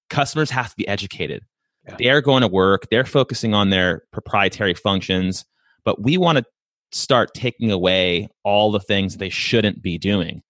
customers 0.09 0.49
have 0.49 0.69
to 0.69 0.75
be 0.77 0.87
educated 0.87 1.43
yeah. 1.85 1.95
they're 1.99 2.21
going 2.21 2.41
to 2.41 2.47
work 2.47 2.87
they're 2.89 3.03
focusing 3.03 3.53
on 3.53 3.69
their 3.69 4.03
proprietary 4.13 4.73
functions 4.73 5.43
but 5.83 6.01
we 6.01 6.17
want 6.17 6.37
to 6.37 6.45
start 6.93 7.33
taking 7.33 7.69
away 7.69 8.29
all 8.45 8.71
the 8.71 8.79
things 8.79 9.17
they 9.17 9.29
shouldn't 9.29 9.81
be 9.81 9.97
doing 9.97 10.41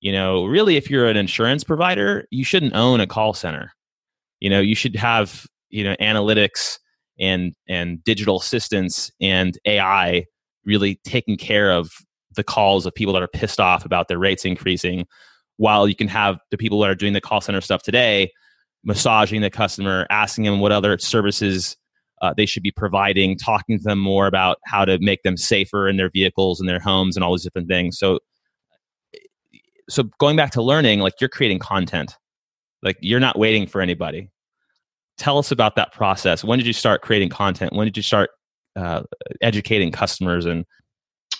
you 0.00 0.12
know 0.12 0.44
really 0.44 0.76
if 0.76 0.90
you're 0.90 1.06
an 1.06 1.16
insurance 1.16 1.64
provider 1.64 2.26
you 2.30 2.44
shouldn't 2.44 2.74
own 2.74 3.00
a 3.00 3.06
call 3.06 3.34
center. 3.34 3.72
You 4.40 4.50
know 4.50 4.60
you 4.60 4.74
should 4.74 4.96
have 4.96 5.46
you 5.70 5.84
know 5.84 5.96
analytics 6.00 6.78
and 7.18 7.54
and 7.68 8.02
digital 8.04 8.38
assistance 8.38 9.10
and 9.20 9.58
ai 9.66 10.24
really 10.64 10.98
taking 11.04 11.36
care 11.36 11.70
of 11.70 11.92
the 12.34 12.44
calls 12.44 12.86
of 12.86 12.94
people 12.94 13.12
that 13.12 13.22
are 13.22 13.28
pissed 13.28 13.60
off 13.60 13.84
about 13.84 14.08
their 14.08 14.18
rates 14.18 14.44
increasing 14.44 15.06
while 15.56 15.86
you 15.86 15.94
can 15.94 16.08
have 16.08 16.38
the 16.50 16.56
people 16.56 16.80
that 16.80 16.90
are 16.90 16.94
doing 16.94 17.12
the 17.12 17.20
call 17.20 17.40
center 17.40 17.60
stuff 17.60 17.82
today 17.82 18.30
massaging 18.84 19.42
the 19.42 19.50
customer 19.50 20.06
asking 20.10 20.44
them 20.44 20.60
what 20.60 20.72
other 20.72 20.96
services 20.98 21.76
uh, 22.22 22.34
they 22.36 22.46
should 22.46 22.62
be 22.62 22.70
providing 22.70 23.36
talking 23.36 23.78
to 23.78 23.84
them 23.84 23.98
more 23.98 24.26
about 24.26 24.58
how 24.66 24.84
to 24.84 24.98
make 25.00 25.22
them 25.22 25.36
safer 25.36 25.88
in 25.88 25.96
their 25.96 26.10
vehicles 26.10 26.60
and 26.60 26.68
their 26.68 26.80
homes 26.80 27.16
and 27.16 27.24
all 27.24 27.32
these 27.32 27.44
different 27.44 27.68
things. 27.68 27.98
So 27.98 28.18
so 29.90 30.04
going 30.18 30.36
back 30.36 30.50
to 30.50 30.62
learning 30.62 31.00
like 31.00 31.14
you're 31.20 31.28
creating 31.28 31.58
content 31.58 32.16
like 32.82 32.96
you're 33.00 33.20
not 33.20 33.38
waiting 33.38 33.66
for 33.66 33.80
anybody 33.80 34.30
tell 35.18 35.38
us 35.38 35.50
about 35.50 35.76
that 35.76 35.92
process 35.92 36.42
when 36.44 36.58
did 36.58 36.66
you 36.66 36.72
start 36.72 37.02
creating 37.02 37.28
content 37.28 37.72
when 37.74 37.86
did 37.86 37.96
you 37.96 38.02
start 38.02 38.30
uh, 38.76 39.02
educating 39.42 39.90
customers 39.90 40.46
and 40.46 40.64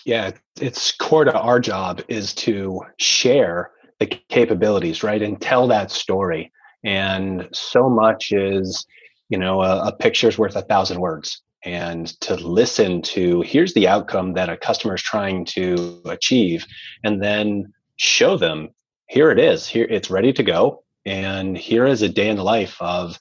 yeah, 0.05 0.31
it's 0.59 0.91
core 0.91 1.25
to 1.25 1.39
our 1.39 1.59
job 1.59 2.01
is 2.07 2.33
to 2.35 2.81
share 2.97 3.71
the 3.99 4.07
capabilities, 4.29 5.03
right, 5.03 5.21
and 5.21 5.39
tell 5.39 5.67
that 5.67 5.91
story. 5.91 6.51
And 6.83 7.47
so 7.53 7.89
much 7.89 8.31
is, 8.31 8.85
you 9.29 9.37
know, 9.37 9.61
a, 9.61 9.89
a 9.89 9.95
picture's 9.95 10.37
worth 10.37 10.55
a 10.55 10.63
thousand 10.63 10.99
words. 10.99 11.41
And 11.63 12.07
to 12.21 12.35
listen 12.35 13.03
to 13.03 13.41
here's 13.41 13.75
the 13.75 13.87
outcome 13.87 14.33
that 14.33 14.49
a 14.49 14.57
customer 14.57 14.95
is 14.95 15.03
trying 15.03 15.45
to 15.45 16.01
achieve, 16.05 16.65
and 17.03 17.21
then 17.21 17.71
show 18.01 18.35
them 18.35 18.69
here 19.07 19.29
it 19.29 19.39
is, 19.39 19.67
here 19.67 19.85
it's 19.89 20.09
ready 20.09 20.33
to 20.33 20.41
go, 20.41 20.83
and 21.05 21.55
here 21.55 21.85
is 21.85 22.01
a 22.01 22.09
day 22.09 22.29
in 22.29 22.37
the 22.37 22.43
life 22.43 22.75
of 22.81 23.19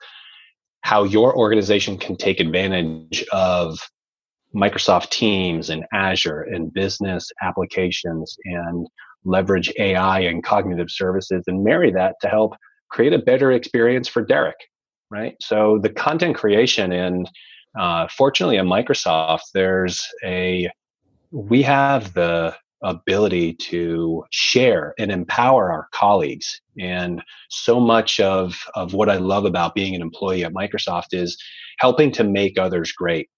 how 0.81 1.05
your 1.05 1.37
organization 1.37 1.99
can 1.99 2.17
take 2.17 2.41
advantage 2.41 3.23
of 3.31 3.79
Microsoft 4.55 5.11
Teams 5.11 5.69
and 5.69 5.85
Azure 5.93 6.43
and 6.43 6.73
business 6.73 7.31
applications 7.43 8.37
and 8.45 8.87
leverage 9.25 9.71
AI 9.79 10.21
and 10.21 10.43
cognitive 10.43 10.91
services 10.91 11.45
and 11.47 11.63
marry 11.63 11.93
that 11.93 12.15
to 12.23 12.29
help 12.29 12.55
create 12.89 13.13
a 13.13 13.19
better 13.19 13.53
experience 13.53 14.09
for 14.09 14.25
Derek, 14.25 14.57
right? 15.11 15.37
So 15.41 15.79
the 15.83 15.91
content 15.91 16.37
creation 16.37 16.93
and 16.93 17.31
uh, 17.79 18.09
fortunately 18.09 18.57
at 18.57 18.65
Microsoft, 18.65 19.53
there's 19.53 20.09
a 20.25 20.71
we 21.33 21.63
have 21.63 22.15
the 22.15 22.57
ability 22.83 23.55
to 23.55 24.25
share 24.31 24.95
and 24.99 25.11
empower 25.11 25.71
our 25.73 25.89
colleagues. 25.93 26.61
And 26.79 27.23
so 27.49 27.79
much 27.79 28.21
of, 28.21 28.55
of 28.75 28.95
what 28.95 29.11
I 29.11 29.17
love 29.17 29.45
about 29.45 29.75
being 29.75 29.95
an 29.95 30.03
employee 30.03 30.45
at 30.45 30.55
Microsoft 30.55 31.13
is 31.13 31.37
helping 31.79 32.11
to 32.13 32.25
make 32.25 32.59
others 32.59 32.93
great 32.93 33.29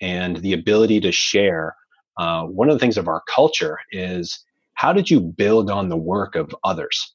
and 0.00 0.36
the 0.36 0.52
ability 0.52 1.00
to 1.00 1.12
share. 1.12 1.74
Uh, 2.18 2.44
one 2.44 2.68
of 2.68 2.74
the 2.74 2.80
things 2.80 2.98
of 2.98 3.08
our 3.08 3.22
culture 3.28 3.78
is 3.92 4.44
how 4.74 4.92
did 4.92 5.10
you 5.10 5.20
build 5.20 5.70
on 5.70 5.88
the 5.88 5.96
work 5.96 6.34
of 6.34 6.54
others? 6.64 7.14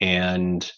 And 0.00 0.70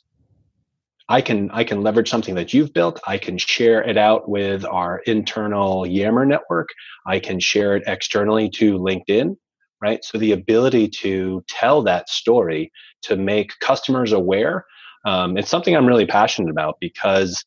I 1.08 1.20
can 1.20 1.50
I 1.50 1.64
can 1.64 1.82
leverage 1.82 2.08
something 2.08 2.34
that 2.36 2.54
you've 2.54 2.72
built. 2.72 3.00
I 3.06 3.18
can 3.18 3.36
share 3.36 3.82
it 3.82 3.98
out 3.98 4.28
with 4.28 4.64
our 4.64 5.02
internal 5.06 5.86
Yammer 5.86 6.24
network. 6.24 6.68
I 7.06 7.18
can 7.18 7.38
share 7.38 7.76
it 7.76 7.82
externally 7.86 8.48
to 8.50 8.78
LinkedIn, 8.78 9.36
right? 9.82 10.04
So 10.04 10.16
the 10.16 10.32
ability 10.32 10.88
to 11.00 11.44
tell 11.48 11.82
that 11.82 12.08
story 12.08 12.70
to 13.02 13.16
make 13.16 13.58
customers 13.60 14.12
aware, 14.12 14.64
um, 15.04 15.36
it's 15.36 15.50
something 15.50 15.76
I'm 15.76 15.86
really 15.86 16.06
passionate 16.06 16.50
about 16.50 16.76
because 16.80 17.44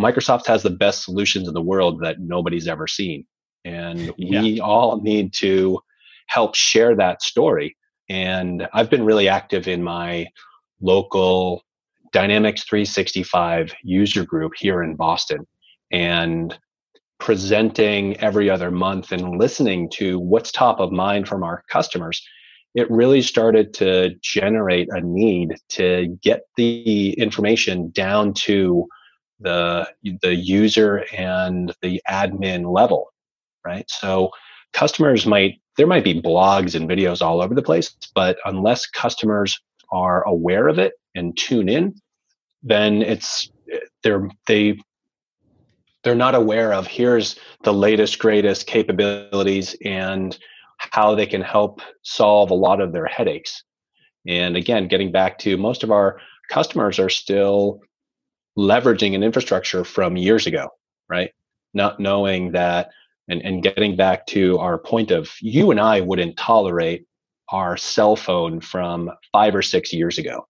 Microsoft 0.00 0.46
has 0.46 0.62
the 0.62 0.70
best 0.70 1.04
solutions 1.04 1.46
in 1.46 1.54
the 1.54 1.60
world 1.60 2.00
that 2.02 2.20
nobody's 2.20 2.66
ever 2.66 2.86
seen. 2.86 3.24
And 3.64 4.12
yeah. 4.18 4.40
we 4.40 4.60
all 4.60 5.00
need 5.02 5.34
to 5.34 5.80
help 6.28 6.54
share 6.54 6.96
that 6.96 7.22
story. 7.22 7.76
And 8.08 8.66
I've 8.72 8.88
been 8.88 9.04
really 9.04 9.28
active 9.28 9.68
in 9.68 9.82
my 9.82 10.26
local 10.80 11.62
Dynamics 12.12 12.64
365 12.64 13.74
user 13.82 14.24
group 14.24 14.52
here 14.56 14.82
in 14.82 14.96
Boston 14.96 15.46
and 15.92 16.58
presenting 17.18 18.16
every 18.18 18.48
other 18.48 18.70
month 18.70 19.12
and 19.12 19.38
listening 19.38 19.90
to 19.90 20.18
what's 20.18 20.52
top 20.52 20.80
of 20.80 20.92
mind 20.92 21.28
from 21.28 21.42
our 21.42 21.62
customers 21.68 22.22
it 22.74 22.88
really 22.90 23.22
started 23.22 23.72
to 23.74 24.10
generate 24.22 24.88
a 24.92 25.00
need 25.00 25.56
to 25.68 26.16
get 26.22 26.42
the 26.56 27.12
information 27.18 27.90
down 27.90 28.32
to 28.34 28.86
the 29.40 29.88
the 30.22 30.34
user 30.34 31.04
and 31.16 31.74
the 31.82 32.00
admin 32.08 32.72
level 32.72 33.08
right? 33.68 33.88
So 33.90 34.30
customers 34.72 35.26
might 35.26 35.60
there 35.76 35.86
might 35.86 36.04
be 36.04 36.20
blogs 36.20 36.74
and 36.74 36.88
videos 36.88 37.22
all 37.22 37.40
over 37.40 37.54
the 37.54 37.62
place, 37.62 37.94
but 38.14 38.38
unless 38.44 38.86
customers 38.86 39.58
are 39.92 40.26
aware 40.26 40.66
of 40.68 40.78
it 40.78 40.94
and 41.14 41.36
tune 41.36 41.68
in, 41.68 41.94
then 42.62 43.02
it's 43.02 43.50
they're 44.02 44.28
they 44.46 44.78
they're 46.04 46.14
not 46.14 46.34
aware 46.34 46.72
of 46.72 46.86
here's 46.86 47.36
the 47.64 47.72
latest 47.72 48.18
greatest 48.18 48.66
capabilities 48.66 49.76
and 49.84 50.38
how 50.78 51.14
they 51.14 51.26
can 51.26 51.42
help 51.42 51.80
solve 52.02 52.50
a 52.50 52.54
lot 52.54 52.80
of 52.80 52.92
their 52.92 53.06
headaches. 53.06 53.64
And 54.26 54.56
again 54.56 54.88
getting 54.88 55.12
back 55.12 55.38
to 55.40 55.56
most 55.56 55.82
of 55.82 55.90
our 55.90 56.20
customers 56.50 56.98
are 56.98 57.08
still 57.08 57.80
leveraging 58.56 59.14
an 59.14 59.22
infrastructure 59.22 59.84
from 59.84 60.16
years 60.16 60.46
ago 60.46 60.68
right? 61.08 61.30
Not 61.72 62.00
knowing 62.00 62.52
that 62.52 62.90
and, 63.28 63.40
and 63.42 63.62
getting 63.62 63.96
back 63.96 64.26
to 64.28 64.58
our 64.58 64.78
point 64.78 65.10
of 65.10 65.30
you 65.40 65.70
and 65.70 65.80
i 65.80 66.00
wouldn't 66.00 66.36
tolerate 66.36 67.06
our 67.50 67.76
cell 67.76 68.16
phone 68.16 68.60
from 68.60 69.10
five 69.32 69.54
or 69.54 69.62
six 69.62 69.92
years 69.92 70.18
ago 70.18 70.46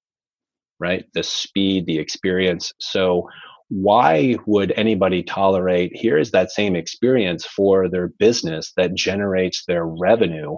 right? 0.81 1.05
The 1.15 1.23
speed 1.23 1.87
the 1.87 1.99
experience. 1.99 2.73
So 2.79 3.29
why 3.69 4.37
would 4.47 4.73
anybody 4.77 5.23
tolerate 5.23 5.95
here 5.95 6.19
is 6.19 6.31
that 6.31 6.51
same 6.51 6.75
experience 6.75 7.45
for 7.45 7.89
their 7.89 8.09
business 8.09 8.73
that 8.77 8.95
generates 8.95 9.65
their 9.67 9.87
revenue 9.87 10.57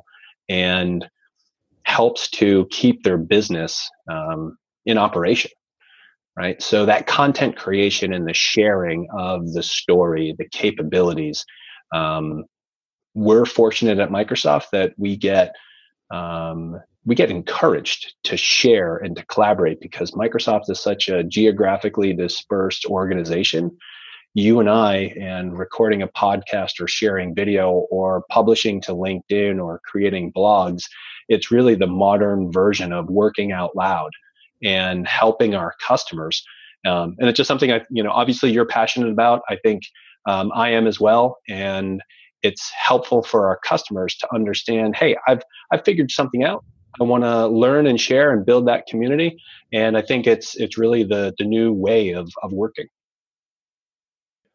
and 0.49 1.09
helps 1.83 2.29
to 2.31 2.67
keep 2.71 3.03
their 3.03 3.19
business 3.19 3.89
um, 4.11 4.57
in 4.87 4.99
operation 4.99 5.51
right? 6.37 6.63
So 6.63 6.87
that 6.87 7.07
content 7.07 7.57
creation 7.57 8.13
and 8.15 8.27
the 8.27 8.33
sharing 8.33 9.09
of 9.17 9.53
the 9.53 9.63
story 9.63 10.35
the 10.39 10.49
capabilities 10.49 11.45
um, 11.93 12.45
we're 13.15 13.45
fortunate 13.45 13.99
at 13.99 14.11
microsoft 14.11 14.67
that 14.73 14.93
we 14.97 15.17
get 15.17 15.55
um, 16.13 16.81
we 17.07 17.15
get 17.15 17.31
encouraged 17.31 18.15
to 18.25 18.37
share 18.37 18.97
and 18.97 19.17
to 19.17 19.25
collaborate 19.27 19.81
because 19.81 20.11
Microsoft 20.13 20.69
is 20.69 20.81
such 20.81 21.09
a 21.09 21.25
geographically 21.25 22.13
dispersed 22.13 22.85
organization. 22.87 23.77
You 24.35 24.61
and 24.61 24.69
I, 24.69 25.15
and 25.19 25.59
recording 25.59 26.03
a 26.03 26.09
podcast 26.09 26.81
or 26.81 26.87
sharing 26.87 27.35
video 27.35 27.71
or 27.91 28.23
publishing 28.31 28.81
to 28.83 28.93
LinkedIn 28.93 29.63
or 29.63 29.81
creating 29.85 30.33
blogs, 30.33 30.83
it's 31.29 31.51
really 31.51 31.75
the 31.75 31.87
modern 31.87 32.53
version 32.53 32.93
of 32.93 33.09
working 33.09 33.51
out 33.51 33.75
loud 33.75 34.11
and 34.63 35.07
helping 35.09 35.55
our 35.55 35.75
customers. 35.85 36.45
Um, 36.87 37.17
and 37.19 37.29
it's 37.29 37.37
just 37.37 37.49
something 37.49 37.73
I, 37.73 37.81
you 37.91 38.03
know, 38.03 38.11
obviously 38.13 38.53
you're 38.53 38.67
passionate 38.67 39.11
about. 39.11 39.43
I 39.49 39.57
think 39.57 39.83
um, 40.29 40.53
I 40.55 40.71
am 40.71 40.87
as 40.87 41.01
well. 41.01 41.39
And 41.49 42.03
it's 42.43 42.71
helpful 42.71 43.23
for 43.23 43.49
our 43.49 43.59
customers 43.65 44.17
to 44.17 44.29
understand, 44.35 44.97
hey, 44.97 45.17
I've 45.27 45.43
I've 45.73 45.85
figured 45.85 46.11
something 46.11 46.45
out. 46.45 46.65
I 46.99 47.05
want 47.05 47.25
to 47.25 47.47
learn 47.47 47.87
and 47.87 48.01
share 48.01 48.33
and 48.33 48.45
build 48.45 48.67
that 48.69 48.87
community. 48.87 49.41
And 49.73 49.97
I 49.97 50.03
think 50.03 50.27
it's 50.27 50.57
it's 50.57 50.77
really 50.79 51.05
the 51.05 51.35
the 51.39 51.45
new 51.45 51.73
way 51.73 52.11
of 52.11 52.31
of 52.43 52.53
working. 52.53 52.87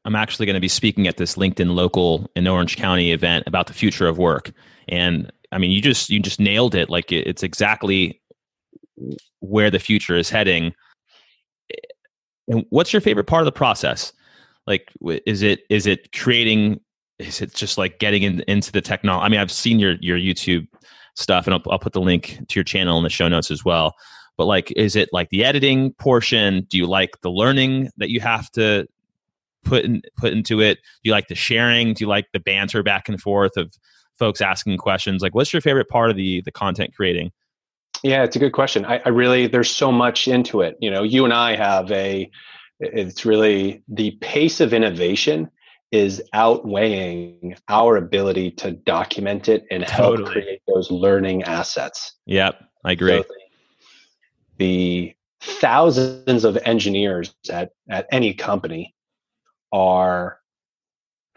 I'm 0.05 0.15
actually 0.15 0.45
going 0.45 0.55
to 0.55 0.61
be 0.61 0.67
speaking 0.67 1.07
at 1.07 1.17
this 1.17 1.35
LinkedIn 1.35 1.73
local 1.73 2.29
in 2.35 2.47
Orange 2.47 2.77
County 2.77 3.11
event 3.11 3.45
about 3.47 3.65
the 3.67 3.73
future 3.73 4.07
of 4.07 4.19
work. 4.19 4.51
And 4.87 5.31
I 5.51 5.57
mean, 5.57 5.71
you 5.71 5.81
just 5.81 6.09
you 6.09 6.19
just 6.19 6.39
nailed 6.39 6.75
it. 6.75 6.89
Like 6.89 7.11
it's 7.11 7.43
exactly 7.43 8.21
where 9.39 9.71
the 9.71 9.79
future 9.79 10.15
is 10.15 10.29
heading. 10.29 10.73
Eh, 11.71 11.77
and 12.47 12.65
what's 12.69 12.93
your 12.93 13.01
favorite 13.01 13.25
part 13.25 13.41
of 13.41 13.45
the 13.45 13.51
process? 13.51 14.13
Like, 14.67 14.91
is 15.25 15.41
it 15.41 15.61
is 15.69 15.87
it 15.87 16.11
creating? 16.11 16.79
Is 17.17 17.41
it 17.41 17.53
just 17.53 17.77
like 17.77 17.99
getting 17.99 18.23
in, 18.23 18.41
into 18.41 18.71
the 18.71 18.81
technology? 18.81 19.25
I 19.25 19.29
mean, 19.29 19.39
I've 19.39 19.51
seen 19.51 19.79
your 19.79 19.93
your 20.01 20.17
YouTube 20.17 20.67
stuff, 21.15 21.47
and 21.47 21.53
I'll, 21.53 21.63
I'll 21.71 21.79
put 21.79 21.93
the 21.93 22.01
link 22.01 22.39
to 22.47 22.59
your 22.59 22.63
channel 22.63 22.97
in 22.97 23.03
the 23.03 23.09
show 23.09 23.27
notes 23.27 23.51
as 23.51 23.65
well. 23.65 23.95
But 24.37 24.45
like, 24.45 24.71
is 24.75 24.95
it 24.95 25.09
like 25.11 25.29
the 25.29 25.43
editing 25.43 25.93
portion? 25.93 26.67
Do 26.69 26.77
you 26.77 26.85
like 26.85 27.21
the 27.21 27.31
learning 27.31 27.89
that 27.97 28.09
you 28.09 28.19
have 28.19 28.51
to 28.51 28.87
put 29.63 29.85
in, 29.85 30.01
put 30.17 30.33
into 30.33 30.61
it? 30.61 30.75
Do 30.75 31.09
you 31.09 31.11
like 31.11 31.27
the 31.27 31.35
sharing? 31.35 31.93
Do 31.93 32.03
you 32.03 32.07
like 32.07 32.27
the 32.33 32.39
banter 32.39 32.83
back 32.83 33.09
and 33.09 33.19
forth 33.19 33.57
of 33.57 33.73
folks 34.19 34.41
asking 34.41 34.77
questions? 34.77 35.21
Like, 35.21 35.33
what's 35.35 35.53
your 35.53 35.61
favorite 35.61 35.89
part 35.89 36.09
of 36.09 36.17
the 36.17 36.41
the 36.41 36.51
content 36.51 36.93
creating? 36.95 37.31
Yeah, 38.03 38.23
it's 38.23 38.35
a 38.35 38.39
good 38.39 38.51
question. 38.51 38.85
I, 38.85 39.01
I 39.05 39.09
really 39.09 39.47
there's 39.47 39.71
so 39.71 39.91
much 39.91 40.27
into 40.27 40.61
it. 40.61 40.77
You 40.79 40.91
know, 40.91 41.03
you 41.03 41.23
and 41.23 41.33
I 41.33 41.55
have 41.55 41.91
a 41.91 42.29
it's 42.79 43.25
really 43.25 43.81
the 43.87 44.11
pace 44.21 44.59
of 44.59 44.73
innovation 44.73 45.49
is 45.95 46.21
outweighing 46.33 47.55
our 47.69 47.95
ability 47.95 48.51
to 48.51 48.71
document 48.71 49.47
it 49.47 49.65
and 49.71 49.81
help 49.83 50.17
totally. 50.17 50.31
create 50.31 50.61
those 50.67 50.91
learning 50.91 51.43
assets. 51.43 52.17
Yep, 52.25 52.59
I 52.83 52.91
agree. 52.91 53.11
So 53.11 53.23
the, 53.23 53.35
the 54.57 55.15
thousands 55.39 56.43
of 56.43 56.57
engineers 56.57 57.33
at, 57.49 57.71
at 57.89 58.07
any 58.11 58.33
company 58.33 58.93
are 59.71 60.39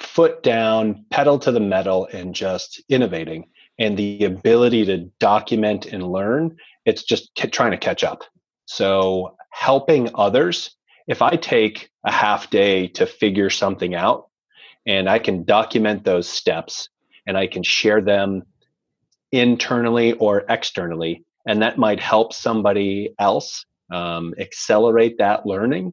foot 0.01 0.43
down, 0.43 1.05
pedal 1.11 1.39
to 1.39 1.53
the 1.53 1.61
metal, 1.61 2.09
and 2.13 2.35
just 2.35 2.83
innovating. 2.89 3.49
And 3.79 3.97
the 3.97 4.25
ability 4.25 4.87
to 4.87 5.09
document 5.21 5.87
and 5.87 6.11
learn, 6.11 6.57
it's 6.85 7.05
just 7.05 7.31
trying 7.37 7.71
to 7.71 7.77
catch 7.77 8.03
up. 8.03 8.25
So 8.67 9.37
helping 9.53 10.11
others, 10.17 10.75
if 11.07 11.23
I 11.23 11.37
take 11.37 11.91
a 12.05 12.11
half 12.11 12.51
day 12.51 12.89
to 12.89 13.07
figure 13.07 13.51
something 13.51 13.95
out, 13.95 14.28
and 14.89 15.09
I 15.09 15.19
can 15.19 15.45
document 15.45 16.03
those 16.03 16.29
steps 16.29 16.89
and 17.27 17.37
I 17.37 17.47
can 17.47 17.63
share 17.63 18.01
them 18.01 18.43
internally 19.31 20.15
or 20.15 20.45
externally. 20.49 21.23
And 21.47 21.63
that 21.63 21.79
might 21.79 22.01
help 22.01 22.33
somebody 22.33 23.15
else 23.19 23.65
um, 23.93 24.35
accelerate 24.39 25.19
that 25.19 25.47
learning. 25.47 25.93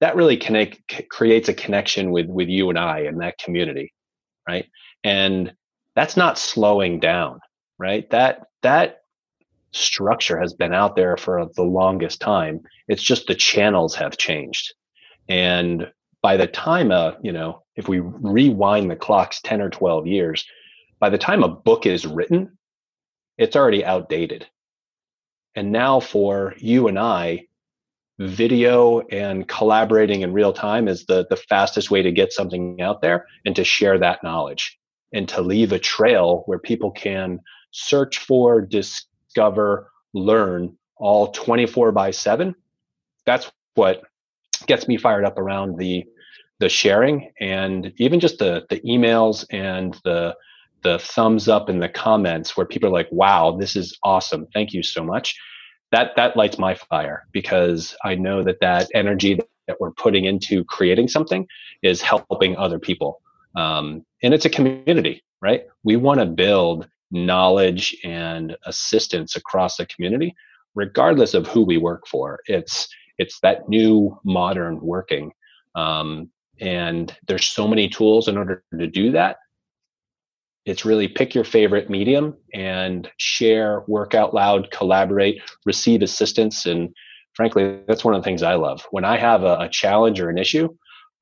That 0.00 0.16
really 0.16 0.36
connect, 0.36 1.08
creates 1.08 1.48
a 1.48 1.54
connection 1.54 2.10
with, 2.10 2.26
with 2.26 2.48
you 2.48 2.68
and 2.68 2.78
I 2.78 3.00
and 3.02 3.20
that 3.20 3.38
community, 3.38 3.94
right? 4.48 4.66
And 5.04 5.54
that's 5.94 6.16
not 6.16 6.36
slowing 6.36 6.98
down, 6.98 7.38
right? 7.78 8.10
That 8.10 8.46
that 8.62 9.02
structure 9.72 10.38
has 10.38 10.52
been 10.52 10.74
out 10.74 10.96
there 10.96 11.16
for 11.16 11.48
the 11.54 11.62
longest 11.62 12.20
time. 12.20 12.60
It's 12.88 13.02
just 13.02 13.28
the 13.28 13.34
channels 13.36 13.94
have 13.94 14.16
changed. 14.18 14.74
And 15.28 15.90
by 16.22 16.36
the 16.36 16.46
time 16.46 16.90
a 16.90 17.16
you 17.22 17.32
know 17.32 17.61
if 17.76 17.88
we 17.88 18.00
rewind 18.00 18.90
the 18.90 18.96
clocks 18.96 19.40
10 19.42 19.60
or 19.60 19.70
12 19.70 20.06
years 20.06 20.46
by 20.98 21.10
the 21.10 21.18
time 21.18 21.42
a 21.42 21.48
book 21.48 21.86
is 21.86 22.06
written 22.06 22.56
it's 23.38 23.56
already 23.56 23.84
outdated. 23.84 24.46
And 25.54 25.72
now 25.72 26.00
for 26.00 26.54
you 26.58 26.88
and 26.88 26.98
i 26.98 27.46
video 28.18 29.00
and 29.10 29.48
collaborating 29.48 30.20
in 30.20 30.32
real 30.32 30.52
time 30.52 30.86
is 30.86 31.06
the 31.06 31.26
the 31.28 31.36
fastest 31.36 31.90
way 31.90 32.02
to 32.02 32.12
get 32.12 32.32
something 32.32 32.80
out 32.80 33.00
there 33.02 33.26
and 33.44 33.56
to 33.56 33.64
share 33.64 33.98
that 33.98 34.22
knowledge 34.22 34.78
and 35.12 35.28
to 35.28 35.40
leave 35.40 35.72
a 35.72 35.78
trail 35.78 36.42
where 36.46 36.58
people 36.58 36.90
can 36.90 37.40
search 37.72 38.18
for 38.18 38.60
discover 38.60 39.90
learn 40.12 40.76
all 40.98 41.32
24 41.32 41.90
by 41.90 42.10
7 42.10 42.54
that's 43.24 43.50
what 43.74 44.02
gets 44.66 44.86
me 44.86 44.98
fired 44.98 45.24
up 45.24 45.38
around 45.38 45.78
the 45.78 46.04
the 46.62 46.68
sharing 46.68 47.30
and 47.40 47.92
even 47.98 48.20
just 48.20 48.38
the 48.38 48.64
the 48.70 48.80
emails 48.80 49.44
and 49.50 49.98
the 50.04 50.34
the 50.82 50.98
thumbs 50.98 51.48
up 51.48 51.68
in 51.68 51.78
the 51.78 51.88
comments 51.88 52.56
where 52.56 52.66
people 52.66 52.88
are 52.88 52.92
like 52.92 53.08
wow 53.10 53.56
this 53.58 53.76
is 53.76 53.98
awesome. 54.02 54.46
Thank 54.54 54.72
you 54.72 54.82
so 54.82 55.04
much. 55.04 55.38
That 55.90 56.12
that 56.16 56.36
lights 56.36 56.58
my 56.58 56.74
fire 56.74 57.26
because 57.32 57.94
i 58.04 58.14
know 58.14 58.42
that 58.42 58.60
that 58.60 58.88
energy 58.94 59.38
that 59.68 59.76
we're 59.80 59.92
putting 59.92 60.24
into 60.24 60.64
creating 60.64 61.08
something 61.08 61.46
is 61.82 62.00
helping 62.00 62.56
other 62.56 62.78
people. 62.78 63.20
Um, 63.56 64.04
and 64.22 64.32
it's 64.34 64.46
a 64.46 64.50
community 64.50 65.22
right? 65.42 65.64
We 65.82 65.96
want 65.96 66.20
to 66.20 66.26
build 66.26 66.88
knowledge 67.10 67.94
and 68.04 68.56
assistance 68.64 69.36
across 69.36 69.76
the 69.76 69.84
community 69.86 70.34
regardless 70.74 71.34
of 71.34 71.46
who 71.46 71.62
we 71.62 71.76
work 71.76 72.06
for. 72.06 72.40
It's 72.46 72.88
it's 73.18 73.40
that 73.40 73.68
new 73.68 74.18
modern 74.24 74.80
working. 74.80 75.32
Um, 75.74 76.30
and 76.62 77.14
there's 77.26 77.44
so 77.44 77.66
many 77.66 77.88
tools 77.88 78.28
in 78.28 78.38
order 78.38 78.62
to 78.78 78.86
do 78.86 79.10
that. 79.10 79.36
It's 80.64 80.84
really 80.84 81.08
pick 81.08 81.34
your 81.34 81.42
favorite 81.42 81.90
medium 81.90 82.36
and 82.54 83.10
share 83.16 83.82
work 83.88 84.14
out 84.14 84.32
loud 84.32 84.70
collaborate 84.70 85.42
receive 85.66 86.02
assistance 86.02 86.66
and 86.66 86.94
frankly 87.34 87.80
that's 87.88 88.04
one 88.04 88.14
of 88.14 88.22
the 88.22 88.24
things 88.24 88.44
i 88.44 88.54
love. 88.54 88.86
When 88.92 89.04
i 89.04 89.18
have 89.18 89.42
a, 89.42 89.58
a 89.58 89.68
challenge 89.68 90.20
or 90.20 90.30
an 90.30 90.38
issue 90.38 90.68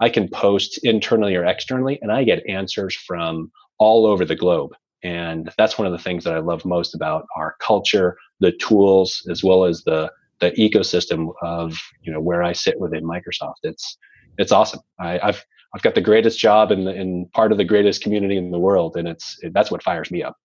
i 0.01 0.11
can 0.11 0.28
post 0.28 0.78
internally 0.84 1.34
or 1.34 1.47
externally 1.47 1.99
and 2.03 2.12
i 2.12 2.22
get 2.22 2.47
answers 2.47 2.95
from 2.95 3.51
all 3.78 4.05
over 4.05 4.26
the 4.26 4.36
globe. 4.36 4.72
And 5.03 5.51
that's 5.57 5.78
one 5.78 5.86
of 5.86 5.93
the 5.93 6.05
things 6.05 6.22
that 6.24 6.34
i 6.34 6.38
love 6.38 6.66
most 6.66 6.95
about 6.95 7.24
our 7.34 7.57
culture 7.61 8.18
the 8.41 8.53
tools 8.53 9.26
as 9.30 9.43
well 9.43 9.64
as 9.64 9.82
the 9.84 10.12
the 10.41 10.51
ecosystem 10.53 11.32
of 11.43 11.74
you 12.03 12.12
know 12.12 12.20
where 12.20 12.43
I 12.43 12.53
sit 12.53 12.80
within 12.80 13.05
Microsoft. 13.05 13.61
It's 13.62 13.99
it's 14.38 14.52
awesome. 14.52 14.80
I, 14.98 15.18
have 15.22 15.44
I've 15.74 15.82
got 15.82 15.94
the 15.94 16.00
greatest 16.00 16.38
job 16.38 16.72
in 16.72 16.88
in 16.88 17.28
part 17.32 17.52
of 17.52 17.58
the 17.58 17.64
greatest 17.64 18.02
community 18.02 18.36
in 18.36 18.50
the 18.50 18.58
world, 18.58 18.96
and 18.96 19.06
it's 19.08 19.38
that's 19.52 19.70
what 19.70 19.82
fires 19.82 20.10
me 20.10 20.22
up. 20.22 20.36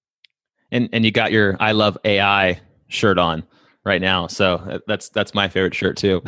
And 0.71 0.89
and 0.93 1.05
you 1.05 1.11
got 1.11 1.31
your 1.31 1.57
I 1.59 1.71
love 1.71 1.97
AI 2.03 2.59
shirt 2.87 3.17
on 3.17 3.43
right 3.83 4.01
now. 4.01 4.27
So 4.27 4.55
uh, 4.55 4.79
that's 4.87 5.09
that's 5.09 5.33
my 5.33 5.47
favorite 5.47 5.73
shirt 5.73 5.97
too. 5.97 6.21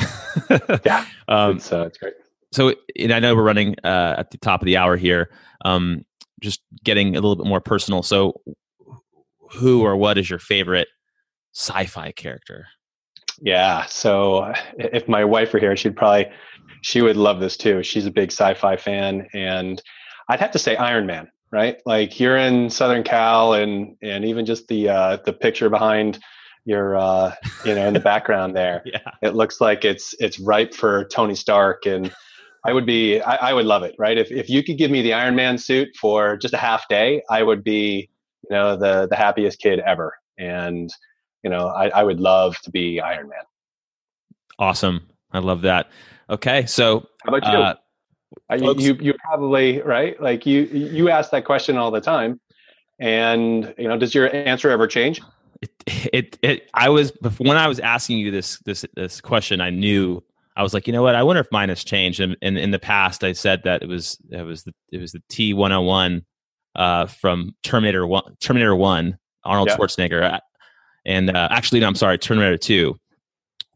yeah, 0.86 1.06
um, 1.28 1.58
it's, 1.58 1.72
uh, 1.72 1.86
it's 1.88 1.98
great. 1.98 2.14
So 2.52 2.74
and 2.98 3.12
I 3.12 3.20
know 3.20 3.36
we're 3.36 3.44
running 3.44 3.76
uh, 3.84 4.16
at 4.18 4.32
the 4.32 4.38
top 4.38 4.62
of 4.62 4.66
the 4.66 4.78
hour 4.78 4.98
here. 4.98 5.30
Um, 5.66 6.06
just 6.42 6.62
getting 6.84 7.10
a 7.10 7.20
little 7.20 7.36
bit 7.36 7.48
more 7.48 7.62
personal. 7.62 8.04
So, 8.04 8.42
who 9.52 9.82
or 9.82 9.98
what 9.98 10.18
is 10.18 10.30
your 10.30 10.40
favorite 10.40 10.88
sci-fi 11.54 12.12
character? 12.12 12.68
Yeah. 13.40 13.86
So 13.86 14.54
if 14.78 15.08
my 15.08 15.24
wife 15.24 15.54
were 15.54 15.60
here, 15.60 15.76
she'd 15.76 15.96
probably 15.96 16.28
she 16.82 17.02
would 17.02 17.18
love 17.18 17.40
this 17.40 17.58
too. 17.58 17.84
She's 17.84 18.06
a 18.06 18.12
big 18.12 18.32
sci-fi 18.32 18.78
fan, 18.78 19.28
and 19.34 19.82
I'd 20.30 20.40
have 20.40 20.52
to 20.52 20.60
say 20.60 20.76
Iron 20.76 21.06
Man. 21.06 21.30
Right? 21.50 21.78
Like 21.86 22.20
you're 22.20 22.36
in 22.36 22.70
Southern 22.70 23.04
Cal, 23.04 23.54
and 23.54 23.96
and 24.02 24.26
even 24.26 24.46
just 24.46 24.68
the 24.68 24.90
uh, 24.90 25.18
the 25.26 25.34
picture 25.34 25.70
behind 25.70 26.20
your 26.66 26.98
uh, 26.98 27.34
you 27.64 27.74
know 27.74 27.88
in 27.88 27.94
the 27.94 28.00
background 28.12 28.56
there, 28.56 28.82
yeah. 28.86 29.12
it 29.22 29.34
looks 29.34 29.62
like 29.62 29.86
it's 29.86 30.14
it's 30.20 30.40
ripe 30.40 30.74
for 30.74 31.06
Tony 31.06 31.36
Stark 31.36 31.86
and. 31.86 32.14
I 32.66 32.74
would 32.74 32.88
be, 32.88 33.22
I, 33.22 33.52
I, 33.52 33.54
would 33.54 33.66
love 33.66 33.84
it, 33.84 33.96
right? 33.98 34.18
If 34.18 34.30
if 34.30 34.50
you 34.50 34.62
could 34.62 34.78
give 34.78 34.92
me 34.92 35.02
the 35.02 35.14
Iron 35.14 35.36
Man 35.36 35.58
suit 35.58 35.88
for 35.96 36.36
just 36.36 36.54
a 36.54 36.58
half 36.58 36.86
day, 36.90 37.22
I 37.30 37.42
would 37.42 37.64
be, 37.64 38.10
you 38.50 38.50
know, 38.50 38.76
the 38.76 39.08
the 39.08 39.16
happiest 39.16 39.60
kid 39.60 39.80
ever. 39.80 40.14
And 40.38 40.92
you 41.44 41.50
know, 41.50 41.68
I, 41.68 41.88
I 41.90 42.04
would 42.04 42.20
love 42.20 42.60
to 42.64 42.72
be 42.72 43.00
Iron 43.00 43.30
Man. 43.30 43.44
Awesome. 44.60 45.08
I 45.32 45.40
love 45.40 45.62
that. 45.62 45.90
Okay. 46.30 46.66
So 46.66 47.08
how 47.24 47.36
about 47.36 47.52
you? 47.52 47.60
Uh, 47.60 48.60
folks, 48.60 48.84
you, 48.84 48.98
you 49.00 49.14
probably, 49.14 49.82
right? 49.82 50.22
Like 50.22 50.46
you, 50.46 50.64
you 50.64 51.10
ask 51.10 51.32
that 51.32 51.46
question 51.46 51.78
all 51.78 51.92
the 51.92 52.02
time 52.02 52.40
and 53.00 53.74
you 53.78 53.88
know, 53.88 53.98
does 53.98 54.14
your 54.14 54.34
answer 54.34 54.70
ever 54.70 54.88
change? 54.88 55.22
It, 55.62 55.72
it, 56.14 56.40
it, 56.42 56.70
I 56.74 56.90
was, 56.90 57.12
when 57.38 57.58
I 57.58 57.68
was 57.68 57.80
asking 57.80 58.20
you 58.20 58.32
this, 58.32 58.60
this, 58.60 58.86
this 58.96 59.22
question, 59.22 59.62
I 59.62 59.70
knew 59.70 60.22
I 60.58 60.64
was 60.64 60.74
like, 60.74 60.88
you 60.88 60.94
know 60.94 61.04
what? 61.04 61.14
I 61.14 61.22
wonder 61.22 61.40
if 61.40 61.52
mine 61.52 61.70
has 61.70 61.84
changed. 61.84 62.20
And, 62.20 62.36
and 62.42 62.58
in 62.58 62.72
the 62.72 62.80
past, 62.80 63.24
I 63.24 63.34
said 63.34 63.62
that 63.64 63.84
it 63.84 63.88
was 63.88 64.18
it 64.32 64.42
was 64.42 64.64
the 64.64 64.74
it 64.92 65.00
was 65.00 65.12
the 65.12 65.22
T 65.30 65.54
one 65.54 65.70
hundred 65.70 65.86
one 65.86 66.26
uh, 66.76 67.06
from 67.06 67.56
Terminator 67.62 68.08
one 68.08 68.36
Terminator 68.40 68.76
one 68.76 69.20
Arnold 69.44 69.70
yeah. 69.70 69.78
Schwarzenegger. 69.78 70.40
And 71.06 71.30
uh, 71.30 71.48
actually, 71.52 71.80
no, 71.80 71.88
I'm 71.88 71.96
sorry, 71.96 72.18
Terminator 72.18 72.58
2. 72.58 73.00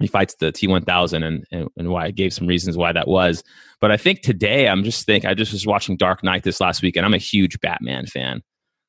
He 0.02 0.08
fights 0.08 0.36
the 0.36 0.52
T1000 0.52 1.24
and, 1.26 1.45
and, 1.52 1.70
and 1.78 1.89
why 1.89 2.06
I 2.06 2.12
gave 2.12 2.34
some 2.34 2.47
reasons 2.47 2.78
why 2.78 2.91
that 2.91 3.08
was. 3.08 3.43
But 3.80 3.91
I 3.91 3.97
think 3.97 4.22
today 4.22 4.68
I'm 4.68 4.84
just 4.84 5.06
think 5.06 5.26
I 5.26 5.34
just 5.34 5.54
was 5.54 5.66
watching 5.66 5.97
Dark 5.97 6.24
Knight 6.24 6.43
this 6.43 6.60
last 6.60 6.82
week 6.82 6.95
and 6.95 7.06
I'm 7.06 7.14
a 7.14 7.20
huge 7.20 7.60
Batman 7.62 8.06
fan. 8.06 8.41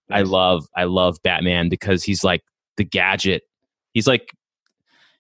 Nice. 0.09 0.21
I 0.21 0.23
love 0.23 0.67
I 0.77 0.85
love 0.85 1.19
Batman 1.23 1.69
because 1.69 2.03
he's 2.03 2.25
like 2.25 2.43
the 2.77 2.85
gadget. 2.85 3.43
He's 3.93 4.07
like 4.07 4.33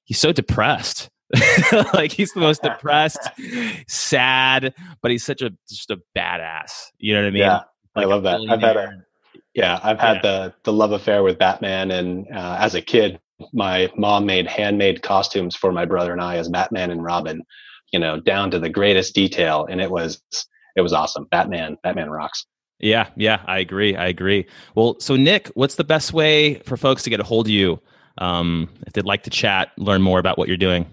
he's 0.05 0.19
so 0.19 0.33
depressed. 0.33 1.09
like 1.95 2.13
he's 2.13 2.33
the 2.33 2.41
most 2.41 2.63
depressed, 2.63 3.27
sad, 3.89 4.75
but 5.01 5.11
he's 5.11 5.25
such 5.25 5.41
a 5.41 5.51
just 5.67 5.91
a 5.91 5.99
badass. 6.17 6.91
You 6.99 7.15
know 7.15 7.23
what 7.23 7.29
I 7.29 7.31
mean? 7.31 7.41
Yeah, 7.41 7.61
like 7.97 8.05
I 8.05 8.05
love 8.05 8.23
that. 8.25 8.41
I've 8.51 8.61
had 8.61 8.77
a 8.77 9.05
yeah, 9.55 9.81
I've 9.83 9.99
had 9.99 10.17
yeah. 10.17 10.23
the 10.23 10.55
the 10.65 10.73
love 10.73 10.93
affair 10.93 11.23
with 11.23 11.39
Batman, 11.39 11.91
and 11.91 12.27
uh, 12.35 12.57
as 12.61 12.75
a 12.75 12.83
kid, 12.83 13.19
my 13.53 13.91
mom 13.97 14.27
made 14.27 14.47
handmade 14.47 15.03
costumes 15.03 15.57
for 15.57 15.73
my 15.73 15.85
brother 15.85 16.13
and 16.13 16.21
I 16.21 16.37
as 16.37 16.49
Batman 16.49 16.91
and 16.91 17.03
Robin, 17.03 17.43
you 17.93 17.99
know, 17.99 18.21
down 18.21 18.51
to 18.51 18.59
the 18.59 18.69
greatest 18.69 19.15
detail, 19.15 19.67
and 19.69 19.81
it 19.81 19.91
was 19.91 20.23
it 20.77 20.81
was 20.81 20.93
awesome. 20.93 21.27
Batman, 21.31 21.77
Batman 21.83 22.11
rocks. 22.11 22.47
Yeah, 22.79 23.09
yeah, 23.17 23.43
I 23.47 23.59
agree. 23.59 23.95
I 23.97 24.07
agree. 24.07 24.47
Well, 24.75 24.97
so 24.99 25.15
Nick, 25.15 25.49
what's 25.55 25.77
the 25.77 25.85
best 25.85 26.13
way 26.13 26.55
for 26.65 26.77
folks 26.77 27.05
to 27.05 27.11
get 27.11 27.21
a 27.21 27.25
hold 27.25 27.47
of 27.47 27.51
you 27.51 27.81
um, 28.19 28.69
if 28.87 28.93
they'd 28.93 29.05
like 29.05 29.23
to 29.25 29.31
chat, 29.31 29.71
learn 29.79 30.03
more 30.03 30.19
about 30.19 30.37
what 30.37 30.49
you're 30.49 30.57
doing? 30.57 30.87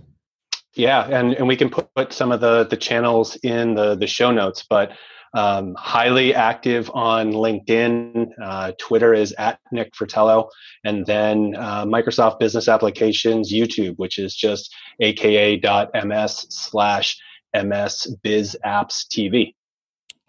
Yeah, 0.76 1.08
and, 1.08 1.34
and 1.34 1.47
we 1.47 1.56
can 1.56 1.70
put, 1.70 1.93
put 1.95 2.14
some 2.14 2.32
of 2.32 2.41
the 2.41 2.66
the 2.66 2.78
channels 2.78 3.36
in 3.38 3.74
the 3.74 3.95
the 3.95 4.08
show 4.08 4.32
notes, 4.32 4.64
but 4.70 4.91
um, 5.34 5.75
highly 5.75 6.34
active 6.34 6.89
on 6.93 7.32
LinkedIn. 7.32 8.30
Uh, 8.41 8.71
Twitter 8.80 9.13
is 9.13 9.34
at 9.38 9.59
Nick 9.71 9.95
Fratello. 9.95 10.49
And 10.84 11.05
then 11.05 11.55
uh, 11.57 11.86
Microsoft 11.86 12.39
Business 12.39 12.67
Applications, 12.67 13.51
YouTube, 13.51 13.95
which 13.97 14.17
is 14.17 14.36
just 14.36 14.73
aka.ms 14.99 16.45
slash 16.49 17.17
MS 17.53 18.15
Biz 18.23 18.57
Apps 18.65 19.07
TV. 19.07 19.53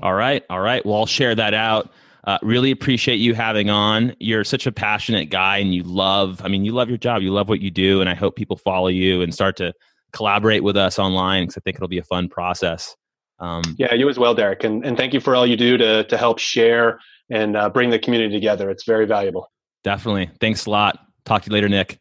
All 0.02 0.14
right. 0.14 0.44
All 0.48 0.60
right. 0.60 0.84
Well, 0.84 0.96
I'll 0.96 1.06
share 1.06 1.34
that 1.34 1.54
out. 1.54 1.90
Uh, 2.24 2.38
really 2.42 2.70
appreciate 2.70 3.16
you 3.16 3.34
having 3.34 3.70
on. 3.70 4.14
You're 4.18 4.44
such 4.44 4.66
a 4.66 4.72
passionate 4.72 5.30
guy 5.30 5.58
and 5.58 5.74
you 5.74 5.82
love, 5.82 6.40
I 6.44 6.48
mean, 6.48 6.64
you 6.64 6.72
love 6.72 6.88
your 6.88 6.98
job. 6.98 7.22
You 7.22 7.32
love 7.32 7.48
what 7.48 7.60
you 7.60 7.70
do. 7.70 8.00
And 8.00 8.10
I 8.10 8.14
hope 8.14 8.36
people 8.36 8.56
follow 8.56 8.88
you 8.88 9.22
and 9.22 9.32
start 9.32 9.56
to 9.56 9.72
collaborate 10.12 10.62
with 10.62 10.76
us 10.76 10.98
online 10.98 11.44
because 11.44 11.56
I 11.56 11.60
think 11.60 11.76
it'll 11.76 11.88
be 11.88 11.98
a 11.98 12.04
fun 12.04 12.28
process. 12.28 12.94
Um, 13.40 13.62
yeah, 13.78 13.94
you 13.94 14.08
as 14.08 14.18
well, 14.18 14.34
Derek, 14.34 14.64
and 14.64 14.84
and 14.84 14.96
thank 14.96 15.14
you 15.14 15.20
for 15.20 15.34
all 15.34 15.46
you 15.46 15.56
do 15.56 15.76
to 15.78 16.04
to 16.04 16.16
help 16.16 16.38
share 16.38 17.00
and 17.30 17.56
uh, 17.56 17.70
bring 17.70 17.90
the 17.90 17.98
community 17.98 18.34
together. 18.34 18.70
It's 18.70 18.84
very 18.84 19.06
valuable. 19.06 19.50
Definitely. 19.82 20.30
Thanks 20.40 20.66
a 20.66 20.70
lot. 20.70 20.98
Talk 21.24 21.42
to 21.42 21.50
you 21.50 21.54
later, 21.54 21.68
Nick. 21.68 21.98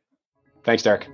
Thanks, 0.66 0.84
Derek. 0.84 1.08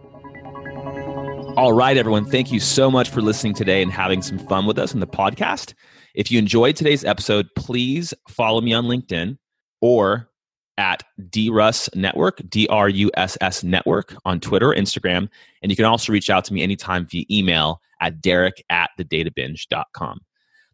All 1.58 1.74
right, 1.74 1.96
everyone. 1.96 2.26
Thank 2.26 2.52
you 2.52 2.60
so 2.60 2.90
much 2.90 3.10
for 3.10 3.22
listening 3.22 3.54
today 3.54 3.82
and 3.82 3.92
having 3.92 4.22
some 4.22 4.40
fun 4.40 4.66
with 4.66 4.78
us 4.78 4.94
on 4.94 5.00
the 5.00 5.08
podcast. 5.08 5.74
If 6.16 6.32
you 6.32 6.40
enjoyed 6.40 6.76
today's 6.76 7.06
episode, 7.06 7.48
please 7.56 8.14
follow 8.28 8.62
me 8.62 8.74
on 8.74 8.86
LinkedIn 8.86 9.38
or 9.80 10.30
at 10.78 11.04
DRUSS 11.30 11.90
Network, 11.96 12.42
D 12.50 12.68
R 12.68 12.90
U 12.90 13.12
S 13.16 13.38
S 13.42 13.64
Network 13.64 14.16
on 14.26 14.40
Twitter 14.40 14.72
or 14.72 14.76
Instagram. 14.76 15.30
And 15.62 15.72
you 15.72 15.76
can 15.76 15.86
also 15.86 16.12
reach 16.12 16.30
out 16.30 16.44
to 16.46 16.54
me 16.54 16.62
anytime 16.62 17.06
via 17.06 17.24
email 17.32 17.80
at 18.06 18.22
derek 18.22 18.64
at 18.70 18.90
thedatabinge.com. 19.00 20.20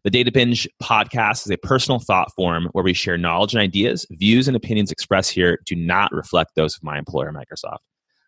The 0.04 0.10
Data 0.10 0.32
Binge 0.32 0.68
podcast 0.82 1.46
is 1.46 1.50
a 1.50 1.56
personal 1.56 2.00
thought 2.00 2.34
form 2.34 2.68
where 2.72 2.82
we 2.82 2.92
share 2.92 3.16
knowledge 3.16 3.54
and 3.54 3.62
ideas. 3.62 4.04
Views 4.10 4.48
and 4.48 4.56
opinions 4.56 4.90
expressed 4.90 5.30
here 5.30 5.60
do 5.64 5.76
not 5.76 6.12
reflect 6.12 6.52
those 6.56 6.76
of 6.76 6.82
my 6.82 6.98
employer, 6.98 7.32
Microsoft. 7.32 7.78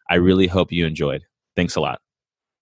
I 0.09 0.17
really 0.17 0.47
hope 0.47 0.71
you 0.71 0.87
enjoyed. 0.87 1.23
Thanks 1.57 1.75
a 1.75 1.81
lot. 1.81 2.04